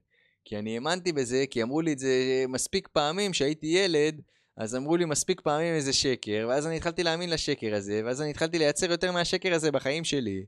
כי 0.44 0.58
אני 0.58 0.74
האמנתי 0.74 1.12
בזה, 1.12 1.44
כי 1.50 1.62
אמרו 1.62 1.80
לי 1.80 1.92
את 1.92 1.98
זה 1.98 2.44
מספיק 2.48 2.88
פעמים 2.88 3.32
כשהייתי 3.32 3.66
ילד, 3.66 4.20
אז 4.56 4.76
אמרו 4.76 4.96
לי 4.96 5.04
מספיק 5.04 5.40
פעמים 5.40 5.74
איזה 5.74 5.92
שקר, 5.92 6.46
ואז 6.48 6.66
אני 6.66 6.76
התחלתי 6.76 7.02
להאמין 7.02 7.30
לשקר 7.30 7.74
הזה, 7.74 8.00
ואז 8.04 8.22
אני 8.22 8.30
התחלתי 8.30 8.58
לייצר 8.58 8.90
יותר 8.90 9.12
מהשקר 9.12 9.54
הזה 9.54 9.72
בחיים 9.72 10.04
שלי. 10.04 10.44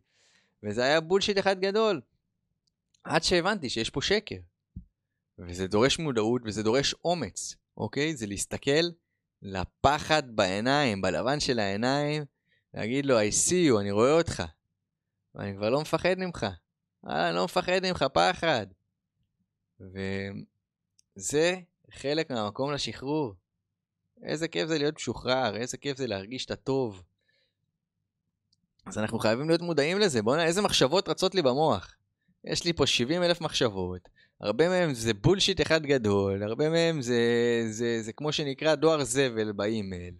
וזה 0.62 0.82
היה 0.82 1.00
בולשיט 1.00 1.38
אחד 1.38 1.60
גדול. 1.60 2.00
עד 3.04 3.22
שהבנתי 3.22 3.70
שיש 3.70 3.90
פה 3.90 4.02
שקר. 4.02 4.36
וזה 5.38 5.66
דורש 5.66 5.98
מודעות 5.98 6.42
וזה 6.44 6.62
דורש 6.62 6.94
אומץ, 7.04 7.54
אוקיי? 7.76 8.16
זה 8.16 8.26
להסתכל 8.26 8.90
לפחד 9.42 10.22
בעיניים, 10.36 11.02
בלבן 11.02 11.40
של 11.40 11.58
העיניים, 11.58 12.24
להגיד 12.74 13.06
לו, 13.06 13.20
I 13.20 13.32
see 13.48 13.72
you, 13.72 13.80
אני 13.80 13.90
רואה 13.90 14.12
אותך. 14.12 14.42
ואני 15.34 15.56
כבר 15.56 15.70
לא 15.70 15.80
מפחד 15.80 16.14
ממך. 16.18 16.46
אה, 17.08 17.28
אני 17.28 17.36
לא 17.36 17.44
מפחד 17.44 17.80
ממך, 17.82 18.04
פחד. 18.12 18.66
וזה 21.16 21.54
חלק 21.90 22.30
מהמקום 22.30 22.72
לשחרור. 22.72 23.34
איזה 24.22 24.48
כיף 24.48 24.68
זה 24.68 24.78
להיות 24.78 24.94
משוחרר, 24.94 25.56
איזה 25.56 25.76
כיף 25.76 25.98
זה 25.98 26.06
להרגיש 26.06 26.44
את 26.44 26.50
הטוב. 26.50 27.02
אז 28.86 28.98
אנחנו 28.98 29.18
חייבים 29.18 29.48
להיות 29.48 29.62
מודעים 29.62 29.98
לזה. 29.98 30.22
בוא'נה, 30.22 30.44
איזה 30.44 30.62
מחשבות 30.62 31.08
רצות 31.08 31.34
לי 31.34 31.42
במוח. 31.42 31.94
יש 32.44 32.64
לי 32.64 32.72
פה 32.72 32.86
70 32.86 33.22
אלף 33.22 33.40
מחשבות. 33.40 34.08
הרבה 34.40 34.68
מהם 34.68 34.94
זה 34.94 35.14
בולשיט 35.14 35.60
אחד 35.60 35.82
גדול, 35.82 36.42
הרבה 36.42 36.68
מהם 36.68 37.02
זה, 37.02 37.20
זה, 37.70 38.02
זה 38.02 38.12
כמו 38.12 38.32
שנקרא 38.32 38.74
דואר 38.74 39.04
זבל 39.04 39.52
באימייל. 39.52 40.14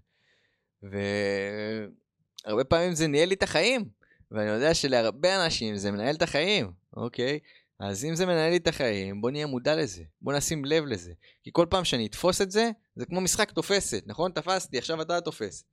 והרבה 0.83 2.65
פעמים 2.65 2.95
זה 2.95 3.07
ניהל 3.07 3.29
לי 3.29 3.35
את 3.35 3.43
החיים. 3.43 3.97
ואני 4.31 4.51
יודע 4.51 4.75
שלהרבה 4.75 5.45
אנשים 5.45 5.77
זה 5.77 5.91
מנהל 5.91 6.15
את 6.15 6.23
החיים, 6.23 6.73
אוקיי? 6.97 7.39
אז 7.81 8.05
אם 8.05 8.15
זה 8.15 8.27
מנהל 8.27 8.51
לי 8.51 8.57
את 8.57 8.67
החיים, 8.67 9.21
בוא 9.21 9.31
נהיה 9.31 9.47
מודע 9.47 9.77
לזה, 9.77 10.03
בוא 10.21 10.33
נשים 10.33 10.65
לב 10.65 10.85
לזה. 10.85 11.13
כי 11.43 11.51
כל 11.53 11.67
פעם 11.71 11.85
שאני 11.85 12.07
אתפוס 12.07 12.41
את 12.41 12.51
זה, 12.51 12.71
זה 12.97 13.07
כמו 13.07 13.21
משחק 13.21 13.51
תופסת, 13.51 14.03
נכון? 14.07 14.33
תפסתי, 14.33 14.79
עכשיו 14.79 15.03
אתה 15.03 15.21
תופס. 15.21 15.65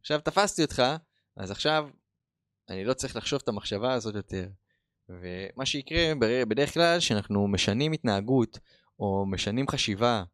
עכשיו 0.00 0.20
תפסתי 0.20 0.62
אותך, 0.62 0.82
אז 1.36 1.50
עכשיו 1.50 1.88
אני 2.68 2.84
לא 2.84 2.94
צריך 2.94 3.16
לחשוב 3.16 3.40
את 3.42 3.48
המחשבה 3.48 3.92
הזאת 3.92 4.14
יותר. 4.14 4.46
ומה 5.10 5.66
שיקרה 5.66 6.12
בדרך 6.48 6.74
כלל, 6.74 7.00
שאנחנו 7.00 7.48
משנים 7.48 7.92
התנהגות, 7.92 8.58
או 8.98 9.26
משנים 9.26 9.68
חשיבה, 9.68 10.24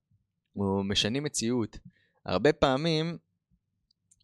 או 0.57 0.83
משנים 0.85 1.25
מציאות, 1.25 1.79
הרבה 2.27 2.53
פעמים 2.53 3.19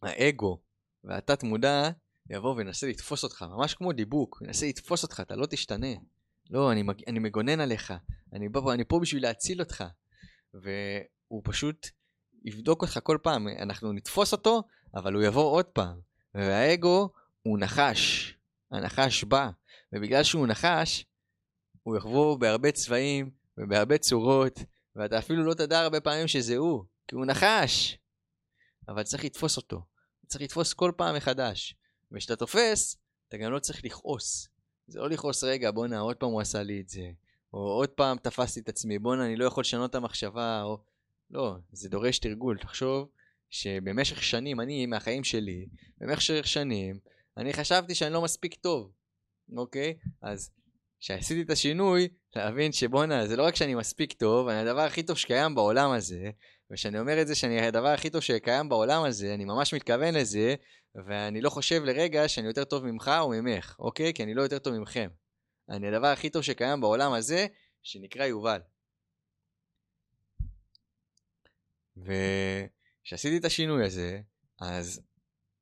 האגו 0.01 0.61
והתת 1.03 1.43
מודע 1.43 1.89
יבוא 2.29 2.55
וינסה 2.55 2.87
לתפוס 2.87 3.23
אותך, 3.23 3.45
ממש 3.49 3.73
כמו 3.73 3.91
דיבוק, 3.91 4.41
ינסה 4.45 4.65
לתפוס 4.65 5.03
אותך, 5.03 5.19
אתה 5.19 5.35
לא 5.35 5.45
תשתנה. 5.45 5.93
לא, 6.49 6.71
אני, 6.71 6.83
מג... 6.83 7.03
אני 7.07 7.19
מגונן 7.19 7.59
עליך, 7.59 7.93
אני, 8.33 8.49
בא, 8.49 8.73
אני 8.73 8.83
פה 8.85 8.99
בשביל 8.99 9.23
להציל 9.23 9.59
אותך. 9.59 9.83
והוא 10.53 11.41
פשוט 11.43 11.87
יבדוק 12.45 12.81
אותך 12.81 12.99
כל 13.03 13.17
פעם, 13.23 13.47
אנחנו 13.47 13.93
נתפוס 13.93 14.31
אותו, 14.31 14.63
אבל 14.95 15.13
הוא 15.13 15.23
יבוא 15.23 15.51
עוד 15.51 15.65
פעם. 15.65 15.99
והאגו 16.35 17.09
הוא 17.41 17.59
נחש, 17.59 18.33
הנחש 18.71 19.23
בא, 19.23 19.49
ובגלל 19.93 20.23
שהוא 20.23 20.47
נחש, 20.47 21.05
הוא 21.83 21.97
יבוא 21.97 22.37
בהרבה 22.37 22.71
צבעים 22.71 23.31
ובהרבה 23.57 23.97
צורות, 23.97 24.59
ואתה 24.95 25.19
אפילו 25.19 25.43
לא 25.43 25.53
תדע 25.53 25.79
הרבה 25.79 26.01
פעמים 26.01 26.27
שזה 26.27 26.57
הוא, 26.57 26.83
כי 27.07 27.15
הוא 27.15 27.25
נחש. 27.25 27.97
אבל 28.87 29.03
צריך 29.03 29.25
לתפוס 29.25 29.57
אותו, 29.57 29.81
צריך 30.27 30.41
לתפוס 30.41 30.73
כל 30.73 30.91
פעם 30.97 31.15
מחדש. 31.15 31.75
וכשאתה 32.11 32.35
תופס, 32.35 32.97
אתה 33.27 33.37
גם 33.37 33.51
לא 33.51 33.59
צריך 33.59 33.85
לכעוס. 33.85 34.47
זה 34.87 34.99
לא 34.99 35.09
לכעוס, 35.09 35.43
רגע, 35.43 35.71
בואנה, 35.71 35.99
עוד 35.99 36.15
פעם 36.15 36.29
הוא 36.29 36.41
עשה 36.41 36.63
לי 36.63 36.81
את 36.81 36.89
זה. 36.89 37.11
או 37.53 37.59
עוד 37.59 37.89
פעם 37.89 38.17
תפסתי 38.17 38.59
את 38.59 38.69
עצמי, 38.69 38.99
בואנה, 38.99 39.25
אני 39.25 39.35
לא 39.35 39.45
יכול 39.45 39.61
לשנות 39.61 39.89
את 39.89 39.95
המחשבה, 39.95 40.63
או... 40.63 40.77
לא, 41.31 41.55
זה 41.71 41.89
דורש 41.89 42.19
תרגול. 42.19 42.57
תחשוב 42.57 43.09
שבמשך 43.49 44.23
שנים, 44.23 44.61
אני, 44.61 44.85
מהחיים 44.85 45.23
שלי, 45.23 45.67
במשך 45.97 46.47
שנים, 46.47 46.99
אני 47.37 47.53
חשבתי 47.53 47.95
שאני 47.95 48.13
לא 48.13 48.21
מספיק 48.21 48.53
טוב, 48.53 48.91
אוקיי? 49.57 49.97
אז 50.21 50.51
כשעשיתי 50.99 51.41
את 51.41 51.49
השינוי, 51.49 52.07
להבין 52.35 52.71
שבואנה, 52.71 53.27
זה 53.27 53.35
לא 53.35 53.43
רק 53.43 53.55
שאני 53.55 53.75
מספיק 53.75 54.13
טוב, 54.13 54.47
אני 54.47 54.59
הדבר 54.59 54.81
הכי 54.81 55.03
טוב 55.03 55.17
שקיים 55.17 55.55
בעולם 55.55 55.91
הזה, 55.91 56.31
וכשאני 56.71 56.99
אומר 56.99 57.21
את 57.21 57.27
זה 57.27 57.35
שאני 57.35 57.61
הדבר 57.61 57.87
הכי 57.87 58.09
טוב 58.09 58.21
שקיים 58.21 58.69
בעולם 58.69 59.03
הזה, 59.03 59.33
אני 59.33 59.45
ממש 59.45 59.73
מתכוון 59.73 60.13
לזה, 60.13 60.55
ואני 60.95 61.41
לא 61.41 61.49
חושב 61.49 61.83
לרגע 61.83 62.27
שאני 62.27 62.47
יותר 62.47 62.63
טוב 62.63 62.85
ממך 62.85 63.11
או 63.19 63.29
ממך, 63.29 63.75
אוקיי? 63.79 64.13
כי 64.13 64.23
אני 64.23 64.33
לא 64.33 64.41
יותר 64.41 64.59
טוב 64.59 64.73
ממכם. 64.73 65.09
אני 65.69 65.87
הדבר 65.87 66.07
הכי 66.07 66.29
טוב 66.29 66.41
שקיים 66.41 66.81
בעולם 66.81 67.13
הזה, 67.13 67.47
שנקרא 67.83 68.25
יובל. 68.25 68.59
וכשעשיתי 71.97 73.37
את 73.37 73.45
השינוי 73.45 73.85
הזה, 73.85 74.21
אז 74.61 75.01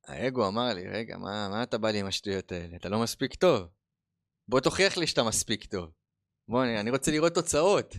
האגו 0.06 0.48
אמר 0.48 0.74
לי, 0.74 0.88
רגע, 0.88 1.16
מה, 1.16 1.48
מה 1.48 1.62
אתה 1.62 1.78
בא 1.78 1.90
לי 1.90 2.00
עם 2.00 2.06
השטויות 2.06 2.52
האלה? 2.52 2.76
אתה 2.76 2.88
לא 2.88 3.02
מספיק 3.02 3.34
טוב. 3.34 3.68
בוא 4.48 4.60
תוכיח 4.60 4.96
לי 4.96 5.06
שאתה 5.06 5.22
מספיק 5.22 5.64
טוב. 5.64 5.90
בוא, 6.48 6.64
אני, 6.64 6.80
אני 6.80 6.90
רוצה 6.90 7.10
לראות 7.10 7.34
תוצאות. 7.34 7.96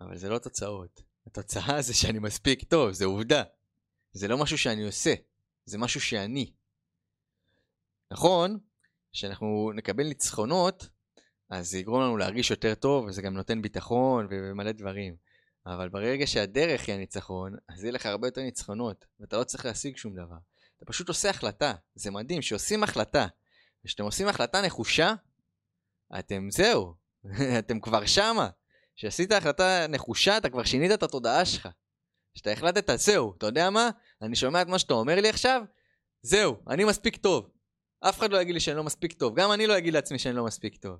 אבל 0.00 0.16
זה 0.16 0.28
לא 0.28 0.38
תוצאות. 0.38 1.02
התוצאה 1.26 1.82
זה 1.82 1.94
שאני 1.94 2.18
מספיק 2.18 2.64
טוב, 2.64 2.92
זה 2.92 3.04
עובדה. 3.04 3.42
זה 4.12 4.28
לא 4.28 4.38
משהו 4.38 4.58
שאני 4.58 4.86
עושה, 4.86 5.14
זה 5.64 5.78
משהו 5.78 6.00
שאני. 6.00 6.52
נכון 8.12 8.58
שאנחנו 9.12 9.72
נקבל 9.74 10.04
ניצחונות, 10.04 10.88
אז 11.50 11.70
זה 11.70 11.78
יגרום 11.78 12.02
לנו 12.02 12.16
להרגיש 12.16 12.50
יותר 12.50 12.74
טוב, 12.74 13.04
וזה 13.04 13.22
גם 13.22 13.34
נותן 13.34 13.62
ביטחון 13.62 14.26
ומלא 14.30 14.72
דברים. 14.72 15.16
אבל 15.66 15.88
ברגע 15.88 16.26
שהדרך 16.26 16.86
היא 16.86 16.94
הניצחון, 16.94 17.56
אז 17.68 17.84
יהיה 17.84 17.92
לך 17.92 18.06
הרבה 18.06 18.26
יותר 18.26 18.40
ניצחונות, 18.40 19.04
ואתה 19.20 19.36
לא 19.36 19.44
צריך 19.44 19.66
להשיג 19.66 19.96
שום 19.96 20.14
דבר. 20.14 20.36
אתה 20.76 20.84
פשוט 20.86 21.08
עושה 21.08 21.30
החלטה. 21.30 21.74
זה 21.94 22.10
מדהים, 22.10 22.42
שעושים 22.42 22.82
החלטה. 22.82 23.26
וכשאתם 23.84 24.04
עושים 24.04 24.28
החלטה 24.28 24.62
נחושה, 24.62 25.14
אתם 26.18 26.48
זהו, 26.50 26.94
אתם 27.58 27.80
כבר 27.80 28.06
שמה. 28.06 28.48
כשעשית 28.96 29.32
החלטה 29.32 29.86
נחושה, 29.88 30.36
אתה 30.36 30.50
כבר 30.50 30.64
שינית 30.64 30.90
את 30.94 31.02
התודעה 31.02 31.44
שלך. 31.44 31.68
כשאתה 32.34 32.50
החלטת, 32.50 32.98
זהו, 32.98 33.34
אתה 33.38 33.46
יודע 33.46 33.70
מה? 33.70 33.90
אני 34.22 34.36
שומע 34.36 34.62
את 34.62 34.66
מה 34.66 34.78
שאתה 34.78 34.94
אומר 34.94 35.20
לי 35.20 35.28
עכשיו, 35.28 35.62
זהו, 36.22 36.56
אני 36.68 36.84
מספיק 36.84 37.16
טוב. 37.16 37.50
אף 38.00 38.18
אחד 38.18 38.30
לא 38.30 38.40
יגיד 38.40 38.54
לי 38.54 38.60
שאני 38.60 38.76
לא 38.76 38.84
מספיק 38.84 39.12
טוב, 39.12 39.34
גם 39.34 39.52
אני 39.52 39.66
לא 39.66 39.78
אגיד 39.78 39.94
לעצמי 39.94 40.18
שאני 40.18 40.36
לא 40.36 40.44
מספיק 40.44 40.76
טוב. 40.76 40.96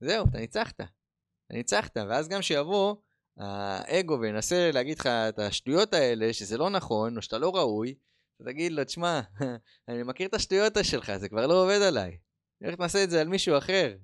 זהו, 0.00 0.26
אתה 0.30 0.38
ניצחת. 0.38 0.80
אתה 0.80 1.54
ניצחת, 1.54 1.96
ואז 1.96 2.28
גם 2.28 2.42
שיבוא 2.42 2.96
האגו 3.36 4.18
וינסה 4.20 4.70
להגיד 4.72 4.98
לך 4.98 5.06
את 5.06 5.38
השטויות 5.38 5.94
האלה, 5.94 6.32
שזה 6.32 6.58
לא 6.58 6.70
נכון, 6.70 7.16
או 7.16 7.22
שאתה 7.22 7.38
לא 7.38 7.56
ראוי, 7.56 7.94
אתה 8.36 8.44
תגיד 8.44 8.72
לו, 8.72 8.84
תשמע, 8.84 9.20
אני 9.88 10.02
מכיר 10.02 10.28
את 10.28 10.34
השטויות 10.34 10.72
שלך, 10.82 11.16
זה 11.16 11.28
כבר 11.28 11.46
לא 11.46 11.62
עובד 11.62 11.82
עליי. 11.82 12.18
איך 12.64 12.80
נעשה 12.80 13.04
את 13.04 13.10
זה 13.10 13.20
על 13.20 13.28
מישהו 13.28 13.58
אחר? 13.58 13.96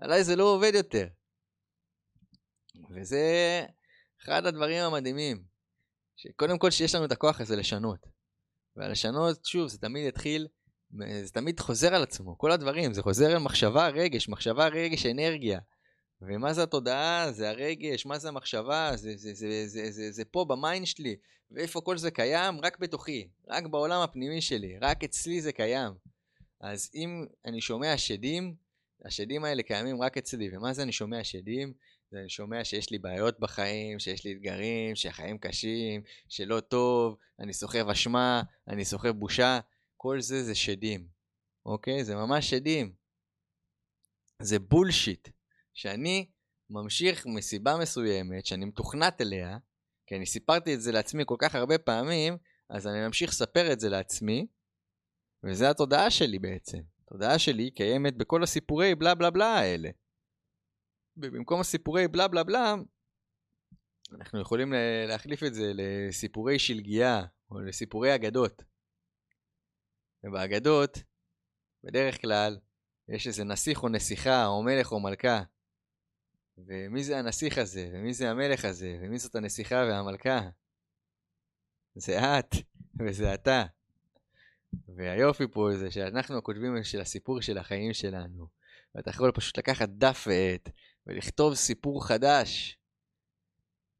עליי 0.00 0.24
זה 0.24 0.36
לא 0.36 0.44
עובד 0.44 0.72
יותר. 0.74 1.06
וזה 2.90 3.26
אחד 4.22 4.46
הדברים 4.46 4.84
המדהימים. 4.84 5.42
שקודם 6.16 6.58
כל 6.58 6.70
שיש 6.70 6.94
לנו 6.94 7.04
את 7.04 7.12
הכוח 7.12 7.40
הזה 7.40 7.56
לשנות. 7.56 8.06
והלשנות, 8.76 9.44
שוב, 9.44 9.68
זה 9.68 9.78
תמיד 9.78 10.06
יתחיל, 10.06 10.48
זה 11.22 11.32
תמיד 11.32 11.60
חוזר 11.60 11.94
על 11.94 12.02
עצמו, 12.02 12.38
כל 12.38 12.52
הדברים, 12.52 12.92
זה 12.92 13.02
חוזר 13.02 13.30
על 13.30 13.38
מחשבה, 13.38 13.88
רגש, 13.88 14.28
מחשבה, 14.28 14.68
רגש, 14.68 15.06
אנרגיה. 15.06 15.60
ומה 16.22 16.52
זה 16.52 16.62
התודעה? 16.62 17.32
זה 17.32 17.50
הרגש, 17.50 18.06
מה 18.06 18.18
זה 18.18 18.28
המחשבה? 18.28 18.90
זה, 18.96 19.16
זה, 19.16 19.34
זה, 19.34 19.34
זה, 19.34 19.66
זה, 19.66 19.90
זה, 19.90 20.12
זה 20.12 20.24
פה 20.24 20.44
ב 20.44 20.52
mind 20.52 20.86
שלי. 20.86 21.16
ואיפה 21.50 21.80
כל 21.80 21.98
זה 21.98 22.10
קיים? 22.10 22.60
רק 22.60 22.78
בתוכי, 22.78 23.28
רק 23.48 23.66
בעולם 23.66 24.00
הפנימי 24.00 24.40
שלי, 24.40 24.78
רק 24.78 25.04
אצלי 25.04 25.40
זה 25.40 25.52
קיים. 25.52 25.92
אז 26.60 26.90
אם 26.94 27.26
אני 27.44 27.60
שומע 27.60 27.98
שדים, 27.98 28.54
השדים 29.04 29.44
האלה 29.44 29.62
קיימים 29.62 30.02
רק 30.02 30.18
אצלי. 30.18 30.56
ומה 30.56 30.72
זה 30.72 30.82
אני 30.82 30.92
שומע 30.92 31.24
שדים? 31.24 31.72
אני 32.12 32.28
שומע 32.28 32.64
שיש 32.64 32.90
לי 32.90 32.98
בעיות 32.98 33.40
בחיים, 33.40 33.98
שיש 33.98 34.24
לי 34.24 34.32
אתגרים, 34.32 34.96
שהחיים 34.96 35.38
קשים, 35.38 36.02
שלא 36.28 36.60
טוב, 36.60 37.16
אני 37.38 37.52
סוחב 37.52 37.88
אשמה, 37.88 38.42
אני 38.68 38.84
סוחב 38.84 39.08
בושה, 39.08 39.60
כל 39.96 40.20
זה 40.20 40.44
זה 40.44 40.54
שדים, 40.54 41.06
אוקיי? 41.66 42.04
זה 42.04 42.16
ממש 42.16 42.50
שדים. 42.50 42.92
זה 44.42 44.58
בולשיט, 44.58 45.28
שאני 45.78 46.30
ממשיך 46.70 47.26
מסיבה 47.26 47.76
מסוימת, 47.80 48.46
שאני 48.46 48.64
מתוכנת 48.64 49.20
אליה, 49.20 49.58
כי 50.06 50.16
אני 50.16 50.26
סיפרתי 50.26 50.74
את 50.74 50.80
זה 50.80 50.92
לעצמי 50.92 51.22
כל 51.26 51.36
כך 51.38 51.54
הרבה 51.54 51.78
פעמים, 51.78 52.36
אז 52.70 52.86
אני 52.86 53.06
ממשיך 53.06 53.30
לספר 53.30 53.72
את 53.72 53.80
זה 53.80 53.88
לעצמי, 53.88 54.46
וזה 55.44 55.70
התודעה 55.70 56.10
שלי 56.10 56.38
בעצם. 56.38 56.78
התודעה 57.04 57.38
שלי 57.38 57.70
קיימת 57.70 58.16
בכל 58.16 58.42
הסיפורי 58.42 58.94
בלה 58.94 59.14
בלה 59.14 59.30
בלה 59.30 59.54
האלה. 59.54 59.90
ובמקום 61.16 61.60
הסיפורי 61.60 62.08
בלה 62.08 62.28
בלה 62.28 62.44
בלה, 62.44 62.74
אנחנו 64.12 64.40
יכולים 64.40 64.72
להחליף 65.08 65.42
את 65.42 65.54
זה 65.54 65.72
לסיפורי 65.74 66.58
שלגיה, 66.58 67.22
או 67.50 67.60
לסיפורי 67.60 68.14
אגדות. 68.14 68.62
ובאגדות, 70.24 70.98
בדרך 71.84 72.20
כלל, 72.20 72.58
יש 73.08 73.26
איזה 73.26 73.44
נסיך 73.44 73.82
או 73.82 73.88
נסיכה, 73.88 74.46
או 74.46 74.62
מלך 74.62 74.92
או 74.92 75.00
מלכה. 75.00 75.42
ומי 76.66 77.04
זה 77.04 77.18
הנסיך 77.18 77.58
הזה, 77.58 77.90
ומי 77.92 78.14
זה 78.14 78.30
המלך 78.30 78.64
הזה, 78.64 78.98
ומי 79.02 79.18
זאת 79.18 79.34
הנסיכה 79.34 79.74
והמלכה? 79.74 80.40
זה 81.94 82.38
את, 82.38 82.54
וזה 83.00 83.34
אתה. 83.34 83.64
והיופי 84.96 85.44
פה 85.52 85.70
זה 85.78 85.90
שאנחנו 85.90 86.42
כותבים 86.42 86.84
של 86.84 87.00
הסיפור 87.00 87.40
של 87.40 87.58
החיים 87.58 87.94
שלנו. 87.94 88.46
ואתה 88.94 89.10
יכול 89.10 89.32
פשוט 89.32 89.58
לקחת 89.58 89.88
דף 89.88 90.26
ועט 90.30 90.68
ולכתוב 91.06 91.54
סיפור 91.54 92.06
חדש. 92.06 92.78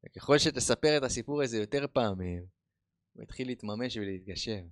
וככל 0.07 0.39
שתספר 0.39 0.99
את 0.99 1.03
הסיפור 1.03 1.43
הזה 1.43 1.59
יותר 1.59 1.87
פעמים, 1.93 2.45
הוא 3.13 3.23
יתחיל 3.23 3.47
להתממש 3.47 3.97
ולהתגשם. 3.97 4.65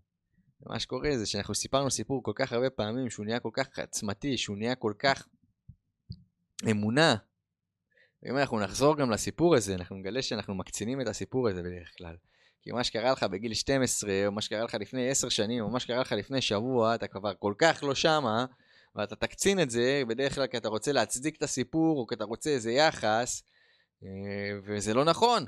ומה 0.61 0.81
שקורה 0.81 1.11
זה 1.17 1.27
שאנחנו 1.27 1.55
סיפרנו 1.55 1.91
סיפור 1.91 2.23
כל 2.23 2.33
כך 2.35 2.53
הרבה 2.53 2.71
פעמים, 2.71 3.11
שהוא 3.11 3.27
נהיה 3.27 3.41
כל 3.41 3.51
כך 3.53 3.79
עצמתי, 3.79 4.39
שהוא 4.39 4.57
נהיה 4.57 4.75
כל 4.75 4.93
כך 4.99 5.27
אמונה. 6.71 7.17
ואם 8.27 8.39
אנחנו 8.39 8.61
נחזור 8.61 8.97
גם 8.97 9.11
לסיפור 9.11 9.55
הזה, 9.55 9.75
אנחנו 9.75 9.97
נגלה 9.97 10.23
שאנחנו 10.23 10.55
מקצינים 10.55 11.01
את 11.01 11.09
הסיפור 11.09 11.49
הזה 11.49 11.63
בדרך 11.63 11.91
כלל. 11.99 12.17
כי 12.63 12.73
מה 12.73 12.85
שקרה 12.85 13.13
לך 13.13 13.23
בגיל 13.23 13.55
12, 13.55 14.11
או 14.27 14.33
מה 14.33 14.41
שקרה 14.41 14.65
לך 14.65 14.75
לפני 14.75 15.11
10 15.11 15.29
שנים, 15.29 15.65
או 15.65 15.71
מה 15.71 15.81
שקרה 15.81 16.01
לך 16.01 16.13
לפני 16.13 16.41
שבוע, 16.41 16.95
אתה 16.95 17.07
כבר 17.07 17.33
כל 17.39 17.55
כך 17.59 17.83
לא 17.83 17.95
שמה, 17.95 18.45
ואתה 18.95 19.17
תקצין 19.17 19.61
את 19.61 19.71
זה, 19.71 20.03
בדרך 20.09 20.35
כלל 20.35 20.47
כי 20.47 20.57
אתה 20.57 20.69
רוצה 20.69 20.93
להצדיק 20.93 21.37
את 21.37 21.43
הסיפור, 21.43 21.99
או 21.99 22.07
כי 22.07 22.15
אתה 22.15 22.25
רוצה 22.25 22.51
איזה 22.51 22.73
יחס, 22.73 23.43
אה, 24.03 24.09
וזה 24.65 24.95
לא 24.95 25.05
נכון. 25.05 25.45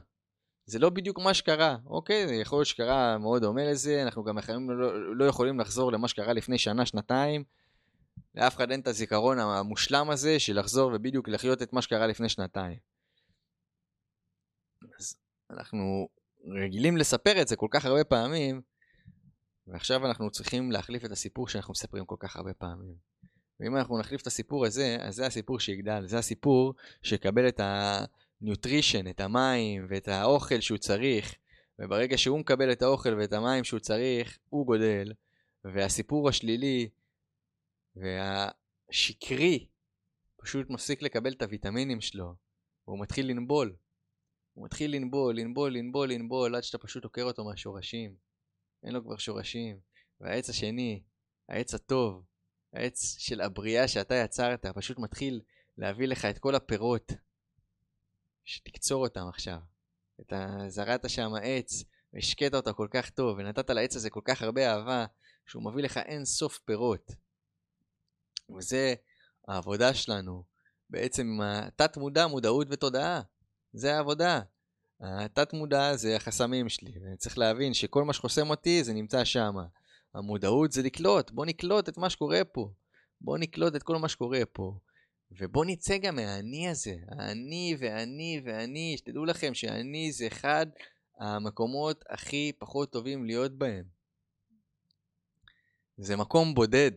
זה 0.67 0.79
לא 0.79 0.91
בדיוק 0.91 1.19
מה 1.19 1.35
שקרה, 1.35 1.77
אוקיי? 1.87 2.29
זה 2.29 2.35
יכול 2.35 2.59
להיות 2.59 2.67
שקרה 2.67 3.19
מאוד 3.19 3.43
דומה 3.43 3.65
לזה, 3.65 4.03
אנחנו 4.03 4.25
גם 4.25 4.39
לא, 4.69 5.17
לא 5.17 5.25
יכולים 5.25 5.61
לחזור 5.61 5.93
למה 5.93 6.09
שקרה 6.09 6.33
לפני 6.33 6.59
שנה, 6.59 6.87
שנתיים. 6.87 7.45
לאף 8.35 8.57
אחד 8.57 8.71
אין 8.71 8.81
את 8.81 8.87
הזיכרון 8.87 9.39
המושלם 9.39 10.11
הזה 10.11 10.39
של 10.39 10.59
לחזור 10.59 10.93
ובדיוק 10.95 11.29
לחיות 11.29 11.63
את 11.63 11.73
מה 11.73 11.83
שקרה 11.83 12.07
לפני 12.07 12.29
שנתיים. 12.29 12.79
אז 14.99 15.17
אנחנו 15.51 16.09
רגילים 16.47 16.97
לספר 16.97 17.43
את 17.43 17.49
זה 17.49 17.57
כל 17.57 17.69
כך 17.71 17.85
הרבה 17.85 18.05
פעמים, 18.05 18.61
ועכשיו 19.67 20.07
אנחנו 20.07 20.31
צריכים 20.31 20.73
להחליף 20.73 21.05
את 21.05 21.11
הסיפור 21.11 21.49
שאנחנו 21.49 21.73
מספרים 21.73 22.05
כל 22.05 22.17
כך 22.19 22.37
הרבה 22.37 22.55
פעמים. 22.55 22.95
ואם 23.61 23.77
אנחנו 23.77 23.99
נחליף 23.99 24.23
את 24.23 24.27
הסיפור 24.27 24.67
הזה, 24.67 24.97
אז 25.01 25.15
זה 25.15 25.27
הסיפור 25.27 25.61
שיגדל, 25.61 26.07
זה 26.07 26.19
הסיפור 26.19 26.75
שיקבל 27.03 27.49
את 27.49 27.61
ה 28.41 28.47
nutrition, 28.47 29.09
את 29.09 29.21
המים 29.21 29.87
ואת 29.89 30.09
האוכל 30.09 30.61
שהוא 30.61 30.79
צריך, 30.79 31.35
וברגע 31.79 32.19
שהוא 32.19 32.39
מקבל 32.39 32.73
את 32.73 32.83
האוכל 32.83 33.15
ואת 33.15 33.33
המים 33.33 33.65
שהוא 33.65 33.81
צריך, 33.81 34.39
הוא 34.49 34.67
גודל, 34.67 35.13
והסיפור 35.65 36.29
השלילי 36.29 36.89
והשקרי 38.01 39.69
פשוט 40.37 40.71
מפסיק 40.71 41.03
לקבל 41.03 41.33
את 41.33 41.43
הוויטמינים 41.43 42.01
שלו, 42.01 42.35
והוא 42.87 43.01
מתחיל 43.01 43.31
לנבול. 43.31 43.77
הוא 44.53 44.65
מתחיל 44.65 44.95
לנבול, 44.95 45.37
לנבול, 45.37 45.73
לנבול, 45.73 46.13
לנבול, 46.13 46.55
עד 46.55 46.63
שאתה 46.63 46.79
פשוט 46.79 47.05
עוקר 47.05 47.23
אותו 47.23 47.45
מהשורשים. 47.45 48.17
אין 48.85 48.95
לו 48.95 49.05
כבר 49.05 49.17
שורשים. 49.17 49.81
והעץ 50.21 50.51
השני, 50.51 51.03
העץ 51.49 51.75
הטוב, 51.75 52.25
העץ 52.73 53.17
של 53.19 53.41
הבריאה 53.41 53.89
שאתה 53.89 54.15
יצרת, 54.15 54.67
פשוט 54.67 54.99
מתחיל 54.99 55.41
להביא 55.79 56.09
לך 56.09 56.25
את 56.25 56.39
כל 56.39 56.55
הפירות, 56.55 57.13
שתקצור 58.45 59.03
אותם 59.03 59.27
עכשיו. 59.29 59.59
אתה 60.21 60.47
זרעת 60.69 61.11
שם 61.11 61.31
עץ, 61.43 61.85
והשקית 62.13 62.55
אותו 62.55 62.75
כל 62.75 62.89
כך 62.91 63.11
טוב, 63.11 63.39
ונתת 63.39 63.71
לעץ 63.71 63.97
הזה 63.97 64.11
כל 64.11 64.21
כך 64.25 64.43
הרבה 64.43 64.73
אהבה, 64.73 65.07
שהוא 65.47 65.73
מביא 65.73 65.83
לך 65.83 65.97
אין 65.97 66.25
סוף 66.25 66.59
פירות. 66.59 67.28
וזה 68.57 68.95
העבודה 69.49 69.95
שלנו, 69.95 70.43
בעצם 70.91 71.39
התת 71.43 71.97
מודע, 71.97 72.27
מודעות 72.27 72.67
ותודעה. 72.71 73.21
זה 73.73 73.97
העבודה. 73.97 74.41
התת 75.01 75.53
מודע 75.53 75.97
זה 75.97 76.17
החסמים 76.17 76.69
שלי, 76.69 76.93
ואני 77.03 77.17
צריך 77.17 77.39
להבין 77.39 77.75
שכל 77.75 78.05
מה 78.05 78.13
שחוסם 78.13 78.51
אותי 78.51 78.85
זה 78.85 78.93
נמצא 78.93 79.25
שם. 79.25 79.55
המודעות 80.15 80.73
זה 80.73 80.83
לקלוט, 80.83 81.31
בוא 81.31 81.47
נקלוט 81.47 81.89
את 81.89 81.99
מה 81.99 82.11
שקורה 82.11 82.45
פה. 82.45 82.73
בוא 83.21 83.39
נקלוט 83.39 83.77
את 83.77 83.83
כל 83.83 83.97
מה 83.97 84.09
שקורה 84.09 84.41
פה. 84.53 84.79
ובוא 85.31 85.65
נצא 85.65 85.99
גם 85.99 86.17
מהאני 86.17 86.69
הזה, 86.69 86.97
האני 87.09 87.77
ואני 87.79 88.43
ואני, 88.45 88.95
שתדעו 88.99 89.25
לכם 89.25 89.55
שאני 89.55 90.13
זה 90.13 90.27
אחד 90.27 90.67
המקומות 91.19 92.05
הכי 92.09 92.53
פחות 92.59 92.93
טובים 92.93 93.25
להיות 93.25 93.59
בהם. 93.59 93.85
זה 95.99 96.17
מקום 96.17 96.55
בודד, 96.55 96.91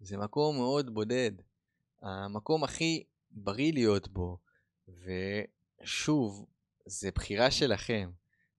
זה 0.00 0.16
מקום 0.16 0.56
מאוד 0.56 0.94
בודד. 0.94 1.32
המקום 2.02 2.64
הכי 2.64 3.04
בריא 3.30 3.72
להיות 3.72 4.08
בו, 4.08 4.38
ושוב, 4.88 6.46
זה 6.86 7.10
בחירה 7.14 7.50
שלכם. 7.50 8.10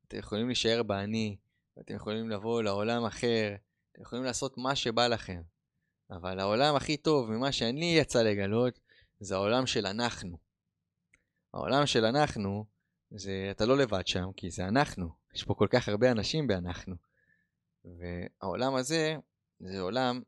אתם 0.07 0.17
יכולים 0.17 0.47
להישאר 0.47 0.83
באני, 0.83 1.37
ואתם 1.77 1.95
יכולים 1.95 2.29
לבוא 2.29 2.61
לעולם 2.61 3.05
אחר, 3.05 3.55
אתם 3.91 4.01
יכולים 4.01 4.25
לעשות 4.25 4.57
מה 4.57 4.75
שבא 4.75 5.07
לכם. 5.07 5.41
אבל 6.11 6.39
העולם 6.39 6.75
הכי 6.75 6.97
טוב 6.97 7.31
ממה 7.31 7.51
שאני 7.51 7.97
יצא 7.97 8.21
לגלות, 8.21 8.79
זה 9.19 9.35
העולם 9.35 9.65
של 9.65 9.85
אנחנו. 9.85 10.37
העולם 11.53 11.85
של 11.85 12.05
אנחנו, 12.05 12.65
זה, 13.11 13.47
אתה 13.51 13.65
לא 13.65 13.77
לבד 13.77 14.07
שם, 14.07 14.31
כי 14.37 14.51
זה 14.51 14.67
אנחנו. 14.67 15.09
יש 15.33 15.43
פה 15.43 15.53
כל 15.53 15.67
כך 15.69 15.89
הרבה 15.89 16.11
אנשים 16.11 16.47
באנחנו. 16.47 16.95
והעולם 17.85 18.75
הזה, 18.75 19.15
זה 19.59 19.79
עולם 19.79 20.21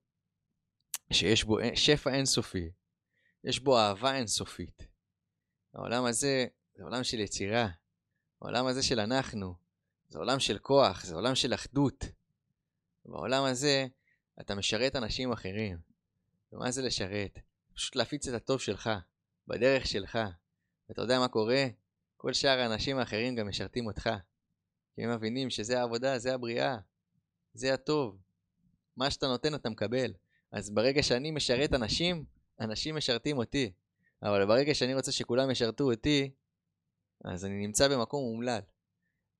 שיש 1.13 1.43
בו 1.43 1.57
שפע 1.75 2.13
אינסופי. 2.13 2.71
יש 3.43 3.59
בו 3.59 3.79
אהבה 3.79 4.15
אינסופית. 4.15 4.87
העולם 5.73 6.05
הזה 6.05 6.45
זה 6.75 6.83
עולם 6.83 7.03
של 7.03 7.19
יצירה. 7.19 7.67
העולם 8.41 8.65
הזה 8.65 8.83
של 8.83 8.99
אנחנו, 8.99 9.55
זה 10.09 10.19
עולם 10.19 10.39
של 10.39 10.57
כוח, 10.57 11.05
זה 11.05 11.15
עולם 11.15 11.35
של 11.35 11.53
אחדות. 11.53 12.05
בעולם 13.05 13.43
הזה 13.43 13.87
אתה 14.41 14.55
משרת 14.55 14.95
אנשים 14.95 15.31
אחרים. 15.31 15.77
ומה 16.53 16.71
זה 16.71 16.81
לשרת? 16.81 17.39
פשוט 17.73 17.95
להפיץ 17.95 18.27
את 18.27 18.33
הטוב 18.33 18.59
שלך, 18.59 18.89
בדרך 19.47 19.87
שלך. 19.87 20.19
ואתה 20.89 21.01
יודע 21.01 21.19
מה 21.19 21.27
קורה? 21.27 21.65
כל 22.17 22.33
שאר 22.33 22.59
האנשים 22.59 22.97
האחרים 22.97 23.35
גם 23.35 23.47
משרתים 23.47 23.87
אותך. 23.87 24.09
כי 24.95 25.03
הם 25.03 25.11
מבינים 25.11 25.49
שזה 25.49 25.79
העבודה, 25.79 26.19
זה 26.19 26.33
הבריאה, 26.33 26.77
זה 27.53 27.73
הטוב. 27.73 28.17
מה 28.97 29.11
שאתה 29.11 29.27
נותן 29.27 29.55
אתה 29.55 29.69
מקבל. 29.69 30.13
אז 30.51 30.69
ברגע 30.69 31.03
שאני 31.03 31.31
משרת 31.31 31.73
אנשים, 31.73 32.25
אנשים 32.59 32.95
משרתים 32.95 33.37
אותי. 33.37 33.71
אבל 34.23 34.45
ברגע 34.45 34.75
שאני 34.75 34.95
רוצה 34.95 35.11
שכולם 35.11 35.51
ישרתו 35.51 35.91
אותי, 35.91 36.31
אז 37.25 37.45
אני 37.45 37.67
נמצא 37.67 37.87
במקום 37.87 38.23
אומלל. 38.23 38.59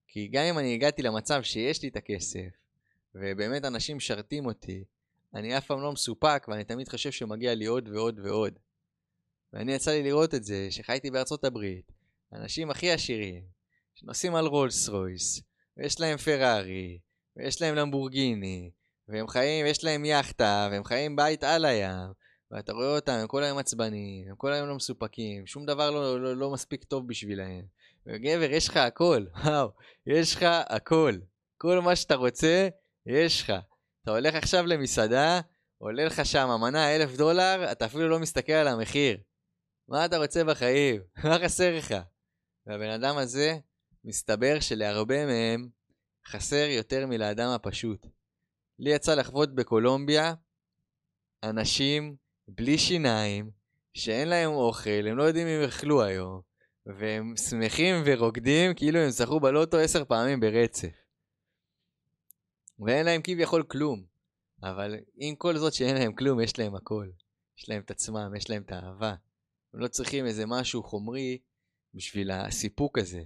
כי 0.08 0.28
גם 0.28 0.44
אם 0.44 0.60
אני 0.60 0.74
הגעתי 0.74 1.02
למצב 1.02 1.42
שיש 1.44 1.82
לי 1.84 1.90
את 1.90 1.96
הכסף, 1.96 2.50
ובאמת 3.16 3.66
אנשים 3.66 3.98
משרתים 3.98 4.46
אותי, 4.46 4.84
אני 5.34 5.58
אף 5.58 5.66
פעם 5.66 5.82
לא 5.82 5.92
מסופק 5.92 6.46
ואני 6.48 6.64
תמיד 6.64 6.90
חושב 6.90 7.12
שמגיע 7.12 7.56
לי 7.56 7.66
עוד 7.66 7.88
ועוד 7.88 8.20
ועוד. 8.20 8.60
ואני 9.54 9.74
יצא 9.74 9.92
לי 9.92 10.04
לראות 10.04 10.34
את 10.34 10.44
זה, 10.44 10.68
שחייתי 10.72 11.12
בארצות 11.12 11.44
הברית, 11.44 11.92
האנשים 12.32 12.70
הכי 12.70 12.92
עשירים, 12.92 13.44
שנוסעים 13.96 14.36
על 14.36 14.46
רולס 14.46 14.90
רויס, 14.90 15.42
ויש 15.78 16.00
להם 16.00 16.18
פרארי, 16.18 17.00
ויש 17.36 17.62
להם 17.62 17.76
למבורגיני, 17.76 18.72
והם 19.12 19.28
חיים, 19.28 19.66
יש 19.66 19.84
להם 19.84 20.06
יאכטה, 20.06 20.68
והם 20.72 20.84
חיים 20.84 21.16
בית 21.16 21.44
על 21.44 21.66
הים, 21.66 22.12
ואתה 22.52 22.74
רואה 22.74 22.96
אותם, 22.96 23.12
הם 23.12 23.28
כל 23.28 23.44
היום 23.44 23.58
עצבניים, 23.58 24.30
הם 24.30 24.36
כל 24.36 24.54
היום 24.54 24.68
לא 24.68 24.76
מסופקים, 24.76 25.48
שום 25.48 25.66
דבר 25.66 25.92
לא, 25.92 26.22
לא, 26.22 26.38
לא 26.38 26.52
מספיק 26.52 26.84
טוב 26.84 27.08
בשבילהם. 27.08 27.66
וגבר, 28.08 28.52
יש 28.52 28.68
לך 28.68 28.78
הכל, 28.78 29.26
וואו, 29.46 29.72
יש 30.08 30.36
לך 30.36 30.46
הכל. 30.70 31.14
כל 31.58 31.80
מה 31.80 31.96
שאתה 31.96 32.16
רוצה, 32.16 32.68
יש 33.06 33.42
לך. 33.42 33.54
אתה 34.04 34.12
הולך 34.12 34.36
עכשיו 34.36 34.66
למסעדה, 34.66 35.42
עולה 35.78 36.06
לך 36.06 36.26
שם 36.26 36.50
מנה 36.62 36.96
אלף 36.96 37.18
דולר, 37.18 37.72
אתה 37.72 37.86
אפילו 37.86 38.10
לא 38.10 38.20
מסתכל 38.20 38.54
על 38.54 38.68
המחיר. 38.68 39.18
מה 39.88 40.06
אתה 40.06 40.18
רוצה 40.18 40.44
בחיים? 40.44 41.02
מה 41.24 41.40
חסר 41.44 41.78
לך? 41.78 41.96
והבן 42.68 42.90
אדם 42.90 43.18
הזה, 43.18 43.58
מסתבר 44.06 44.60
שלהרבה 44.60 45.26
מהם 45.26 45.70
חסר 46.28 46.68
יותר 46.70 47.08
מלאדם 47.08 47.50
הפשוט. 47.50 48.08
לי 48.82 48.90
יצא 48.90 49.16
לחוות 49.16 49.56
בקולומביה 49.56 50.34
אנשים 51.44 52.16
בלי 52.48 52.78
שיניים, 52.78 53.52
שאין 53.94 54.28
להם 54.28 54.52
אוכל, 54.52 55.08
הם 55.08 55.18
לא 55.18 55.24
יודעים 55.24 55.48
אם 55.48 55.62
יאכלו 55.64 56.04
היום, 56.04 56.42
והם 56.86 57.34
שמחים 57.38 57.96
ורוקדים 58.06 58.76
כאילו 58.76 59.00
הם 59.00 59.10
זכו 59.10 59.40
בלוטו 59.40 59.78
עשר 59.78 60.06
פעמים 60.06 60.40
ברצף. 60.40 60.92
ואין 62.80 63.06
להם 63.06 63.22
כביכול 63.24 63.64
כלום. 63.64 64.06
אבל 64.64 64.96
עם 65.16 65.36
כל 65.36 65.58
זאת 65.58 65.74
שאין 65.74 65.96
להם 65.96 66.14
כלום, 66.14 66.42
יש 66.42 66.60
להם 66.60 66.76
הכל. 66.76 67.10
יש 67.58 67.70
להם 67.70 67.82
את 67.82 67.92
עצמם, 67.92 68.32
יש 68.38 68.50
להם 68.50 68.64
את 68.64 68.72
האהבה. 68.72 69.16
הם 69.74 69.80
לא 69.80 69.88
צריכים 69.88 70.26
איזה 70.26 70.46
משהו 70.46 70.84
חומרי 70.84 71.38
בשביל 71.94 72.32
הסיפוק 72.32 72.98
הזה. 72.98 73.24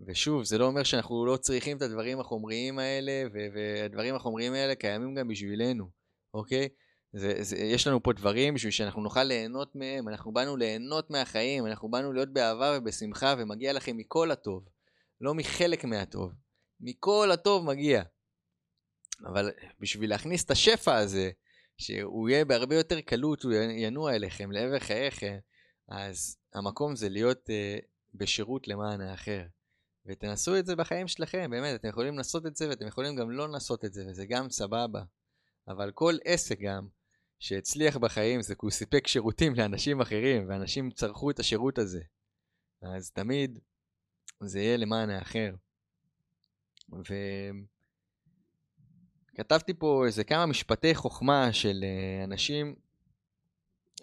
ושוב, 0.00 0.44
זה 0.44 0.58
לא 0.58 0.66
אומר 0.66 0.82
שאנחנו 0.82 1.26
לא 1.26 1.36
צריכים 1.36 1.76
את 1.76 1.82
הדברים 1.82 2.20
החומריים 2.20 2.78
האלה, 2.78 3.22
והדברים 3.32 4.14
החומריים 4.14 4.52
האלה 4.52 4.74
קיימים 4.74 5.14
גם 5.14 5.28
בשבילנו. 5.28 5.90
אוקיי? 6.34 6.68
זה, 7.12 7.42
זה, 7.42 7.56
יש 7.56 7.86
לנו 7.86 8.02
פה 8.02 8.12
דברים 8.12 8.54
בשביל 8.54 8.72
שאנחנו 8.72 9.02
נוכל 9.02 9.24
ליהנות 9.24 9.76
מהם, 9.76 10.08
אנחנו 10.08 10.32
באנו 10.32 10.56
ליהנות 10.56 11.10
מהחיים, 11.10 11.66
אנחנו 11.66 11.90
באנו 11.90 12.12
להיות 12.12 12.32
באהבה 12.32 12.78
ובשמחה, 12.78 13.34
ומגיע 13.38 13.72
לכם 13.72 13.96
מכל 13.96 14.30
הטוב, 14.30 14.68
לא 15.20 15.34
מחלק 15.34 15.84
מהטוב, 15.84 16.32
מכל 16.80 17.30
הטוב 17.32 17.64
מגיע. 17.64 18.02
אבל 19.26 19.50
בשביל 19.80 20.10
להכניס 20.10 20.44
את 20.44 20.50
השפע 20.50 20.96
הזה, 20.96 21.30
שהוא 21.78 22.28
יהיה 22.28 22.44
בהרבה 22.44 22.76
יותר 22.76 23.00
קלות, 23.00 23.42
הוא 23.42 23.52
ינוע 23.76 24.14
אליכם, 24.14 24.52
לעבר 24.52 24.78
חייכם, 24.78 25.36
אז 25.88 26.36
המקום 26.54 26.96
זה 26.96 27.08
להיות 27.08 27.38
uh, 27.38 27.84
בשירות 28.14 28.68
למען 28.68 29.00
האחר. 29.00 29.42
ותנסו 30.06 30.58
את 30.58 30.66
זה 30.66 30.76
בחיים 30.76 31.08
שלכם, 31.08 31.50
באמת, 31.50 31.74
אתם 31.80 31.88
יכולים 31.88 32.18
לעשות 32.18 32.46
את 32.46 32.56
זה 32.56 32.68
ואתם 32.68 32.86
יכולים 32.86 33.16
גם 33.16 33.30
לא 33.30 33.48
לעשות 33.48 33.84
את 33.84 33.92
זה, 33.92 34.04
וזה 34.06 34.26
גם 34.26 34.50
סבבה. 34.50 35.02
אבל 35.68 35.90
כל 35.92 36.14
עסק 36.24 36.60
גם 36.60 36.86
שהצליח 37.38 37.96
בחיים 37.96 38.42
זה 38.42 38.54
כי 38.54 38.60
הוא 38.62 38.70
סיפק 38.70 39.06
שירותים 39.06 39.54
לאנשים 39.58 40.00
אחרים, 40.00 40.48
ואנשים 40.48 40.90
צרכו 40.90 41.30
את 41.30 41.38
השירות 41.38 41.78
הזה. 41.78 42.00
אז 42.82 43.10
תמיד 43.10 43.58
זה 44.40 44.60
יהיה 44.60 44.76
למען 44.76 45.10
האחר. 45.10 45.54
וכתבתי 49.32 49.74
פה 49.74 50.02
איזה 50.06 50.24
כמה 50.24 50.46
משפטי 50.46 50.94
חוכמה 50.94 51.52
של 51.52 51.84
אה, 51.84 52.24
אנשים 52.24 52.74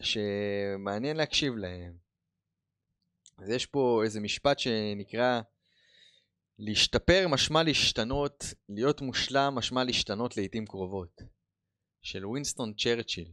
שמעניין 0.02 1.18
להקשיב 1.18 1.56
להם. 1.56 1.94
אז 3.38 3.50
יש 3.50 3.66
פה 3.66 4.02
איזה 4.04 4.20
משפט 4.20 4.60
שנקרא 4.60 5.42
להשתפר 6.63 7.28
משמע 7.28 7.63
להשתנות, 7.63 8.43
להיות 8.69 9.02
מושלם 9.02 9.54
משמע 9.56 9.84
להשתנות 9.84 10.38
לעיתים 10.38 10.65
קרובות. 10.65 11.21
של 12.02 12.26
ווינסטון 12.26 12.74
צ'רצ'יל. 12.74 13.32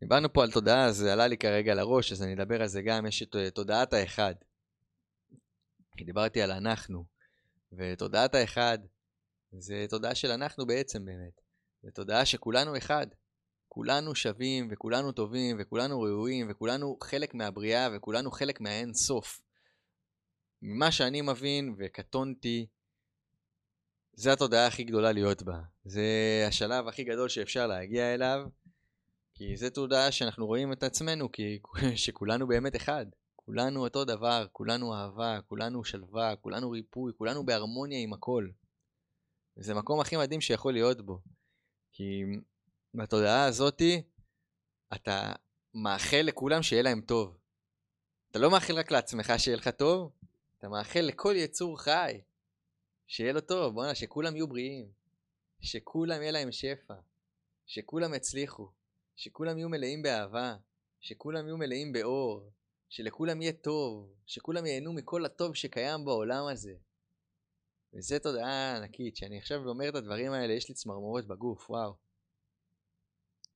דיברנו 0.00 0.32
פה 0.32 0.42
על 0.42 0.52
תודעה, 0.52 0.92
זה 0.92 1.12
עלה 1.12 1.26
לי 1.26 1.36
כרגע 1.36 1.74
לראש, 1.74 2.12
אז 2.12 2.22
אני 2.22 2.34
אדבר 2.34 2.62
על 2.62 2.68
זה 2.68 2.82
גם, 2.82 3.06
יש 3.06 3.22
את 3.22 3.36
תודעת 3.54 3.92
האחד. 3.92 4.34
כי 5.96 6.04
דיברתי 6.04 6.42
על 6.42 6.50
אנחנו, 6.50 7.04
ותודעת 7.72 8.34
האחד 8.34 8.78
זה 9.58 9.86
תודעה 9.90 10.14
של 10.14 10.30
אנחנו 10.30 10.66
בעצם 10.66 11.04
באמת. 11.04 11.40
זה 11.82 11.90
תודעה 11.90 12.26
שכולנו 12.26 12.76
אחד. 12.76 13.06
כולנו 13.68 14.14
שווים, 14.14 14.68
וכולנו 14.70 15.12
טובים, 15.12 15.56
וכולנו 15.60 16.00
ראויים, 16.00 16.50
וכולנו 16.50 16.98
חלק 17.02 17.34
מהבריאה, 17.34 17.88
וכולנו 17.96 18.30
חלק 18.30 18.60
מהאין 18.60 18.94
סוף. 18.94 19.45
ממה 20.62 20.92
שאני 20.92 21.22
מבין, 21.22 21.74
וקטונתי, 21.78 22.66
זה 24.12 24.32
התודעה 24.32 24.66
הכי 24.66 24.84
גדולה 24.84 25.12
להיות 25.12 25.42
בה. 25.42 25.60
זה 25.84 26.04
השלב 26.48 26.88
הכי 26.88 27.04
גדול 27.04 27.28
שאפשר 27.28 27.66
להגיע 27.66 28.14
אליו, 28.14 28.46
כי 29.34 29.56
זה 29.56 29.70
תודעה 29.70 30.12
שאנחנו 30.12 30.46
רואים 30.46 30.72
את 30.72 30.82
עצמנו, 30.82 31.32
כי 31.32 31.58
שכולנו 32.04 32.46
באמת 32.46 32.76
אחד. 32.76 33.06
כולנו 33.36 33.84
אותו 33.84 34.04
דבר, 34.04 34.46
כולנו 34.52 34.94
אהבה, 34.94 35.38
כולנו 35.46 35.84
שלווה, 35.84 36.36
כולנו 36.36 36.70
ריפוי, 36.70 37.12
כולנו 37.18 37.46
בהרמוניה 37.46 37.98
עם 37.98 38.12
הכל. 38.12 38.48
זה 39.56 39.72
המקום 39.72 40.00
הכי 40.00 40.16
מדהים 40.16 40.40
שיכול 40.40 40.72
להיות 40.72 41.00
בו. 41.00 41.20
כי 41.92 42.22
בתודעה 42.94 43.44
הזאתי, 43.44 44.02
אתה 44.94 45.32
מאחל 45.74 46.20
לכולם 46.24 46.62
שיהיה 46.62 46.82
להם 46.82 47.00
טוב. 47.00 47.36
אתה 48.30 48.38
לא 48.38 48.50
מאחל 48.50 48.78
רק 48.78 48.90
לעצמך 48.90 49.32
שיהיה 49.38 49.56
לך 49.56 49.68
טוב, 49.68 50.12
אתה 50.66 50.74
מאחל 50.74 51.00
לכל 51.00 51.34
יצור 51.36 51.80
חי 51.80 52.20
שיהיה 53.06 53.32
לו 53.32 53.40
טוב, 53.40 53.74
בואנה, 53.74 53.94
שכולם 53.94 54.36
יהיו 54.36 54.48
בריאים, 54.48 54.88
שכולם 55.60 56.20
יהיה 56.22 56.30
להם 56.30 56.52
שפע, 56.52 56.94
שכולם 57.66 58.14
יצליחו, 58.14 58.70
שכולם 59.16 59.58
יהיו 59.58 59.68
מלאים 59.68 60.02
באהבה, 60.02 60.56
שכולם 61.00 61.46
יהיו 61.46 61.56
מלאים 61.56 61.92
באור, 61.92 62.50
שלכולם 62.88 63.42
יהיה 63.42 63.52
טוב, 63.52 64.12
שכולם 64.26 64.66
ייהנו 64.66 64.92
מכל 64.92 65.24
הטוב 65.24 65.54
שקיים 65.54 66.04
בעולם 66.04 66.46
הזה. 66.46 66.74
וזו 67.94 68.18
תודעה 68.18 68.76
ענקית, 68.76 69.16
שאני 69.16 69.38
עכשיו 69.38 69.68
אומר 69.68 69.88
את 69.88 69.94
הדברים 69.94 70.32
האלה, 70.32 70.52
יש 70.52 70.68
לי 70.68 70.74
צמרמורות 70.74 71.26
בגוף, 71.26 71.70
וואו. 71.70 72.05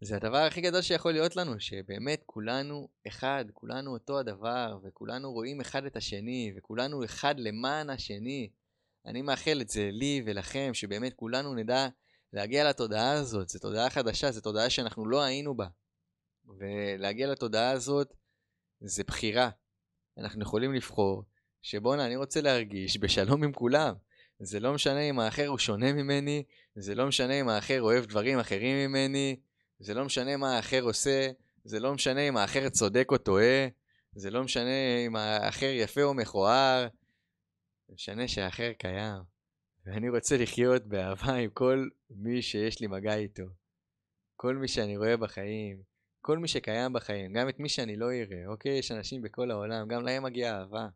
זה 0.03 0.17
הדבר 0.17 0.37
הכי 0.37 0.61
גדול 0.61 0.83
שיכול 0.83 1.13
להיות 1.13 1.37
לנו, 1.37 1.61
שבאמת 1.61 2.23
כולנו 2.27 2.89
אחד, 3.09 3.45
כולנו 3.55 3.93
אותו 3.93 4.19
הדבר, 4.19 4.79
וכולנו 4.85 5.33
רואים 5.33 5.61
אחד 5.61 5.85
את 5.85 5.97
השני, 5.97 6.53
וכולנו 6.57 7.05
אחד 7.05 7.35
למען 7.39 7.91
השני. 7.91 8.51
אני 9.07 9.23
מאחל 9.23 9.59
את 9.61 9.69
זה 9.69 9.89
לי 9.93 10.23
ולכם, 10.27 10.71
שבאמת 10.75 11.15
כולנו 11.15 11.55
נדע 11.55 11.89
להגיע 12.33 12.69
לתודעה 12.69 13.13
הזאת. 13.13 13.49
זו 13.49 13.59
תודעה 13.59 13.91
חדשה, 13.91 14.31
זו 14.31 14.41
תודעה 14.41 14.71
שאנחנו 14.71 15.07
לא 15.07 15.23
היינו 15.23 15.57
בה. 15.57 15.67
ולהגיע 16.59 17.27
לתודעה 17.27 17.71
הזאת 17.71 18.15
זה 18.81 19.05
בחירה. 19.05 19.51
אנחנו 20.19 20.43
יכולים 20.43 20.75
לבחור 20.75 21.25
שבואנה, 21.63 22.07
אני 22.07 22.17
רוצה 22.17 22.41
להרגיש 22.41 22.99
בשלום 22.99 23.45
עם 23.45 23.53
כולם. 23.53 23.95
זה 24.39 24.61
לא 24.61 24.75
משנה 24.75 25.01
אם 25.01 25.21
האחר 25.21 25.47
הוא 25.47 25.59
שונה 25.59 25.93
ממני, 25.93 26.45
זה 26.75 26.95
לא 26.95 27.07
משנה 27.07 27.41
אם 27.41 27.49
האחר 27.49 27.83
אוהב 27.83 28.05
דברים 28.05 28.39
אחרים 28.39 28.91
ממני, 28.91 29.41
זה 29.81 29.95
לא 29.95 30.05
משנה 30.05 30.37
מה 30.37 30.57
האחר 30.57 30.83
עושה, 30.83 31.31
זה 31.65 31.81
לא 31.81 31.95
משנה 31.95 32.21
אם 32.21 32.37
האחר 32.37 32.69
צודק 32.69 33.09
או 33.11 33.19
טועה, 33.19 33.69
זה 34.13 34.31
לא 34.31 34.45
משנה 34.45 35.07
אם 35.07 35.17
האחר 35.17 35.67
יפה 35.67 36.03
או 36.03 36.15
מכוער, 36.15 36.89
זה 37.89 37.95
משנה 37.95 38.29
שהאחר 38.29 38.73
קיים. 38.79 39.23
ואני 39.87 40.09
רוצה 40.09 40.37
לחיות 40.37 40.87
באהבה 40.87 41.35
עם 41.35 41.51
כל 41.51 41.89
מי 42.11 42.43
שיש 42.43 42.81
לי 42.81 42.87
מגע 42.87 43.15
איתו. 43.15 43.47
כל 44.37 44.57
מי 44.57 44.69
שאני 44.69 44.97
רואה 44.97 45.17
בחיים, 45.17 45.83
כל 46.21 46.39
מי 46.39 46.49
שקיים 46.49 46.93
בחיים, 46.93 47.33
גם 47.33 47.49
את 47.49 47.61
מי 47.61 47.69
שאני 47.69 47.97
לא 47.97 48.07
אראה, 48.07 48.47
אוקיי? 48.47 48.79
יש 48.79 48.93
אנשים 48.93 49.23
בכל 49.23 49.51
העולם, 49.51 49.89
גם 49.89 50.05
להם 50.05 50.23
מגיעה 50.23 50.59
אהבה. 50.59 50.89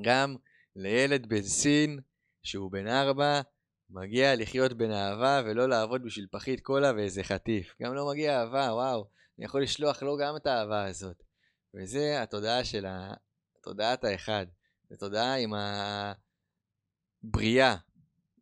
גם 0.00 0.36
לילד 0.76 1.28
בן 1.28 1.42
סין, 1.42 2.00
שהוא 2.42 2.72
בן 2.72 2.88
ארבע, 2.88 3.40
מגיע 3.90 4.36
לחיות 4.36 4.72
בין 4.72 4.92
אהבה 4.92 5.42
ולא 5.44 5.68
לעבוד 5.68 6.02
בשביל 6.02 6.26
פחית 6.30 6.60
קולה 6.60 6.92
ואיזה 6.96 7.22
חטיף. 7.22 7.74
גם 7.82 7.94
לא 7.94 8.08
מגיע 8.08 8.40
אהבה, 8.40 8.68
וואו, 8.72 9.08
אני 9.38 9.44
יכול 9.44 9.62
לשלוח 9.62 10.02
לו 10.02 10.16
גם 10.16 10.36
את 10.36 10.46
האהבה 10.46 10.84
הזאת. 10.84 11.22
וזה 11.74 12.22
התודעה 12.22 12.64
של 12.64 12.86
ה... 12.86 13.14
תודעת 13.62 14.04
האחד. 14.04 14.46
זו 14.90 14.96
תודעה 14.96 15.36
עם 15.36 15.54
הבריאה, 17.24 17.76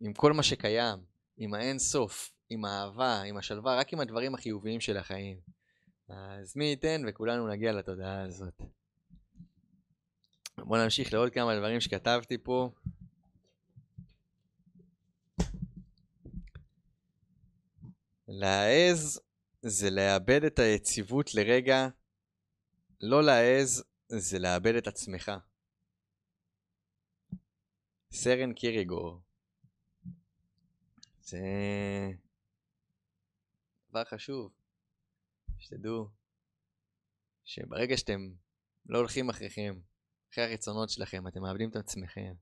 עם 0.00 0.12
כל 0.12 0.32
מה 0.32 0.42
שקיים, 0.42 0.98
עם 1.36 1.54
האין 1.54 1.78
סוף, 1.78 2.32
עם 2.50 2.64
האהבה, 2.64 3.22
עם 3.22 3.36
השלווה, 3.36 3.76
רק 3.76 3.92
עם 3.92 4.00
הדברים 4.00 4.34
החיוביים 4.34 4.80
של 4.80 4.96
החיים. 4.96 5.36
אז 6.08 6.56
מי 6.56 6.64
ייתן 6.64 7.02
וכולנו 7.08 7.48
נגיע 7.48 7.72
לתודעה 7.72 8.22
הזאת. 8.22 8.62
בואו 10.58 10.84
נמשיך 10.84 11.12
לעוד 11.12 11.32
כמה 11.32 11.56
דברים 11.56 11.80
שכתבתי 11.80 12.38
פה. 12.38 12.70
להעז 18.28 19.20
זה 19.62 19.90
לאבד 19.90 20.44
את 20.44 20.58
היציבות 20.58 21.34
לרגע, 21.34 21.88
לא 23.00 23.22
להעז 23.22 23.84
זה 24.08 24.38
לאבד 24.38 24.74
את 24.74 24.86
עצמך. 24.86 25.32
סרן 28.12 28.52
קיריגור. 28.52 29.20
זה 31.20 31.38
דבר 33.90 34.04
חשוב, 34.04 34.52
שתדעו 35.58 36.08
שברגע 37.44 37.96
שאתם 37.96 38.32
לא 38.86 38.98
הולכים 38.98 39.30
אחריכם, 39.30 39.80
אחרי 40.32 40.44
הרצונות 40.44 40.90
שלכם, 40.90 41.28
אתם 41.28 41.40
מאבדים 41.40 41.70
את 41.70 41.76
עצמכם. 41.76 42.34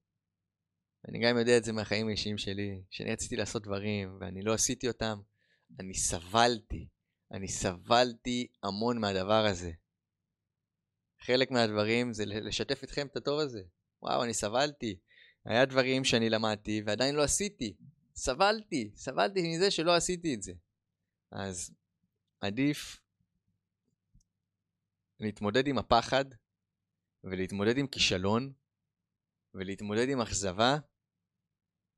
אני 1.08 1.18
גם 1.18 1.38
יודע 1.38 1.58
את 1.58 1.64
זה 1.64 1.72
מהחיים 1.72 2.08
האישיים 2.08 2.38
שלי, 2.38 2.82
שאני 2.90 3.12
רציתי 3.12 3.36
לעשות 3.36 3.62
דברים 3.62 4.18
ואני 4.20 4.42
לא 4.42 4.54
עשיתי 4.54 4.88
אותם, 4.88 5.20
אני 5.80 5.94
סבלתי, 5.94 6.88
אני 7.32 7.48
סבלתי 7.48 8.46
המון 8.62 8.98
מהדבר 8.98 9.44
הזה. 9.46 9.72
חלק 11.20 11.50
מהדברים 11.50 12.12
זה 12.12 12.26
לשתף 12.26 12.84
אתכם 12.84 13.06
את 13.06 13.16
הטוב 13.16 13.40
הזה. 13.40 13.62
וואו, 14.02 14.24
אני 14.24 14.34
סבלתי. 14.34 14.98
היה 15.44 15.64
דברים 15.64 16.04
שאני 16.04 16.30
למדתי 16.30 16.82
ועדיין 16.86 17.14
לא 17.14 17.22
עשיתי. 17.22 17.76
סבלתי, 18.14 18.92
סבלתי 18.96 19.42
מזה 19.42 19.70
שלא 19.70 19.96
עשיתי 19.96 20.34
את 20.34 20.42
זה. 20.42 20.52
אז 21.32 21.74
עדיף 22.40 23.00
להתמודד 25.20 25.66
עם 25.66 25.78
הפחד 25.78 26.24
ולהתמודד 27.24 27.78
עם 27.78 27.86
כישלון 27.86 28.52
ולהתמודד 29.54 30.08
עם 30.08 30.20
אכזבה 30.20 30.76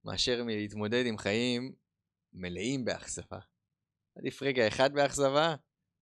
מאשר 0.05 0.45
מלהתמודד 0.45 1.07
עם 1.07 1.19
חיים 1.19 1.75
מלאים 2.33 2.85
באכזבה. 2.85 3.39
עדיף 4.19 4.43
רגע 4.43 4.69
אחד 4.69 4.93
באכזבה 4.93 5.55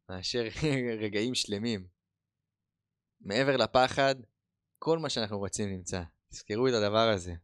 מאשר 0.08 0.42
רגעים 1.04 1.34
שלמים. 1.34 1.86
מעבר 3.20 3.56
לפחד, 3.56 4.14
כל 4.78 4.98
מה 4.98 5.10
שאנחנו 5.10 5.38
רוצים 5.38 5.68
נמצא. 5.68 6.02
תזכרו 6.28 6.68
את 6.68 6.72
הדבר 6.72 7.08
הזה. 7.08 7.34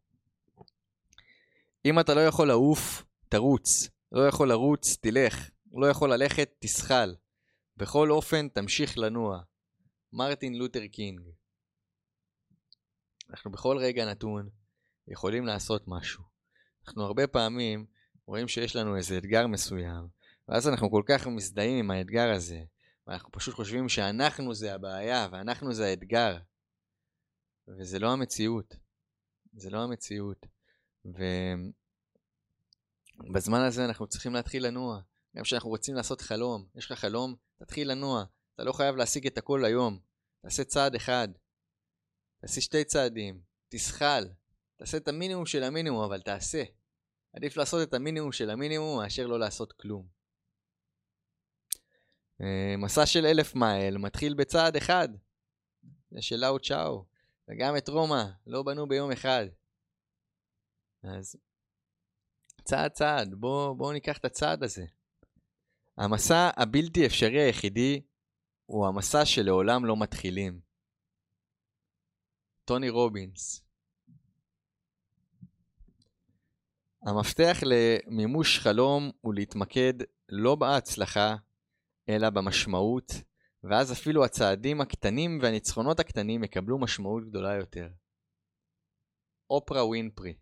אם 1.85 2.01
אתה 2.01 2.15
לא 2.15 2.21
יכול 2.21 2.49
לעוף, 2.49 3.05
תרוץ. 3.29 3.89
לא 4.13 4.29
יכול 4.29 4.49
לרוץ, 4.49 4.97
תלך. 5.01 5.51
לא 5.73 5.87
יכול 5.87 6.13
ללכת, 6.13 6.51
תשחל. 6.59 7.15
בכל 7.77 8.11
אופן, 8.11 8.49
תמשיך 8.49 8.99
לנוע. 8.99 9.41
מרטין 10.13 10.55
לותר 10.55 10.87
קינג. 10.87 11.21
אנחנו 13.31 13.51
בכל 13.51 13.79
רגע 13.81 14.11
נתון 14.11 14.49
יכולים 15.09 15.47
לעשות 15.47 15.83
משהו. 15.87 16.25
אנחנו 16.87 17.03
הרבה 17.03 17.27
פעמים 17.27 17.87
רואים 18.27 18.49
שיש 18.49 18.77
לנו 18.77 18.97
איזה 18.97 19.19
אתגר 19.19 19.47
מסוים, 19.47 20.09
ואז 20.49 20.69
אנחנו 20.69 20.91
כל 20.91 21.03
כך 21.07 21.27
מזדהים 21.27 21.79
עם 21.79 21.91
האתגר 21.91 22.31
הזה, 22.31 22.63
ואנחנו 23.07 23.33
פשוט 23.33 23.55
חושבים 23.55 23.89
שאנחנו 23.89 24.55
זה 24.55 24.75
הבעיה, 24.75 25.29
ואנחנו 25.33 25.75
זה 25.75 25.87
האתגר. 25.87 26.39
וזה 27.69 27.99
לא 27.99 28.13
המציאות. 28.13 28.77
זה 29.53 29.71
לא 29.71 29.83
המציאות. 29.83 30.47
ובזמן 33.25 33.61
הזה 33.61 33.85
אנחנו 33.85 34.07
צריכים 34.07 34.35
להתחיל 34.35 34.67
לנוע. 34.67 35.01
גם 35.37 35.43
כשאנחנו 35.43 35.71
רוצים 35.71 35.95
לעשות 35.95 36.21
חלום, 36.21 36.67
יש 36.75 36.91
לך 36.91 36.99
חלום, 36.99 37.35
תתחיל 37.59 37.91
לנוע. 37.91 38.25
אתה 38.55 38.65
לא 38.65 38.73
חייב 38.73 38.97
להשיג 38.97 39.27
את 39.27 39.39
הכל 39.39 39.65
היום. 39.65 39.99
תעשה 40.43 40.65
צעד 40.65 40.95
אחד. 40.95 41.29
תעשי 42.41 42.61
שתי 42.61 42.85
צעדים. 42.85 43.41
תשחל. 43.69 44.29
תעשה 44.77 44.97
את 44.97 45.09
המינימום 45.09 45.47
של 45.47 45.63
המינימום, 45.63 46.05
אבל 46.05 46.21
תעשה. 46.21 46.63
עדיף 47.33 47.57
לעשות 47.57 47.89
את 47.89 47.95
המינימום 47.95 48.33
של 48.33 48.51
המינימום 48.51 48.99
מאשר 48.99 49.27
לא 49.27 49.39
לעשות 49.39 49.73
כלום. 49.73 50.18
אה, 52.41 52.75
מסע 52.79 53.07
של 53.07 53.27
אלף 53.27 53.55
מייל 53.55 53.99
מתחיל 53.99 54.35
בצעד 54.35 54.77
אחד. 54.77 55.09
זה 56.11 56.23
של 56.23 56.37
לאו 56.37 56.59
צ'או. 56.59 57.05
וגם 57.49 57.77
את 57.77 57.89
רומא 57.89 58.23
לא 58.47 58.63
בנו 58.63 58.89
ביום 58.89 59.13
אחד. 59.13 59.47
אז 61.03 61.37
צעד 62.65 62.91
צעד, 62.91 63.35
בואו 63.35 63.75
בוא 63.75 63.93
ניקח 63.93 64.19
את 64.19 64.25
הצעד 64.25 64.63
הזה. 64.63 64.87
המסע 65.97 66.51
הבלתי 66.57 67.07
אפשרי 67.07 67.43
היחידי 67.43 68.01
הוא 68.67 68.87
המסע 68.87 69.25
שלעולם 69.25 69.85
לא 69.85 69.97
מתחילים. 69.97 70.61
טוני 72.65 72.91
רובינס 72.91 73.69
המפתח 77.03 77.59
למימוש 77.63 78.59
חלום 78.59 79.11
הוא 79.21 79.35
להתמקד 79.35 79.95
לא 80.29 80.55
בהצלחה, 80.55 81.37
אלא 82.09 82.31
במשמעות, 82.31 83.13
ואז 83.65 83.93
אפילו 83.93 84.25
הצעדים 84.25 84.81
הקטנים 84.81 85.39
והניצחונות 85.43 86.01
הקטנים 86.01 86.45
יקבלו 86.45 86.79
משמעות 86.79 87.25
גדולה 87.29 87.55
יותר. 87.55 87.89
אופרה 89.51 89.87
ווינפרי 89.87 90.35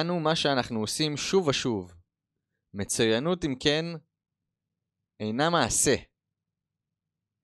אנו 0.00 0.20
מה 0.20 0.36
שאנחנו 0.36 0.80
עושים 0.80 1.16
שוב 1.16 1.48
ושוב. 1.48 1.94
מצוינות 2.74 3.44
אם 3.44 3.54
כן 3.60 3.84
אינה 5.20 5.50
מעשה, 5.50 5.94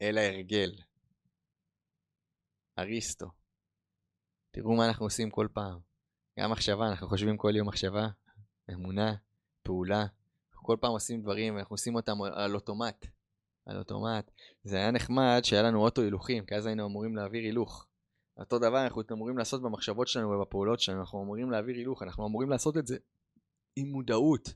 אלא 0.03 0.21
הרגל. 0.21 0.73
אריסטו. 2.79 3.27
תראו 4.51 4.77
מה 4.77 4.89
אנחנו 4.89 5.07
עושים 5.07 5.31
כל 5.31 5.49
פעם. 5.53 5.81
גם 6.41 6.51
מחשבה, 6.51 6.89
אנחנו 6.91 7.09
חושבים 7.09 7.37
כל 7.37 7.53
יום 7.57 7.69
מחשבה, 7.69 8.07
אמונה, 8.73 9.15
פעולה. 9.63 10.07
אנחנו 10.63 10.75
כל 10.75 10.81
פעם 10.81 10.93
עושים 10.93 11.23
דברים 11.23 11.55
ואנחנו 11.55 11.75
עושים 11.75 11.95
אותם 11.95 12.23
על 12.23 12.55
אוטומט. 12.55 13.07
על 13.67 13.79
אוטומט. 13.79 14.31
זה 14.65 14.77
היה 14.77 14.91
נחמד 14.91 15.41
שהיה 15.43 15.63
לנו 15.63 15.81
אוטו 15.81 16.03
הילוכים, 16.03 16.47
כי 16.47 16.55
אז 16.55 16.67
היינו 16.67 16.87
אמורים 16.87 17.17
להעביר 17.17 17.43
הילוך. 17.43 17.87
אותו 18.37 18.59
דבר 18.59 18.85
אנחנו 18.85 19.03
אמורים 19.13 19.39
לעשות 19.39 19.63
במחשבות 19.63 20.09
שלנו 20.09 20.29
ובפעולות 20.29 20.81
שלנו, 20.81 21.01
אנחנו 21.01 21.23
אמורים 21.23 21.51
להעביר 21.51 21.77
הילוך, 21.77 22.03
אנחנו 22.03 22.27
אמורים 22.27 22.51
לעשות 22.51 22.77
את 22.77 22.87
זה 22.87 22.97
עם 23.77 23.87
מודעות. 23.87 24.55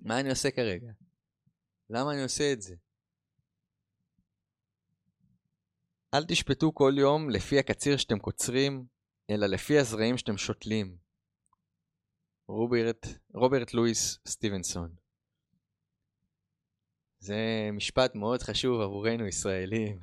מה 0.00 0.20
אני 0.20 0.30
עושה 0.30 0.50
כרגע? 0.50 0.92
למה 1.90 2.12
אני 2.12 2.22
עושה 2.22 2.52
את 2.52 2.62
זה? 2.62 2.74
אל 6.14 6.24
תשפטו 6.24 6.74
כל 6.74 6.92
יום 6.98 7.30
לפי 7.30 7.58
הקציר 7.58 7.96
שאתם 7.96 8.18
קוצרים, 8.18 8.86
אלא 9.30 9.46
לפי 9.46 9.78
הזרעים 9.78 10.18
שאתם 10.18 10.36
שותלים. 10.36 11.07
רוברט, 12.48 13.06
רוברט 13.34 13.74
לואיס 13.74 14.18
סטיבנסון. 14.28 14.94
זה 17.18 17.36
משפט 17.72 18.14
מאוד 18.14 18.42
חשוב 18.42 18.80
עבורנו 18.80 19.26
ישראלים. 19.26 19.98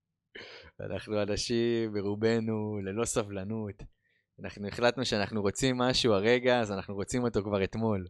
אנחנו 0.86 1.22
אנשים 1.22 1.92
ברובנו 1.92 2.78
ללא 2.84 3.04
סבלנות. 3.04 3.82
אנחנו 4.38 4.68
החלטנו 4.68 5.04
שאנחנו 5.04 5.42
רוצים 5.42 5.78
משהו 5.78 6.12
הרגע, 6.12 6.60
אז 6.60 6.72
אנחנו 6.72 6.94
רוצים 6.94 7.24
אותו 7.24 7.42
כבר 7.42 7.64
אתמול. 7.64 8.06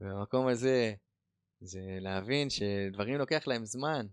ובמקום 0.00 0.46
הזה, 0.48 0.94
זה 1.60 1.80
להבין 2.00 2.50
שדברים 2.50 3.18
לוקח 3.18 3.46
להם 3.46 3.64
זמן. 3.64 4.06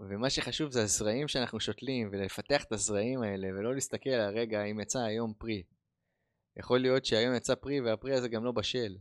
ומה 0.00 0.30
שחשוב 0.30 0.70
זה 0.70 0.82
הזרעים 0.82 1.28
שאנחנו 1.28 1.60
שותלים, 1.60 2.08
ולפתח 2.12 2.64
את 2.64 2.72
הזרעים 2.72 3.22
האלה, 3.22 3.48
ולא 3.48 3.74
להסתכל 3.74 4.10
על 4.10 4.20
הרגע 4.20 4.64
אם 4.64 4.80
יצא 4.80 4.98
היום 4.98 5.34
פרי. 5.38 5.62
יכול 6.56 6.80
להיות 6.80 7.04
שהיום 7.04 7.34
יצא 7.34 7.54
פרי 7.54 7.80
והפרי 7.80 8.14
הזה 8.14 8.28
גם 8.28 8.44
לא 8.44 8.52
בשל. 8.52 8.96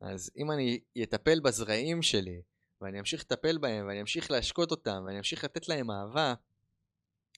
אז 0.00 0.30
אם 0.36 0.50
אני 0.50 0.80
אטפל 1.02 1.40
בזרעים 1.40 2.02
שלי, 2.02 2.42
ואני 2.80 3.00
אמשיך 3.00 3.20
לטפל 3.20 3.58
בהם, 3.58 3.86
ואני 3.86 4.00
אמשיך 4.00 4.30
להשקות 4.30 4.70
אותם, 4.70 5.02
ואני 5.06 5.18
אמשיך 5.18 5.44
לתת 5.44 5.68
להם 5.68 5.90
אהבה, 5.90 6.34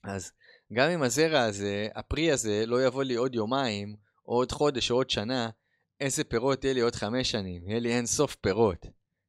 אז 0.04 0.32
גם 0.72 0.90
אם 0.90 1.02
הזרע 1.02 1.40
הזה, 1.40 1.88
הפרי 1.94 2.32
הזה, 2.32 2.66
לא 2.66 2.86
יבוא 2.86 3.02
לי 3.02 3.14
עוד 3.14 3.34
יומיים, 3.34 3.96
או 4.28 4.34
עוד 4.34 4.52
חודש, 4.52 4.90
או 4.90 4.96
עוד 4.96 5.10
שנה, 5.10 5.50
איזה 6.00 6.24
פירות 6.24 6.64
יהיה 6.64 6.74
לי 6.74 6.80
עוד 6.80 6.94
חמש 6.94 7.30
שנים? 7.30 7.68
יהיה 7.68 7.80
לי 7.80 7.92
אין 7.92 8.06
סוף 8.06 8.34
פירות. 8.34 8.86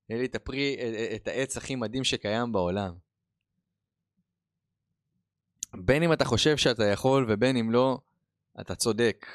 יהיה 0.09 0.21
לי 0.21 0.25
את 0.27 0.35
הפרי, 0.35 0.77
את 1.15 1.27
העץ 1.27 1.57
הכי 1.57 1.75
מדהים 1.75 2.03
שקיים 2.03 2.51
בעולם. 2.51 2.93
בין 5.73 6.03
אם 6.03 6.13
אתה 6.13 6.25
חושב 6.25 6.57
שאתה 6.57 6.85
יכול 6.85 7.25
ובין 7.29 7.57
אם 7.57 7.71
לא, 7.71 7.99
אתה 8.61 8.75
צודק. 8.75 9.25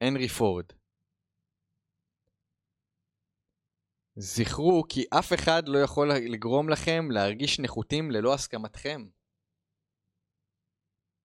הנרי 0.00 0.28
פורד. 0.28 0.64
זכרו 4.16 4.82
כי 4.88 5.04
אף 5.18 5.32
אחד 5.32 5.62
לא 5.66 5.78
יכול 5.78 6.08
לגרום 6.12 6.68
לכם 6.68 7.10
להרגיש 7.10 7.60
נחותים 7.60 8.10
ללא 8.10 8.34
הסכמתכם. 8.34 9.06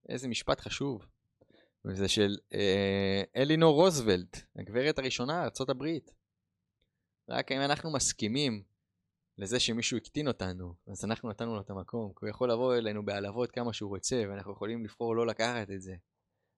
איזה 0.10 0.28
משפט 0.28 0.60
חשוב. 0.60 1.06
וזה 1.86 2.08
של 2.08 2.38
אה, 2.54 3.24
אלינור 3.36 3.76
רוזוולט, 3.76 4.38
הגברת 4.56 5.00
הראשונה, 5.00 5.44
ארה"ב. 5.44 5.86
רק 7.30 7.52
אם 7.52 7.62
אנחנו 7.62 7.94
מסכימים 7.94 8.64
לזה 9.38 9.60
שמישהו 9.60 9.98
הקטין 9.98 10.28
אותנו, 10.28 10.74
אז 10.88 11.06
אנחנו 11.06 11.30
נתנו 11.30 11.56
לו 11.56 11.62
את 11.62 11.70
המקום, 11.70 12.14
כי 12.14 12.20
הוא 12.22 12.30
יכול 12.30 12.52
לבוא 12.52 12.76
אלינו 12.76 13.06
בהעלבות 13.06 13.52
כמה 13.52 13.74
שהוא 13.74 13.90
רוצה, 13.90 14.24
ואנחנו 14.30 14.52
יכולים 14.52 14.84
לבחור 14.84 15.16
לא 15.16 15.28
לקחת 15.28 15.72
את 15.72 15.82
זה, 15.82 15.96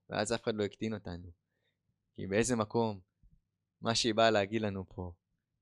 ואז 0.10 0.34
אף 0.34 0.44
אחד 0.44 0.56
לא 0.56 0.64
הקטין 0.64 0.94
אותנו. 0.94 1.41
כי 2.22 2.28
באיזה 2.28 2.56
מקום, 2.56 3.00
מה 3.82 3.96
שהיא 3.96 4.14
באה 4.14 4.32
להגיד 4.32 4.62
לנו 4.62 4.86
פה, 4.90 5.12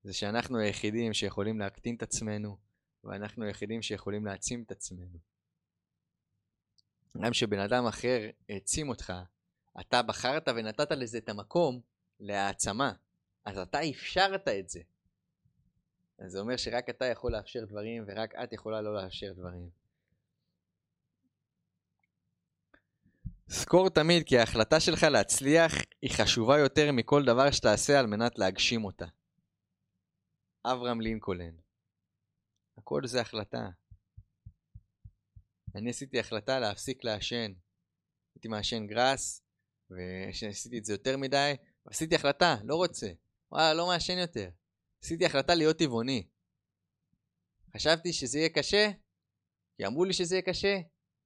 זה 0.03 0.13
שאנחנו 0.13 0.59
היחידים 0.59 1.13
שיכולים 1.13 1.59
להקטין 1.59 1.95
את 1.95 2.03
עצמנו, 2.03 2.57
ואנחנו 3.03 3.45
היחידים 3.45 3.81
שיכולים 3.81 4.25
להעצים 4.25 4.63
את 4.63 4.71
עצמנו. 4.71 5.17
גם 7.21 7.33
שבן 7.33 7.59
אדם 7.59 7.85
אחר 7.85 8.29
העצים 8.49 8.89
אותך, 8.89 9.13
אתה 9.79 10.01
בחרת 10.01 10.47
ונתת 10.47 10.91
לזה 10.91 11.17
את 11.17 11.29
המקום 11.29 11.81
להעצמה, 12.19 12.93
אז 13.45 13.57
אתה 13.57 13.79
אפשרת 13.89 14.47
את 14.47 14.69
זה. 14.69 14.79
אז 16.19 16.31
זה 16.31 16.39
אומר 16.39 16.57
שרק 16.57 16.89
אתה 16.89 17.05
יכול 17.05 17.31
לאפשר 17.31 17.65
דברים 17.65 18.03
ורק 18.07 18.35
את 18.35 18.53
יכולה 18.53 18.81
לא 18.81 18.95
לאפשר 18.95 19.33
דברים. 19.33 19.69
זכור 23.47 23.89
תמיד 23.89 24.23
כי 24.25 24.39
ההחלטה 24.39 24.79
שלך 24.79 25.03
להצליח 25.03 25.73
היא 26.01 26.11
חשובה 26.11 26.59
יותר 26.59 26.91
מכל 26.91 27.25
דבר 27.25 27.51
שתעשה 27.51 27.99
על 27.99 28.07
מנת 28.07 28.39
להגשים 28.39 28.85
אותה. 28.85 29.05
אברהם 30.65 31.01
לינקולן 31.01 31.55
הכל 32.79 33.01
זה 33.07 33.21
החלטה. 33.21 33.69
אני 35.75 35.89
עשיתי 35.89 36.19
החלטה 36.19 36.59
להפסיק 36.59 37.03
לעשן. 37.03 37.53
הייתי 38.35 38.47
מעשן 38.47 38.87
גראס, 38.87 39.43
וכשעשיתי 39.91 40.77
את 40.77 40.85
זה 40.85 40.93
יותר 40.93 41.17
מדי, 41.17 41.53
עשיתי 41.85 42.15
החלטה, 42.15 42.55
לא 42.63 42.75
רוצה. 42.75 43.07
וואלה, 43.51 43.73
לא 43.73 43.87
מעשן 43.87 44.17
יותר. 44.17 44.49
עשיתי 45.03 45.25
החלטה 45.25 45.55
להיות 45.55 45.77
טבעוני. 45.77 46.27
חשבתי 47.75 48.13
שזה 48.13 48.37
יהיה 48.39 48.49
קשה, 48.49 48.91
כי 49.77 49.85
אמרו 49.85 50.05
לי 50.05 50.13
שזה 50.13 50.35
יהיה 50.35 50.41
קשה. 50.41 50.79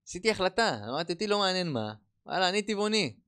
עשיתי 0.08 0.32
החלטה, 0.32 0.80
אמרתי, 0.90 1.14
אותי 1.14 1.28
לא 1.28 1.40
מעניין 1.40 1.70
מה, 1.70 1.94
וואלה, 2.26 2.50
אני 2.50 2.62
טבעוני. 2.62 3.20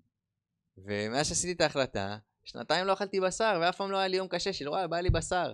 ומאז 0.78 1.28
שעשיתי 1.28 1.52
את 1.52 1.62
ההחלטה, 1.62 2.18
שנתיים 2.44 2.86
לא 2.86 2.94
אכלתי 2.94 3.20
בשר, 3.20 3.60
ואף 3.62 3.78
פעם 3.78 3.92
לא 3.92 3.98
היה 3.98 4.08
לי 4.08 4.18
יום 4.18 4.28
קשה 4.28 4.54
של 4.54 4.70
וואלה, 4.70 4.88
בא 4.88 5.00
לי 5.00 5.10
בשר. 5.10 5.54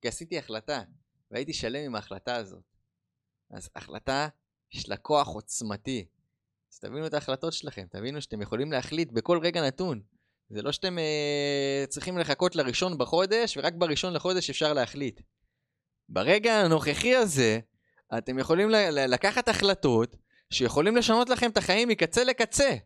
כי 0.00 0.08
עשיתי 0.08 0.38
החלטה, 0.38 0.82
והייתי 1.30 1.52
שלם 1.52 1.84
עם 1.84 1.94
ההחלטה 1.94 2.36
הזאת. 2.36 2.62
אז 3.50 3.70
החלטה 3.76 4.28
יש 4.72 4.88
לה 4.88 4.96
כוח 4.96 5.28
עוצמתי. 5.28 6.06
אז 6.72 6.78
תבינו 6.78 7.06
את 7.06 7.14
ההחלטות 7.14 7.52
שלכם, 7.52 7.86
תבינו 7.90 8.22
שאתם 8.22 8.42
יכולים 8.42 8.72
להחליט 8.72 9.12
בכל 9.12 9.38
רגע 9.42 9.66
נתון. 9.66 10.02
זה 10.50 10.62
לא 10.62 10.72
שאתם 10.72 10.98
אה, 10.98 11.84
צריכים 11.88 12.18
לחכות 12.18 12.56
לראשון 12.56 12.98
בחודש, 12.98 13.56
ורק 13.56 13.72
בראשון 13.74 14.12
לחודש 14.12 14.50
אפשר 14.50 14.72
להחליט. 14.72 15.20
ברגע 16.08 16.54
הנוכחי 16.54 17.14
הזה, 17.14 17.60
אתם 18.18 18.38
יכולים 18.38 18.68
לקחת 19.08 19.48
החלטות 19.48 20.16
שיכולים 20.50 20.96
לשנות 20.96 21.28
לכם 21.28 21.50
את 21.50 21.56
החיים 21.56 21.88
מקצה 21.88 22.24
לקצה. 22.24 22.76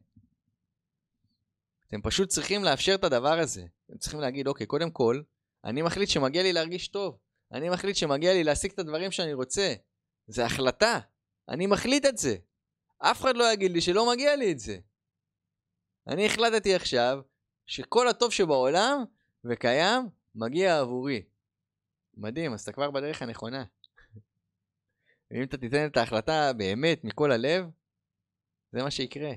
אתם 1.87 2.03
פשוט 2.03 2.29
צריכים 2.29 2.65
לאפשר 2.65 2.95
את 2.95 3.05
הדבר 3.05 3.39
הזה. 3.39 3.67
אתם 3.87 3.99
צריכים 3.99 4.21
להגיד, 4.21 4.47
אוקיי, 4.47 4.67
קודם 4.67 4.91
כל, 4.91 5.23
אני 5.65 5.83
מחליט 5.83 6.09
שמגיע 6.09 6.43
לי 6.43 6.53
להרגיש 6.53 6.89
טוב. 6.89 7.19
אני 7.53 7.69
מחליט 7.69 7.97
שמגיע 7.97 8.33
לי 8.33 8.45
להשיג 8.45 8.73
את 8.73 8.79
הדברים 8.79 9.11
שאני 9.11 9.33
רוצה. 9.33 9.75
זה 10.27 10.45
החלטה. 10.45 11.01
אני 11.49 11.67
מחליט 11.67 12.07
את 12.07 12.19
זה. 12.19 12.37
אף 12.99 13.21
אחד 13.21 13.37
לא 13.37 13.53
יגיד 13.53 13.71
לי 13.71 13.81
שלא 13.81 14.11
מגיע 14.13 14.37
לי 14.37 14.53
את 14.53 14.59
זה. 14.59 14.79
אני 16.07 16.27
החלטתי 16.27 16.75
עכשיו 16.75 17.21
שכל 17.67 18.09
הטוב 18.09 18.33
שבעולם 18.33 19.05
וקיים 19.45 20.09
מגיע 20.35 20.81
עבורי. 20.81 21.23
מדהים, 22.15 22.53
אז 22.53 22.63
אתה 22.63 22.73
כבר 22.73 22.91
בדרך 22.91 23.23
הנכונה. 23.23 23.65
ואם 25.31 25.43
אתה 25.43 25.57
תיתן 25.57 25.87
את 25.87 25.97
ההחלטה 25.97 26.53
באמת 26.53 27.05
מכל 27.05 27.33
הלב, 27.33 27.67
זה 28.73 28.83
מה 28.83 28.91
שיקרה. 28.91 29.33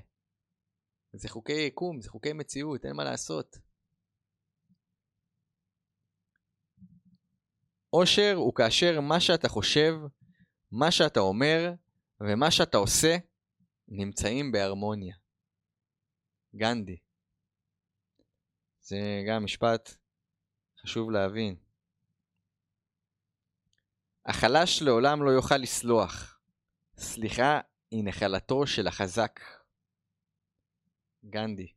זה 1.14 1.30
חוקי 1.30 1.54
יקום, 1.68 2.02
זה 2.02 2.10
חוקי 2.10 2.34
מציאות, 2.34 2.86
אין 2.86 2.96
מה 2.96 3.04
לעשות. 3.04 3.58
אושר 7.94 8.34
הוא 8.36 8.56
כאשר 8.56 9.02
מה 9.02 9.20
שאתה 9.20 9.50
חושב, 9.50 9.94
מה 10.72 10.92
שאתה 10.92 11.20
אומר 11.20 11.74
ומה 12.22 12.52
שאתה 12.52 12.78
עושה 12.78 13.18
נמצאים 13.88 14.52
בהרמוניה. 14.52 15.16
גנדי. 16.56 16.98
זה 18.82 18.98
גם 19.30 19.44
משפט 19.44 19.96
חשוב 20.82 21.12
להבין. 21.12 21.56
החלש 24.26 24.82
לעולם 24.82 25.24
לא 25.24 25.32
יוכל 25.32 25.58
לסלוח. 25.58 26.40
סליחה 26.98 27.60
היא 27.92 28.04
נחלתו 28.06 28.68
של 28.68 28.88
החזק. 28.88 29.40
גנדי. 31.26 31.68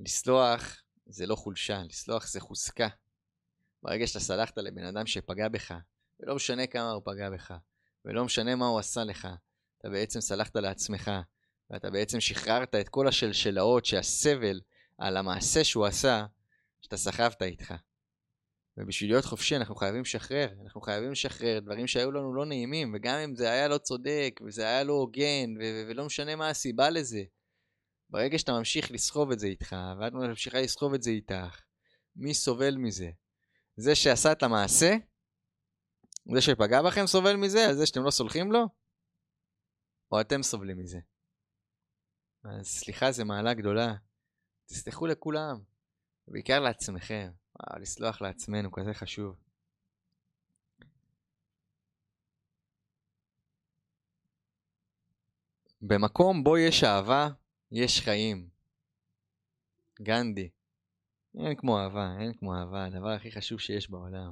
לסלוח 0.00 0.82
זה 1.06 1.26
לא 1.26 1.34
חולשה, 1.34 1.82
לסלוח 1.88 2.28
זה 2.28 2.40
חוזקה. 2.40 2.88
ברגע 3.82 4.06
שאתה 4.06 4.20
סלחת 4.20 4.58
לבן 4.58 4.84
אדם 4.84 5.06
שפגע 5.06 5.48
בך, 5.48 5.74
ולא 6.20 6.34
משנה 6.34 6.66
כמה 6.66 6.90
הוא 6.90 7.02
פגע 7.04 7.30
בך, 7.30 7.54
ולא 8.04 8.24
משנה 8.24 8.54
מה 8.54 8.66
הוא 8.66 8.78
עשה 8.78 9.04
לך, 9.04 9.28
אתה 9.78 9.88
בעצם 9.88 10.20
סלחת 10.20 10.56
לעצמך, 10.56 11.10
ואתה 11.70 11.90
בעצם 11.90 12.20
שחררת 12.20 12.74
את 12.74 12.88
כל 12.88 13.08
השלשלאות 13.08 13.84
שהסבל 13.84 14.60
על 14.98 15.16
המעשה 15.16 15.64
שהוא 15.64 15.86
עשה, 15.86 16.26
שאתה 16.80 16.96
סחבת 16.96 17.42
איתך. 17.42 17.74
ובשביל 18.78 19.10
להיות 19.10 19.24
חופשי 19.24 19.56
אנחנו 19.56 19.74
חייבים 19.74 20.00
לשחרר, 20.00 20.48
אנחנו 20.62 20.80
חייבים 20.80 21.12
לשחרר 21.12 21.60
דברים 21.60 21.86
שהיו 21.86 22.12
לנו 22.12 22.34
לא 22.34 22.46
נעימים, 22.46 22.94
וגם 22.94 23.18
אם 23.18 23.36
זה 23.36 23.50
היה 23.50 23.68
לא 23.68 23.78
צודק, 23.78 24.40
וזה 24.46 24.62
היה 24.62 24.84
לא 24.84 24.92
הוגן, 24.92 25.56
ו- 25.60 25.84
ולא 25.88 26.06
משנה 26.06 26.36
מה 26.36 26.48
הסיבה 26.48 26.90
לזה. 26.90 27.22
ברגע 28.10 28.38
שאתה 28.38 28.52
ממשיך 28.52 28.90
לסחוב 28.90 29.30
את 29.30 29.38
זה 29.38 29.46
איתך, 29.46 29.76
ואת 30.00 30.12
ממשיכה 30.12 30.60
לסחוב 30.60 30.94
את 30.94 31.02
זה 31.02 31.10
איתך, 31.10 31.62
מי 32.16 32.34
סובל 32.34 32.76
מזה? 32.76 33.10
זה 33.76 33.94
שעשה 33.94 34.32
את 34.32 34.42
המעשה? 34.42 34.96
זה 36.34 36.40
שפגע 36.40 36.82
בכם 36.82 37.06
סובל 37.06 37.36
מזה? 37.36 37.68
על 37.68 37.74
זה 37.74 37.86
שאתם 37.86 38.02
לא 38.02 38.10
סולחים 38.10 38.52
לו? 38.52 38.66
או 40.12 40.20
אתם 40.20 40.42
סובלים 40.42 40.78
מזה? 40.78 40.98
אז 42.44 42.66
סליחה 42.66 43.12
זה 43.12 43.24
מעלה 43.24 43.54
גדולה. 43.54 43.94
תסלחו 44.66 45.06
לכולם, 45.06 45.60
בעיקר 46.28 46.60
לעצמכם. 46.60 47.30
וואו, 47.60 47.80
לסלוח 47.82 48.22
לעצמנו, 48.22 48.72
כזה 48.72 48.94
חשוב. 48.94 49.36
במקום 55.82 56.44
בו 56.44 56.58
יש 56.58 56.84
אהבה, 56.84 57.28
יש 57.72 58.00
חיים. 58.00 58.48
גנדי. 60.02 60.48
אין 61.38 61.54
כמו 61.56 61.78
אהבה, 61.78 62.16
אין 62.20 62.32
כמו 62.32 62.54
אהבה, 62.54 62.84
הדבר 62.84 63.08
הכי 63.08 63.32
חשוב 63.32 63.60
שיש 63.60 63.90
בעולם. 63.90 64.30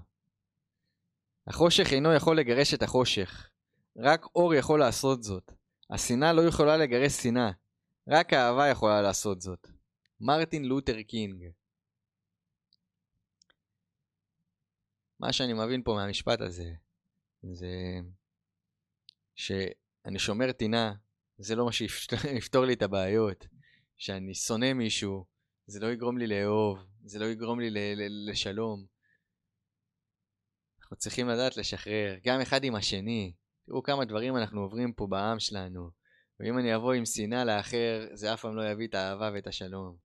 החושך 1.47 1.93
אינו 1.93 2.15
יכול 2.15 2.39
לגרש 2.39 2.75
את 2.75 2.83
החושך. 2.83 3.51
רק 3.97 4.27
אור 4.35 4.55
יכול 4.55 4.81
לעשות 4.81 5.23
זאת. 5.23 5.53
השנאה 5.91 6.33
לא 6.33 6.43
יכולה 6.43 6.77
לגרש 6.77 7.13
שנאה. 7.13 7.51
רק 8.09 8.33
האהבה 8.33 8.69
יכולה 8.69 9.03
לעשות 9.03 9.41
זאת. 9.41 9.69
מרטין 10.21 10.65
לותר 10.65 11.03
קינג. 11.03 11.45
מה 15.21 15.33
שאני 15.33 15.53
מבין 15.53 15.83
פה 15.83 15.95
מהמשפט 15.95 16.41
הזה, 16.41 16.73
זה 17.53 17.69
שאני 19.35 20.19
שומר 20.19 20.53
טינה, 20.53 20.95
זה 21.39 21.57
לא 21.57 21.65
מה 21.65 21.73
שיפתור 21.73 22.65
לי 22.65 22.73
את 22.73 22.83
הבעיות. 22.83 23.47
שאני 23.97 24.35
שונא 24.35 24.73
מישהו, 24.73 25.25
זה 25.67 25.81
לא 25.81 25.87
יגרום 25.87 26.19
לי 26.19 26.27
לאהוב, 26.27 26.79
זה 27.05 27.19
לא 27.19 27.25
יגרום 27.25 27.61
לי 27.61 27.71
לשלום. 28.29 28.87
אנחנו 30.81 30.97
צריכים 30.97 31.29
לדעת 31.29 31.57
לשחרר, 31.57 32.17
גם 32.25 32.41
אחד 32.41 32.65
עם 32.65 32.75
השני. 32.75 33.33
תראו 33.67 33.83
כמה 33.83 34.05
דברים 34.05 34.37
אנחנו 34.37 34.61
עוברים 34.61 34.93
פה 34.93 35.07
בעם 35.07 35.41
שלנו. 35.41 35.91
ואם 36.41 36.59
אני 36.59 36.77
אבוא 36.77 36.93
עם 36.93 37.07
שנאה 37.07 37.45
לאחר, 37.45 38.09
זה 38.13 38.35
אף 38.35 38.41
פעם 38.41 38.57
לא 38.57 38.71
יביא 38.71 38.87
את 38.89 38.95
האהבה 38.95 39.31
ואת 39.35 39.47
השלום. 39.47 39.97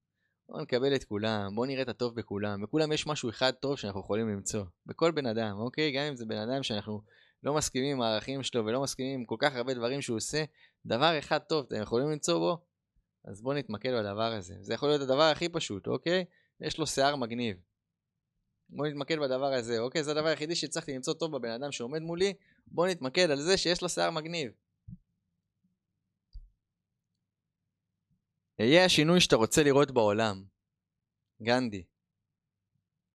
בואו 0.51 0.61
נקבל 0.61 0.95
את 0.95 1.03
כולם, 1.03 1.55
בואו 1.55 1.65
נראה 1.65 1.81
את 1.81 1.89
הטוב 1.89 2.15
בכולם. 2.15 2.61
בכולם 2.61 2.91
יש 2.91 3.07
משהו 3.07 3.29
אחד 3.29 3.51
טוב 3.51 3.77
שאנחנו 3.77 3.99
יכולים 3.99 4.29
למצוא. 4.29 4.63
בכל 4.85 5.11
בן 5.11 5.25
אדם, 5.25 5.57
אוקיי? 5.57 5.91
גם 5.91 6.03
אם 6.03 6.15
זה 6.15 6.25
בן 6.25 6.37
אדם 6.37 6.63
שאנחנו 6.63 7.01
לא 7.43 7.53
מסכימים 7.53 7.95
עם 7.95 8.01
הערכים 8.01 8.43
שלו 8.43 8.65
ולא 8.65 8.81
מסכימים 8.81 9.19
עם 9.19 9.25
כל 9.25 9.35
כך 9.39 9.55
הרבה 9.55 9.73
דברים 9.73 10.01
שהוא 10.01 10.17
עושה, 10.17 10.43
דבר 10.85 11.19
אחד 11.19 11.37
טוב 11.37 11.65
אתם 11.67 11.81
יכולים 11.81 12.09
למצוא 12.09 12.39
בו? 12.39 12.57
אז 13.25 13.41
בואו 13.41 13.57
נתמקד 13.57 13.93
בדבר 13.93 14.33
הזה. 14.33 14.55
זה 14.61 14.73
יכול 14.73 14.89
להיות 14.89 15.01
הדבר 15.01 15.23
הכי 15.23 15.49
פשוט, 15.49 15.87
אוקיי? 15.87 16.25
יש 16.61 16.77
לו 16.77 16.87
שיער 16.87 17.15
מגניב. 17.15 17.57
בואו 18.69 18.89
נתמקד 18.89 19.19
בדבר 19.19 19.53
הזה, 19.53 19.79
אוקיי? 19.79 20.03
זה 20.03 20.11
הדבר 20.11 20.27
היחידי 20.27 20.55
שהצלחתי 20.55 20.93
למצוא 20.93 21.13
טוב 21.13 21.37
בבן 21.37 21.51
אדם 21.51 21.71
שעומד 21.71 22.01
מולי. 22.01 22.33
בואו 22.67 22.87
נתמקד 22.87 23.31
על 23.31 23.41
זה 23.41 23.57
שיש 23.57 23.81
לו 23.81 23.89
שיער 23.89 24.11
מגניב. 24.11 24.51
יהיה 28.63 28.85
השינוי 28.85 29.21
שאתה 29.21 29.35
רוצה 29.35 29.63
לראות 29.63 29.91
בעולם. 29.91 30.43
גנדי. 31.41 31.83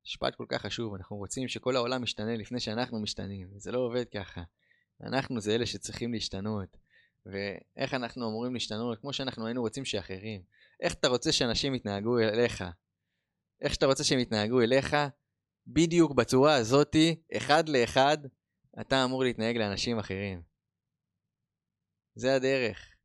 משפט 0.07 0.35
כל 0.35 0.47
כך 0.49 0.63
חשוב, 0.63 0.95
אנחנו 0.95 1.17
רוצים 1.17 1.49
שכל 1.49 1.77
העולם 1.77 2.03
ישתנה 2.03 2.37
לפני 2.37 2.61
שאנחנו 2.61 3.03
משתנים, 3.03 3.49
זה 3.57 3.73
לא 3.73 3.79
עובד 3.79 4.05
ככה. 4.09 4.43
אנחנו 5.01 5.41
זה 5.41 5.55
אלה 5.55 5.67
שצריכים 5.67 6.13
להשתנות. 6.13 6.77
ואיך 7.27 7.95
אנחנו 7.95 8.29
אמורים 8.29 8.55
להשתנות? 8.55 9.01
כמו 9.01 9.13
שאנחנו 9.13 9.47
היינו 9.47 9.61
רוצים 9.61 9.85
שאחרים. 9.85 10.43
איך 10.81 10.95
אתה 10.95 11.09
רוצה 11.09 11.33
שאנשים 11.33 11.75
יתנהגו 11.75 12.19
אליך? 12.19 12.65
איך 13.61 13.75
שאתה 13.75 13.87
רוצה 13.87 14.05
שהם 14.05 14.19
יתנהגו 14.19 14.61
אליך? 14.61 14.97
בדיוק 15.67 16.13
בצורה 16.15 16.55
הזאתי, 16.55 17.23
אחד 17.37 17.69
לאחד, 17.69 18.19
אתה 18.81 19.05
אמור 19.05 19.25
להתנהג 19.25 19.57
לאנשים 19.57 19.99
אחרים. 19.99 20.43
זה 22.15 22.35
הדרך. 22.35 22.96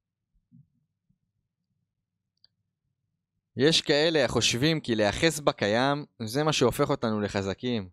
יש 3.57 3.81
כאלה 3.81 4.25
החושבים 4.25 4.79
כי 4.79 4.95
להיאחז 4.95 5.39
בקיים 5.39 6.05
זה 6.19 6.43
מה 6.43 6.53
שהופך 6.53 6.89
אותנו 6.89 7.21
לחזקים, 7.21 7.89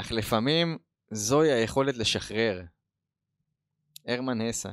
אך 0.00 0.12
לפעמים 0.12 0.78
זוהי 1.10 1.52
היכולת 1.52 1.96
לשחרר. 1.96 2.62
הרמן 4.06 4.40
הסה 4.40 4.70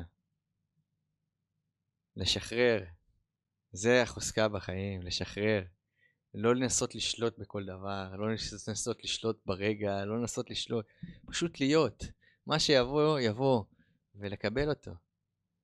לשחרר. 2.16 2.84
זה 3.72 4.02
החוזקה 4.02 4.48
בחיים, 4.48 5.02
לשחרר. 5.02 5.64
לא 6.34 6.56
לנסות 6.56 6.96
לשלוט 6.96 7.38
בכל 7.38 7.66
דבר, 7.66 8.16
לא 8.16 8.30
לנסות 8.68 9.04
לשלוט 9.04 9.40
ברגע, 9.46 10.06
לא 10.06 10.20
לנסות 10.20 10.50
לשלוט, 10.50 10.86
פשוט 11.26 11.60
להיות. 11.60 12.04
מה 12.48 12.60
שיבוא, 12.60 13.20
יבוא, 13.20 13.64
ולקבל 14.16 14.70
אותו. 14.70 14.92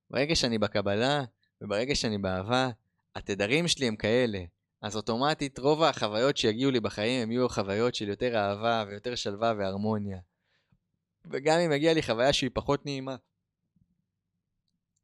ברגע 0.09 0.35
שאני 0.35 0.57
בקבלה, 0.57 1.23
וברגע 1.61 1.95
שאני 1.95 2.17
באהבה, 2.17 2.69
התדרים 3.15 3.67
שלי 3.67 3.87
הם 3.87 3.95
כאלה. 3.95 4.43
אז 4.81 4.95
אוטומטית 4.95 5.59
רוב 5.59 5.83
החוויות 5.83 6.37
שיגיעו 6.37 6.71
לי 6.71 6.79
בחיים 6.79 7.23
הם 7.23 7.31
יהיו 7.31 7.49
חוויות 7.49 7.95
של 7.95 8.07
יותר 8.07 8.37
אהבה 8.37 8.83
ויותר 8.87 9.15
שלווה 9.15 9.53
והרמוניה. 9.57 10.19
וגם 11.25 11.59
אם 11.59 11.71
יגיע 11.71 11.93
לי 11.93 12.03
חוויה 12.03 12.33
שהיא 12.33 12.49
פחות 12.53 12.85
נעימה, 12.85 13.15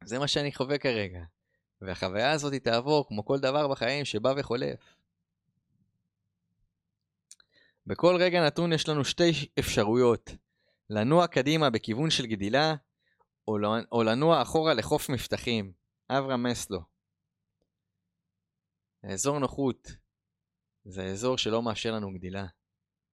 זה 0.04 0.20
מה 0.20 0.28
שאני 0.28 0.54
חווה 0.54 0.78
כרגע. 0.78 1.24
והחוויה 1.82 2.32
הזאת 2.32 2.54
תעבור 2.54 3.08
כמו 3.08 3.26
כל 3.26 3.40
דבר 3.40 3.68
בחיים 3.68 4.06
שבא 4.06 4.34
וחולף. 4.38 4.96
בכל 7.88 8.16
רגע 8.20 8.46
נתון 8.46 8.74
יש 8.74 8.90
לנו 8.90 9.06
שתי 9.06 9.50
אפשרויות, 9.60 10.32
לנוע 10.90 11.28
קדימה 11.28 11.70
בכיוון 11.70 12.10
של 12.10 12.26
גדילה, 12.26 12.76
או 13.92 14.04
לנוע 14.04 14.42
אחורה 14.42 14.74
לחוף 14.74 15.10
מבטחים. 15.10 15.72
אברהם 16.10 16.44
מסלו. 16.44 16.95
האזור 19.10 19.40
נוחות 19.40 19.88
זה 20.86 21.04
האזור 21.04 21.38
שלא 21.38 21.62
מאפשר 21.62 21.92
לנו 21.92 22.14
גדילה. 22.14 22.46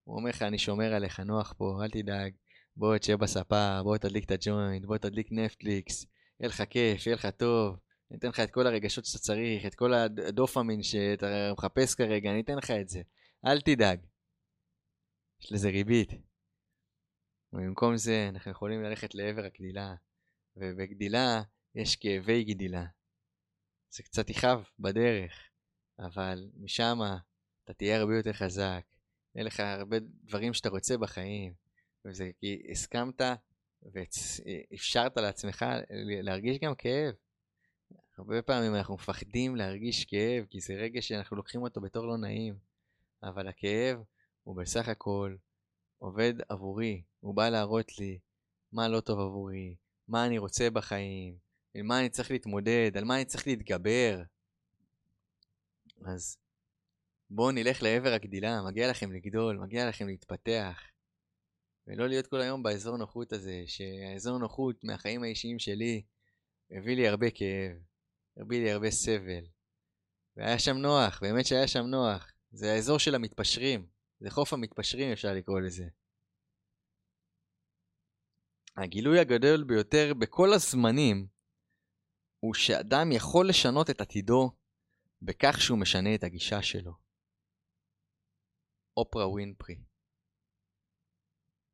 הוא 0.05 0.16
אומר 0.16 0.30
לך, 0.30 0.43
אני 0.43 0.59
שומר 0.59 0.95
עליך, 0.95 1.20
נוח 1.20 1.55
פה, 1.59 1.80
אל 1.84 1.90
תדאג. 1.90 2.34
בוא 2.76 2.99
תשב 2.99 3.14
בספה, 3.14 3.80
בוא 3.82 3.97
תדליק 3.97 4.24
את 4.24 4.30
הג'וינט, 4.30 4.86
בוא 4.86 4.99
תדליק 4.99 5.28
נטפליקס, 5.30 6.07
יהיה 6.40 6.49
לך 6.49 6.62
כיף, 6.70 7.07
יהיה 7.07 7.16
לך 7.16 7.26
טוב. 7.26 7.76
אני 8.11 8.18
אתן 8.18 8.28
לך 8.28 8.40
את 8.40 8.51
כל 8.51 8.66
הרגשות 8.66 9.05
שאתה 9.05 9.18
צריך, 9.18 9.66
את 9.66 9.74
כל 9.74 9.95
הדופמין 9.95 10.82
שאתה 10.82 11.53
מחפש 11.53 11.95
כרגע, 11.95 12.30
אני 12.30 12.40
אתן 12.40 12.57
לך 12.57 12.70
את 12.70 12.88
זה. 12.88 13.03
אל 13.47 13.61
תדאג. 13.61 14.01
יש 15.43 15.53
לזה 15.53 15.68
ריבית. 15.68 16.11
ובמקום 17.53 17.97
זה 17.97 18.26
אנחנו 18.28 18.51
יכולים 18.51 18.82
ללכת 18.82 19.14
לעבר 19.14 19.45
הגדילה, 19.45 19.95
ובגדילה 20.57 21.43
יש 21.74 21.97
כאבי 21.97 22.45
גדילה. 22.45 22.84
זה 23.95 24.03
קצת 24.03 24.30
יכאב 24.30 24.64
בדרך, 24.78 25.51
אבל 26.07 26.50
משם 26.61 26.98
אתה 27.64 27.72
תהיה 27.72 27.96
הרבה 27.96 28.16
יותר 28.16 28.32
חזק, 28.32 28.84
יהיה 29.34 29.44
לך 29.44 29.61
הרבה 29.61 29.96
דברים 30.24 30.55
שאתה 30.55 30.68
רוצה 30.68 30.98
בחיים, 30.98 31.53
וזה 32.05 32.30
כי 32.40 32.62
הסכמת 32.70 33.20
ואפשרת 33.82 35.16
לעצמך 35.16 35.64
להרגיש 36.22 36.59
גם 36.59 36.74
כאב. 36.74 37.14
הרבה 38.18 38.42
פעמים 38.42 38.74
אנחנו 38.74 38.94
מפחדים 38.94 39.57
להרגיש 39.57 40.05
כאב, 40.05 40.44
כי 40.50 40.61
זה 40.61 40.74
רגע 40.74 41.03
שאנחנו 41.03 41.36
לוקחים 41.36 41.62
אותו 41.62 41.80
בתור 41.80 42.07
לא 42.07 42.16
נעים, 42.16 42.55
אבל 43.22 43.48
הכאב 43.48 44.03
הוא 44.42 44.57
בסך 44.57 44.88
הכל 44.88 45.36
עובד 45.98 46.34
עבורי, 46.48 47.03
הוא 47.20 47.34
בא 47.34 47.48
להראות 47.48 47.98
לי 47.98 48.18
מה 48.72 48.88
לא 48.88 49.00
טוב 49.00 49.20
עבורי, 49.20 49.74
מה 50.09 50.26
אני 50.26 50.38
רוצה 50.38 50.70
בחיים, 50.70 51.36
עם 51.74 51.86
מה 51.86 52.00
אני 52.00 52.09
צריך 52.09 52.30
להתמודד, 52.30 52.90
על 52.96 53.05
מה 53.05 53.16
אני 53.16 53.24
צריך 53.24 53.46
להתגבר. 53.46 54.22
אז 56.07 56.36
בואו 57.30 57.50
נלך 57.50 57.82
לעבר 57.82 58.12
הגדילה, 58.12 58.62
מגיע 58.62 58.90
לכם 58.90 59.12
לגדול, 59.12 59.59
מגיע 59.59 59.88
לכם 59.88 60.07
להתפתח. 60.07 60.80
ולא 61.86 62.09
להיות 62.09 62.26
כל 62.26 62.40
היום 62.40 62.62
באזור 62.62 62.96
נוחות 62.96 63.32
הזה, 63.32 63.64
שהאזור 63.66 64.38
נוחות 64.38 64.84
מהחיים 64.84 65.22
האישיים 65.22 65.59
שלי 65.59 66.03
הביא 66.70 66.96
לי 66.96 67.09
הרבה 67.09 67.26
כאב, 67.30 67.76
הביא 68.36 68.64
לי 68.64 68.70
הרבה 68.70 68.90
סבל. 68.90 69.44
והיה 70.36 70.59
שם 70.59 70.76
נוח, 70.76 71.20
באמת 71.22 71.46
שהיה 71.46 71.68
שם 71.68 71.86
נוח. 71.86 72.32
זה 72.50 72.72
האזור 72.72 72.98
של 72.98 73.14
המתפשרים, 73.14 73.86
זה 74.20 74.30
חוף 74.30 74.53
המתפשרים 74.53 75.12
אפשר 75.12 75.32
לקרוא 75.32 75.61
לזה. 75.61 75.84
הגילוי 78.76 79.20
הגדול 79.20 79.64
ביותר 79.64 80.14
בכל 80.18 80.53
הזמנים 80.53 81.26
הוא 82.40 82.55
שאדם 82.55 83.12
יכול 83.12 83.48
לשנות 83.48 83.90
את 83.90 84.00
עתידו 84.00 84.50
בכך 85.22 85.60
שהוא 85.60 85.78
משנה 85.78 86.14
את 86.14 86.24
הגישה 86.24 86.62
שלו. 86.62 86.92
אופרה 88.96 89.28
ווינפרי. 89.28 89.76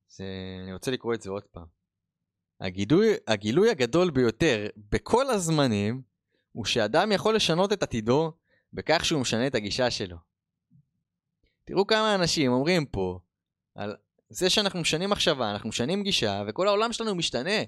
זה... 0.08 0.24
אני 0.62 0.72
רוצה 0.72 0.90
לקרוא 0.90 1.14
את 1.14 1.22
זה 1.22 1.30
עוד 1.30 1.44
פעם. 1.44 1.66
הגילוי, 2.60 3.06
הגילוי 3.26 3.70
הגדול 3.70 4.10
ביותר 4.10 4.66
בכל 4.76 5.30
הזמנים 5.30 6.02
הוא 6.52 6.64
שאדם 6.64 7.12
יכול 7.12 7.36
לשנות 7.36 7.72
את 7.72 7.82
עתידו 7.82 8.32
בכך 8.72 9.04
שהוא 9.04 9.20
משנה 9.20 9.46
את 9.46 9.54
הגישה 9.54 9.90
שלו. 9.90 10.16
תראו 11.64 11.86
כמה 11.86 12.14
אנשים 12.14 12.52
אומרים 12.52 12.86
פה 12.86 13.20
על 13.74 13.96
זה 14.28 14.50
שאנחנו 14.50 14.80
משנים 14.80 15.10
מחשבה, 15.10 15.50
אנחנו 15.50 15.68
משנים 15.68 16.02
גישה, 16.02 16.42
וכל 16.48 16.68
העולם 16.68 16.92
שלנו 16.92 17.14
משתנה. 17.14 17.60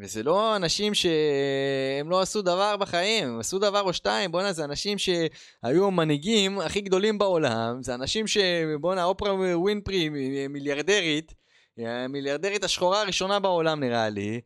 וזה 0.00 0.22
לא 0.22 0.56
אנשים 0.56 0.94
שהם 0.94 2.10
לא 2.10 2.20
עשו 2.20 2.42
דבר 2.42 2.76
בחיים, 2.76 3.28
הם 3.28 3.38
עשו 3.38 3.58
דבר 3.58 3.80
או 3.80 3.92
שתיים, 3.92 4.32
בואנה 4.32 4.52
זה 4.52 4.64
אנשים 4.64 4.98
שהיו 4.98 5.86
המנהיגים 5.86 6.60
הכי 6.60 6.80
גדולים 6.80 7.18
בעולם, 7.18 7.82
זה 7.82 7.94
אנשים 7.94 8.26
שבואנה 8.26 9.04
אופרה 9.04 9.34
ווינפרי 9.34 10.08
מיליארדרית, 10.48 11.34
המיליארדרית 11.78 12.64
השחורה 12.64 13.00
הראשונה 13.00 13.40
בעולם 13.40 13.80
נראה 13.80 14.08
לי, 14.08 14.40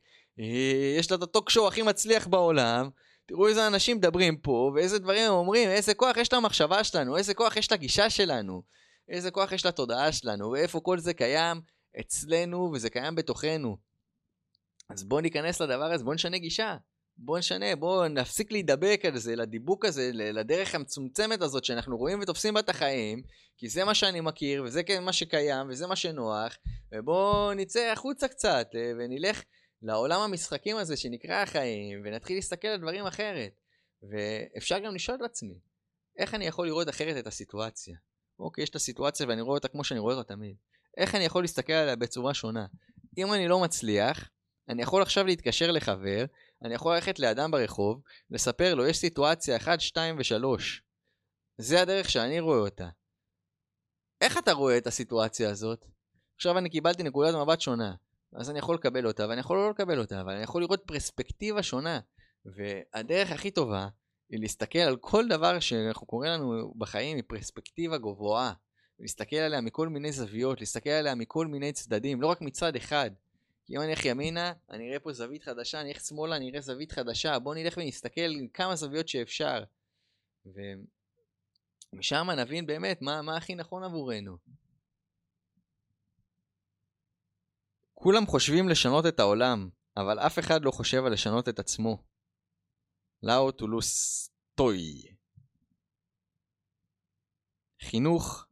יש 0.98 1.10
לה 1.10 1.16
את 1.16 1.22
הטוק 1.22 1.50
שואו 1.50 1.68
הכי 1.68 1.82
מצליח 1.82 2.26
בעולם, 2.26 2.90
תראו 3.26 3.48
איזה 3.48 3.66
אנשים 3.66 3.96
מדברים 3.96 4.36
פה, 4.36 4.72
ואיזה 4.74 4.98
דברים 4.98 5.24
הם 5.24 5.32
אומרים, 5.32 5.68
איזה 5.68 5.94
כוח 5.94 6.16
יש 6.16 6.32
למחשבה 6.32 6.84
שלנו, 6.84 7.16
איזה 7.16 7.34
כוח 7.34 7.56
יש 7.56 7.72
לגישה 7.72 8.10
שלנו, 8.10 8.62
איזה 9.08 9.30
כוח 9.30 9.52
יש 9.52 9.66
לתודעה 9.66 10.12
שלנו, 10.12 10.50
ואיפה 10.50 10.80
כל 10.80 10.98
זה 10.98 11.14
קיים? 11.14 11.60
אצלנו 12.00 12.70
וזה 12.74 12.90
קיים 12.90 13.14
בתוכנו. 13.14 13.91
אז 14.90 15.04
בואו 15.04 15.20
ניכנס 15.20 15.60
לדבר 15.60 15.84
הזה, 15.84 16.04
בואו 16.04 16.14
נשנה 16.14 16.38
גישה. 16.38 16.76
בואו 17.16 17.38
נשנה, 17.38 17.76
בואו 17.76 18.08
נפסיק 18.08 18.52
להידבק 18.52 19.00
על 19.04 19.18
זה, 19.18 19.36
לדיבוק 19.36 19.84
הזה, 19.84 20.10
לדרך 20.12 20.74
המצומצמת 20.74 21.42
הזאת 21.42 21.64
שאנחנו 21.64 21.96
רואים 21.96 22.20
ותופסים 22.20 22.54
בה 22.54 22.60
את 22.60 22.68
החיים, 22.68 23.22
כי 23.56 23.68
זה 23.68 23.84
מה 23.84 23.94
שאני 23.94 24.20
מכיר, 24.20 24.62
וזה 24.64 24.82
כן 24.82 25.04
מה 25.04 25.12
שקיים, 25.12 25.68
וזה 25.68 25.86
מה 25.86 25.96
שנוח, 25.96 26.56
ובואו 26.92 27.54
נצא 27.54 27.92
החוצה 27.92 28.28
קצת, 28.28 28.68
אה, 28.74 28.92
ונלך 28.98 29.42
לעולם 29.82 30.20
המשחקים 30.20 30.76
הזה 30.76 30.96
שנקרא 30.96 31.34
החיים, 31.34 32.02
ונתחיל 32.04 32.36
להסתכל 32.36 32.68
על 32.68 32.80
דברים 32.80 33.06
אחרת. 33.06 33.52
ואפשר 34.02 34.78
גם 34.78 34.94
לשאול 34.94 35.16
את 35.16 35.22
עצמי, 35.22 35.58
איך 36.18 36.34
אני 36.34 36.46
יכול 36.46 36.66
לראות 36.66 36.88
אחרת 36.88 37.16
את 37.16 37.26
הסיטואציה? 37.26 37.96
אוקיי, 38.38 38.62
יש 38.62 38.70
את 38.70 38.76
הסיטואציה 38.76 39.26
ואני 39.28 39.40
רואה 39.40 39.54
אותה 39.54 39.68
כמו 39.68 39.84
שאני 39.84 40.00
רואה 40.00 40.14
אותה 40.14 40.34
תמיד. 40.34 40.56
איך 40.96 41.14
אני 41.14 41.24
יכול 41.24 41.42
להסתכל 41.42 41.72
עליה 41.72 41.96
בצורה 41.96 42.34
שונה? 42.34 42.66
אם 43.18 43.32
אני 43.32 43.48
לא 43.48 43.60
מצליח, 43.60 44.30
אני 44.68 44.82
יכול 44.82 45.02
עכשיו 45.02 45.26
להתקשר 45.26 45.70
לחבר, 45.70 46.24
אני 46.62 46.74
יכול 46.74 46.94
ללכת 46.94 47.18
לאדם 47.18 47.50
ברחוב, 47.50 48.02
לספר 48.30 48.74
לו, 48.74 48.86
יש 48.86 48.98
סיטואציה 48.98 49.56
1, 49.56 49.80
2 49.80 50.18
ו-3. 50.18 50.60
זה 51.58 51.82
הדרך 51.82 52.10
שאני 52.10 52.40
רואה 52.40 52.58
אותה. 52.58 52.88
איך 54.20 54.38
אתה 54.38 54.52
רואה 54.52 54.78
את 54.78 54.86
הסיטואציה 54.86 55.50
הזאת? 55.50 55.84
עכשיו 56.36 56.58
אני 56.58 56.70
קיבלתי 56.70 57.02
נקודת 57.02 57.34
מבט 57.34 57.60
שונה, 57.60 57.94
אז 58.32 58.50
אני 58.50 58.58
יכול 58.58 58.74
לקבל 58.74 59.06
אותה 59.06 59.28
ואני 59.28 59.40
יכול 59.40 59.56
לא 59.56 59.70
לקבל 59.70 59.98
אותה, 59.98 60.20
אבל 60.20 60.32
אני 60.32 60.42
יכול 60.42 60.62
לראות 60.62 60.82
פרספקטיבה 60.86 61.62
שונה. 61.62 62.00
והדרך 62.44 63.32
הכי 63.32 63.50
טובה 63.50 63.88
היא 64.30 64.40
להסתכל 64.40 64.78
על 64.78 64.96
כל 64.96 65.28
דבר 65.28 65.60
שאנחנו 65.60 66.06
קוראים 66.06 66.32
לנו 66.32 66.74
בחיים 66.78 67.18
מפרספקטיבה 67.18 67.98
גבוהה. 67.98 68.52
להסתכל 68.98 69.36
עליה 69.36 69.60
מכל 69.60 69.88
מיני 69.88 70.12
זוויות, 70.12 70.60
להסתכל 70.60 70.90
עליה 70.90 71.14
מכל 71.14 71.46
מיני 71.46 71.72
צדדים, 71.72 72.22
לא 72.22 72.26
רק 72.26 72.40
מצד 72.40 72.76
אחד. 72.76 73.10
אם 73.72 73.80
אני 73.80 73.90
אלך 73.90 74.04
ימינה, 74.04 74.52
אני 74.70 74.88
אראה 74.88 75.00
פה 75.00 75.12
זווית 75.12 75.42
חדשה, 75.42 75.80
אני 75.80 75.88
אלך 75.88 76.00
שמאלה, 76.00 76.36
אני 76.36 76.50
אראה 76.50 76.60
זווית 76.60 76.92
חדשה, 76.92 77.38
בואו 77.38 77.54
נלך 77.54 77.76
ונסתכל 77.76 78.30
כמה 78.54 78.76
זוויות 78.76 79.08
שאפשר. 79.08 79.64
ומשם 81.92 82.30
נבין 82.30 82.66
באמת 82.66 83.02
מה, 83.02 83.22
מה 83.22 83.36
הכי 83.36 83.54
נכון 83.54 83.84
עבורנו. 83.84 84.36
כולם 87.94 88.26
חושבים 88.26 88.68
לשנות 88.68 89.06
את 89.06 89.20
העולם, 89.20 89.68
אבל 89.96 90.18
אף 90.18 90.38
אחד 90.38 90.64
לא 90.64 90.70
חושב 90.70 91.04
על 91.04 91.12
לשנות 91.12 91.48
את 91.48 91.58
עצמו. 91.58 92.02
לאו 93.22 93.50
טולוס 93.50 94.28
טוי. 94.54 95.02
חינוך 97.82 98.46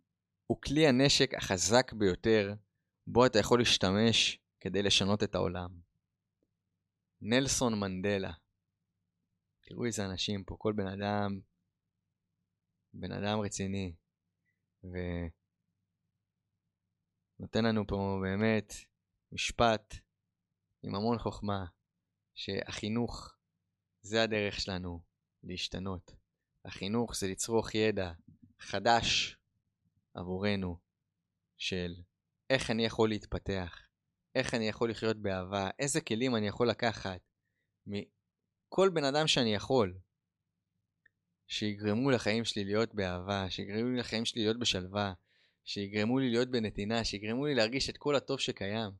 הוא 0.47 0.61
כלי 0.63 0.87
הנשק 0.87 1.35
החזק 1.35 1.93
ביותר 1.93 2.55
בו 3.07 3.27
אתה 3.27 3.39
יכול 3.39 3.59
להשתמש 3.59 4.40
כדי 4.61 4.83
לשנות 4.83 5.23
את 5.23 5.35
העולם. 5.35 5.81
נלסון 7.21 7.81
מנדלה. 7.81 8.33
תראו 9.61 9.85
איזה 9.85 10.07
אנשים 10.07 10.45
פה, 10.45 10.57
כל 10.59 10.73
בן 10.77 10.87
אדם, 10.87 11.41
בן 12.95 13.13
אדם 13.13 13.41
רציני, 13.41 13.95
ונותן 17.39 17.65
לנו 17.65 17.87
פה 17.87 18.19
באמת 18.23 18.73
משפט 19.33 19.95
עם 20.83 20.95
המון 20.95 21.19
חוכמה, 21.19 21.65
שהחינוך 22.35 23.37
זה 24.03 24.23
הדרך 24.23 24.61
שלנו 24.61 25.03
להשתנות. 25.43 26.11
החינוך 26.65 27.17
זה 27.17 27.27
לצרוך 27.27 27.75
ידע 27.75 28.13
חדש 28.61 29.37
עבורנו 30.15 30.79
של 31.57 31.95
איך 32.51 32.71
אני 32.71 32.85
יכול 32.85 33.09
להתפתח, 33.09 33.90
איך 34.35 34.55
אני 34.55 34.69
יכול 34.69 34.91
לחיות 34.91 35.17
באהבה, 35.17 35.71
איזה 35.79 36.01
כלים 36.01 36.37
אני 36.37 36.47
יכול 36.47 36.69
לקחת 36.69 37.21
מכל 37.87 38.89
בן 38.89 39.05
אדם 39.05 39.27
שאני 39.27 39.55
יכול, 39.55 39.99
שיגרמו 41.47 42.11
לחיים 42.11 42.45
שלי 42.45 42.65
להיות 42.65 42.95
באהבה, 42.95 43.51
שיגרמו 43.51 43.89
לי 43.89 43.97
לחיים 43.97 44.25
שלי 44.25 44.43
להיות 44.43 44.59
בשלווה, 44.59 45.13
שיגרמו 45.65 46.19
לי 46.19 46.31
להיות 46.31 46.51
בנתינה, 46.51 47.05
שיגרמו 47.05 47.47
לי 47.47 47.55
להרגיש 47.55 47.91
את 47.91 47.97
כל 47.97 48.17
הטוב 48.17 48.41
שקיים. 48.41 48.91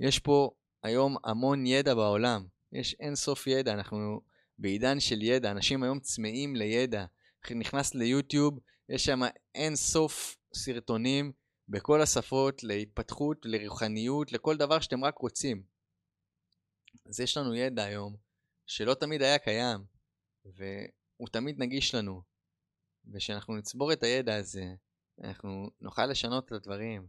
יש 0.00 0.18
פה 0.18 0.50
היום 0.82 1.16
המון 1.24 1.66
ידע 1.66 1.94
בעולם, 1.94 2.46
יש 2.72 2.96
אין 3.00 3.14
סוף 3.14 3.46
ידע, 3.46 3.72
אנחנו 3.72 4.20
בעידן 4.58 5.00
של 5.00 5.22
ידע, 5.22 5.50
אנשים 5.50 5.82
היום 5.82 6.00
צמאים 6.00 6.56
לידע. 6.56 7.04
נכנס 7.50 7.94
ליוטיוב, 7.94 8.58
יש 8.88 9.04
שם 9.04 9.20
אין 9.54 9.76
סוף 9.76 10.36
סרטונים 10.54 11.32
בכל 11.68 12.02
השפות, 12.02 12.62
להתפתחות, 12.62 13.38
לרוחניות, 13.44 14.32
לכל 14.32 14.56
דבר 14.56 14.80
שאתם 14.80 15.04
רק 15.04 15.18
רוצים. 15.18 15.62
אז 17.06 17.20
יש 17.20 17.36
לנו 17.36 17.54
ידע 17.54 17.84
היום, 17.84 18.16
שלא 18.66 18.94
תמיד 18.94 19.22
היה 19.22 19.38
קיים, 19.38 19.84
והוא 20.44 21.28
תמיד 21.32 21.58
נגיש 21.58 21.94
לנו. 21.94 22.22
ושאנחנו 23.12 23.56
נצבור 23.56 23.92
את 23.92 24.02
הידע 24.02 24.36
הזה, 24.36 24.74
אנחנו 25.24 25.70
נוכל 25.80 26.06
לשנות 26.06 26.46
את 26.46 26.52
הדברים, 26.52 27.06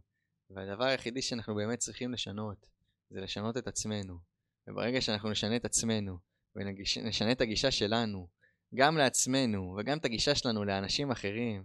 והדבר 0.50 0.84
היחידי 0.84 1.22
שאנחנו 1.22 1.54
באמת 1.54 1.78
צריכים 1.78 2.12
לשנות, 2.12 2.66
זה 3.10 3.20
לשנות 3.20 3.56
את 3.56 3.66
עצמנו. 3.66 4.18
וברגע 4.66 5.00
שאנחנו 5.00 5.30
נשנה 5.30 5.56
את 5.56 5.64
עצמנו, 5.64 6.18
ונשנה 6.56 7.32
את 7.32 7.40
הגישה 7.40 7.70
שלנו, 7.70 8.28
גם 8.74 8.96
לעצמנו, 8.96 9.76
וגם 9.78 9.98
את 9.98 10.04
הגישה 10.04 10.34
שלנו 10.34 10.64
לאנשים 10.64 11.10
אחרים, 11.10 11.64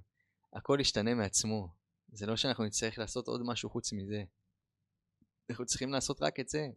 הכל 0.54 0.78
ישתנה 0.82 1.14
מעצמו. 1.14 1.83
זה 2.14 2.26
לא 2.26 2.36
שאנחנו 2.36 2.64
נצטרך 2.64 2.98
לעשות 2.98 3.28
עוד 3.28 3.42
משהו 3.46 3.70
חוץ 3.70 3.94
מזה. 3.94 4.24
אנחנו 5.50 5.66
צריכים 5.66 5.92
לעשות 5.92 6.22
רק 6.22 6.40
את 6.40 6.50
זה. 6.50 6.68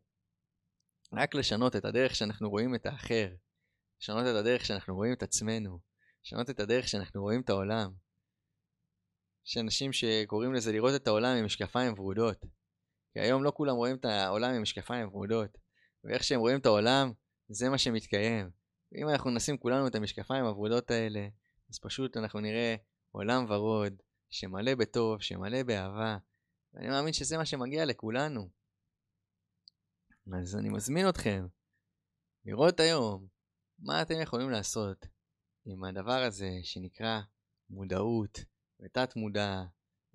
רק 1.13 1.35
לשנות 1.35 1.77
את 1.77 1.85
הדרך 1.85 2.15
שאנחנו 2.15 2.51
רואים 2.51 2.75
את 2.75 2.87
האחר. 2.87 3.29
לשנות 4.01 4.27
את 4.27 4.35
הדרך 4.35 4.65
שאנחנו 4.65 4.95
רואים 4.95 5.13
את 5.13 5.23
עצמנו. 5.23 5.79
לשנות 6.25 6.51
את 6.51 6.61
הדרך 6.61 6.89
שאנחנו 6.89 7.23
רואים 7.23 7.41
את 7.41 7.51
העולם. 7.51 7.93
יש 9.47 9.59
אנשים 9.59 9.93
שקוראים 9.93 10.55
לזה 10.55 10.73
לראות 10.73 10.95
את 10.97 11.07
העולם 11.07 11.37
עם 11.37 11.45
משקפיים 11.45 11.93
ורודות. 11.99 12.45
כי 13.13 13.21
היום 13.21 13.45
לא 13.45 13.53
כולם 13.57 13.77
רואים 13.77 13.97
את 13.97 14.05
העולם 14.05 14.55
עם 14.55 14.63
משקפיים 14.63 15.09
ורודות. 15.09 15.59
ואיך 16.05 16.25
שהם 16.25 16.41
רואים 16.41 16.59
את 16.59 16.67
העולם, 16.67 17.13
זה 17.49 17.69
מה 17.69 17.79
שמתקיים. 17.79 18.51
ואם 18.93 19.09
אנחנו 19.09 19.31
נשים 19.31 19.59
כולנו 19.59 19.87
את 19.87 19.95
המשקפיים 19.95 20.45
הוורודות 20.45 20.91
האלה, 20.91 21.29
אז 21.71 21.79
פשוט 21.79 22.17
אנחנו 22.17 22.41
נראה 22.41 22.77
עולם 23.11 23.51
ורוד, 23.51 24.03
שמלא 24.31 24.75
בטוב, 24.75 25.23
שמלא 25.23 25.63
באהבה. 25.63 26.17
ואני 26.75 26.89
מאמין 26.89 27.13
שזה 27.13 27.37
מה 27.37 27.47
שמגיע 27.47 27.85
לכולנו. 27.85 28.49
אז 30.41 30.57
אני 30.57 30.69
מזמין 30.69 31.09
אתכם 31.09 31.47
לראות 32.45 32.81
היום 32.81 33.27
מה 33.79 34.03
אתם 34.03 34.15
יכולים 34.23 34.51
לעשות 34.51 35.07
עם 35.67 35.85
הדבר 35.85 36.23
הזה 36.23 36.51
שנקרא 36.63 37.21
מודעות 37.71 38.39
ותת 38.81 39.17
מודע 39.17 39.63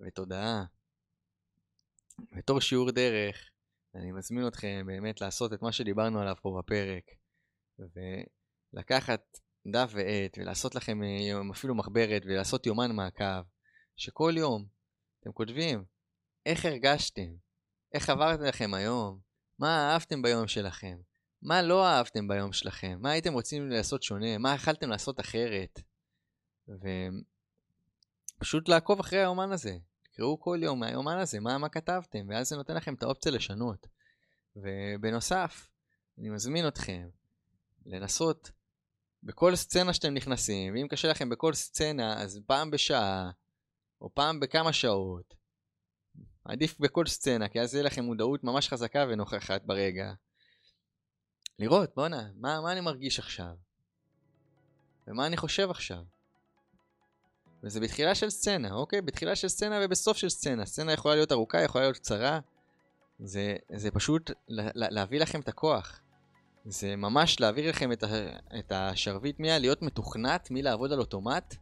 ותודעה. 0.00 0.64
בתור 2.36 2.60
שיעור 2.60 2.90
דרך, 2.90 3.50
אני 3.94 4.12
מזמין 4.12 4.48
אתכם 4.48 4.84
באמת 4.86 5.20
לעשות 5.20 5.52
את 5.52 5.62
מה 5.62 5.72
שדיברנו 5.72 6.20
עליו 6.20 6.34
פה 6.42 6.58
בפרק, 6.58 7.04
ולקחת 7.78 9.38
דף 9.72 9.90
ועט 9.94 10.38
ולעשות 10.38 10.74
לכם 10.74 11.02
אה, 11.02 11.52
אפילו 11.52 11.74
מחברת 11.74 12.22
ולעשות 12.24 12.66
יומן 12.66 12.92
מעקב, 12.92 13.42
שכל 14.02 14.34
יום 14.36 14.66
אתם 15.20 15.32
כותבים 15.32 15.84
איך 16.46 16.64
הרגשתם, 16.64 17.34
איך 17.94 18.10
עברתם 18.10 18.44
לכם 18.44 18.74
היום, 18.74 19.18
מה 19.58 19.92
אהבתם 19.92 20.22
ביום 20.22 20.48
שלכם, 20.48 20.98
מה 21.42 21.62
לא 21.62 21.86
אהבתם 21.86 22.28
ביום 22.28 22.52
שלכם, 22.52 22.98
מה 23.00 23.10
הייתם 23.10 23.32
רוצים 23.32 23.70
לעשות 23.70 24.02
שונה, 24.02 24.38
מה 24.38 24.54
יכלתם 24.54 24.90
לעשות 24.90 25.20
אחרת. 25.20 25.80
ופשוט 28.38 28.68
לעקוב 28.68 29.00
אחרי 29.00 29.18
היומן 29.18 29.52
הזה. 29.52 29.76
תקראו 30.02 30.40
כל 30.40 30.58
יום 30.62 30.80
מהיומן 30.80 31.18
הזה, 31.18 31.40
מה, 31.40 31.58
מה 31.58 31.68
כתבתם, 31.68 32.26
ואז 32.28 32.48
זה 32.48 32.56
נותן 32.56 32.76
לכם 32.76 32.94
את 32.94 33.02
האופציה 33.02 33.32
לשנות. 33.32 33.86
ובנוסף, 34.56 35.68
אני 36.18 36.30
מזמין 36.30 36.68
אתכם 36.68 37.08
לנסות 37.86 38.50
בכל 39.22 39.56
סצנה 39.56 39.92
שאתם 39.92 40.14
נכנסים, 40.14 40.74
ואם 40.74 40.86
קשה 40.88 41.08
לכם 41.08 41.28
בכל 41.28 41.54
סצנה, 41.54 42.22
אז 42.22 42.40
פעם 42.46 42.70
בשעה, 42.70 43.30
או 44.02 44.14
פעם 44.14 44.40
בכמה 44.40 44.72
שעות, 44.72 45.34
עדיף 46.44 46.80
בכל 46.80 47.06
סצנה, 47.06 47.48
כי 47.48 47.60
אז 47.60 47.74
יהיה 47.74 47.84
לכם 47.84 48.04
מודעות 48.04 48.44
ממש 48.44 48.68
חזקה 48.68 49.06
ונוכחת 49.08 49.62
ברגע. 49.64 50.12
לראות, 51.58 51.90
בואנה, 51.96 52.28
מה, 52.34 52.60
מה 52.60 52.72
אני 52.72 52.80
מרגיש 52.80 53.18
עכשיו? 53.18 53.54
ומה 55.06 55.26
אני 55.26 55.36
חושב 55.36 55.70
עכשיו? 55.70 56.02
וזה 57.64 57.80
בתחילה 57.80 58.14
של 58.14 58.30
סצנה, 58.30 58.72
אוקיי? 58.72 59.00
בתחילה 59.00 59.36
של 59.36 59.48
סצנה 59.48 59.78
ובסוף 59.82 60.16
של 60.16 60.28
סצנה. 60.28 60.66
סצנה 60.66 60.92
יכולה 60.92 61.14
להיות 61.14 61.32
ארוכה, 61.32 61.60
יכולה 61.60 61.84
להיות 61.84 61.96
קצרה. 61.96 62.40
זה, 63.18 63.56
זה 63.72 63.90
פשוט 63.90 64.30
להביא 64.74 65.20
לכם 65.20 65.40
את 65.40 65.48
הכוח. 65.48 66.00
זה 66.64 66.96
ממש 66.96 67.40
להעביר 67.40 67.68
לכם 67.70 67.92
את, 67.92 68.02
ה, 68.02 68.08
את 68.58 68.72
השרביט 68.72 69.40
מיה, 69.40 69.58
להיות 69.58 69.82
מתוכנת 69.82 70.48
מלעבוד 70.50 70.92
על 70.92 71.00
אוטומט, 71.00 71.54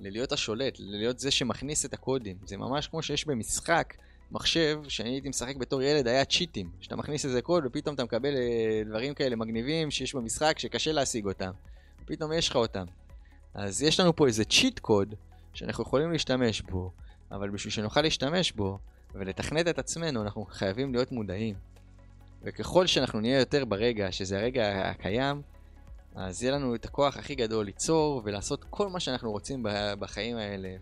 ללהיות 0.00 0.32
השולט, 0.32 0.78
ללהיות 0.78 1.18
זה 1.18 1.30
שמכניס 1.30 1.84
את 1.84 1.94
הקודים. 1.94 2.36
זה 2.46 2.56
ממש 2.56 2.88
כמו 2.88 3.02
שיש 3.02 3.26
במשחק 3.26 3.94
מחשב, 4.30 4.80
שאני 4.88 5.08
הייתי 5.10 5.28
משחק 5.28 5.56
בתור 5.56 5.82
ילד, 5.82 6.08
היה 6.08 6.24
צ'יטים. 6.24 6.70
שאתה 6.80 6.96
מכניס 6.96 7.24
איזה 7.24 7.42
קוד 7.42 7.66
ופתאום 7.66 7.94
אתה 7.94 8.04
מקבל 8.04 8.36
אה, 8.36 8.82
דברים 8.86 9.14
כאלה 9.14 9.36
מגניבים 9.36 9.90
שיש 9.90 10.14
במשחק 10.14 10.58
שקשה 10.58 10.92
להשיג 10.92 11.26
אותם. 11.26 11.50
פתאום 12.04 12.32
יש 12.32 12.48
לך 12.48 12.56
אותם. 12.56 12.84
אז 13.54 13.82
יש 13.82 14.00
לנו 14.00 14.16
פה 14.16 14.26
איזה 14.26 14.44
צ'יט 14.44 14.78
קוד 14.78 15.14
שאנחנו 15.54 15.82
יכולים 15.84 16.12
להשתמש 16.12 16.60
בו, 16.60 16.92
אבל 17.30 17.50
בשביל 17.50 17.72
שנוכל 17.72 18.02
להשתמש 18.02 18.52
בו 18.52 18.78
ולתכנת 19.14 19.68
את 19.68 19.78
עצמנו, 19.78 20.22
אנחנו 20.22 20.44
חייבים 20.44 20.92
להיות 20.94 21.12
מודעים. 21.12 21.54
וככל 22.42 22.86
שאנחנו 22.86 23.20
נהיה 23.20 23.38
יותר 23.38 23.64
ברגע, 23.64 24.12
שזה 24.12 24.38
הרגע 24.38 24.90
הקיים, 24.90 25.42
אז 26.14 26.42
יהיה 26.42 26.54
לנו 26.54 26.74
את 26.74 26.84
הכוח 26.84 27.16
הכי 27.16 27.34
גדול 27.34 27.66
ליצור 27.66 28.22
ולעשות 28.24 28.64
כל 28.70 28.88
מה 28.88 29.00
שאנחנו 29.00 29.30
רוצים 29.30 29.66
בחיים 29.98 30.36
האלה, 30.36 30.76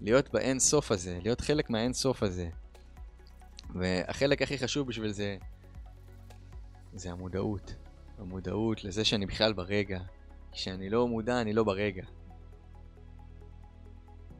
ולהיות 0.00 0.32
באין 0.32 0.58
סוף 0.58 0.92
הזה, 0.92 1.18
להיות 1.22 1.40
חלק 1.40 1.70
מהאין 1.70 1.92
סוף 1.92 2.22
הזה. 2.22 2.48
והחלק 3.74 4.42
הכי 4.42 4.58
חשוב 4.58 4.88
בשביל 4.88 5.12
זה, 5.12 5.36
זה 6.94 7.10
המודעות. 7.10 7.74
המודעות 8.18 8.84
לזה 8.84 9.04
שאני 9.04 9.26
בכלל 9.26 9.52
ברגע. 9.52 10.00
כשאני 10.52 10.90
לא 10.90 11.08
מודע, 11.08 11.40
אני 11.40 11.52
לא 11.52 11.64
ברגע. 11.64 12.04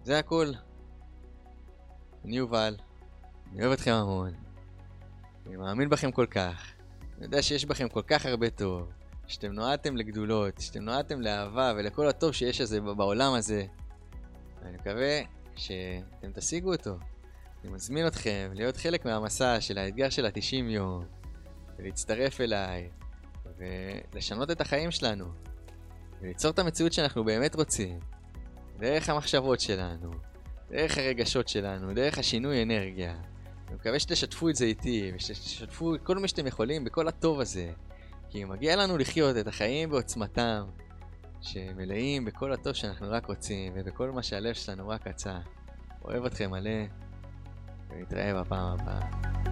זה 0.04 0.18
הכל. 0.18 0.46
אני 2.24 2.36
יובל, 2.36 2.76
אני 3.52 3.60
אוהב 3.60 3.72
אתכם 3.72 3.92
המון. 3.92 4.34
אני 5.46 5.56
מאמין 5.56 5.88
בכם 5.88 6.12
כל 6.12 6.26
כך. 6.26 6.72
אני 7.16 7.24
יודע 7.24 7.42
שיש 7.42 7.64
בכם 7.64 7.88
כל 7.88 8.02
כך 8.02 8.26
הרבה 8.26 8.50
טוב. 8.50 9.01
שאתם 9.26 9.52
נועדתם 9.52 9.96
לגדולות, 9.96 10.60
שאתם 10.60 10.80
נועדתם 10.80 11.20
לאהבה 11.20 11.72
ולכל 11.76 12.08
הטוב 12.08 12.32
שיש 12.32 12.60
הזה 12.60 12.80
בעולם 12.80 13.34
הזה. 13.34 13.66
ואני 14.62 14.76
מקווה 14.76 15.20
שאתם 15.56 16.32
תשיגו 16.34 16.72
אותו. 16.72 16.96
אני 17.64 17.72
מזמין 17.72 18.06
אתכם 18.06 18.50
להיות 18.54 18.76
חלק 18.76 19.04
מהמסע 19.04 19.60
של 19.60 19.78
האתגר 19.78 20.10
של 20.10 20.26
ה-90 20.26 20.54
יום, 20.54 21.04
ולהצטרף 21.78 22.40
אליי, 22.40 22.90
ולשנות 23.58 24.50
את 24.50 24.60
החיים 24.60 24.90
שלנו, 24.90 25.24
וליצור 26.20 26.50
את 26.50 26.58
המציאות 26.58 26.92
שאנחנו 26.92 27.24
באמת 27.24 27.54
רוצים, 27.54 28.00
דרך 28.78 29.08
המחשבות 29.08 29.60
שלנו, 29.60 30.10
דרך 30.70 30.98
הרגשות 30.98 31.48
שלנו, 31.48 31.94
דרך 31.94 32.18
השינוי 32.18 32.62
אנרגיה. 32.62 33.14
אני 33.68 33.74
מקווה 33.74 33.98
שתשתפו 33.98 34.48
את 34.48 34.56
זה 34.56 34.64
איתי, 34.64 35.12
ושתשתפו 35.14 35.94
את 35.94 36.00
כל 36.02 36.18
מי 36.18 36.28
שאתם 36.28 36.46
יכולים 36.46 36.84
בכל 36.84 37.08
הטוב 37.08 37.40
הזה, 37.40 37.72
כי 38.32 38.44
מגיע 38.44 38.76
לנו 38.76 38.98
לחיות 38.98 39.36
את 39.36 39.46
החיים 39.46 39.90
בעוצמתם, 39.90 40.64
שמלאים 41.40 42.24
בכל 42.24 42.52
הטוב 42.52 42.72
שאנחנו 42.72 43.06
רק 43.10 43.26
רוצים, 43.26 43.72
ובכל 43.76 44.10
מה 44.10 44.22
שהלב 44.22 44.54
שלנו 44.54 44.88
רק 44.88 45.06
רצה. 45.06 45.38
אוהב 46.04 46.24
אתכם 46.24 46.50
מלא. 46.50 46.70
ונתראה 47.90 48.40
בפעם 48.40 48.80
הבאה. 48.80 49.51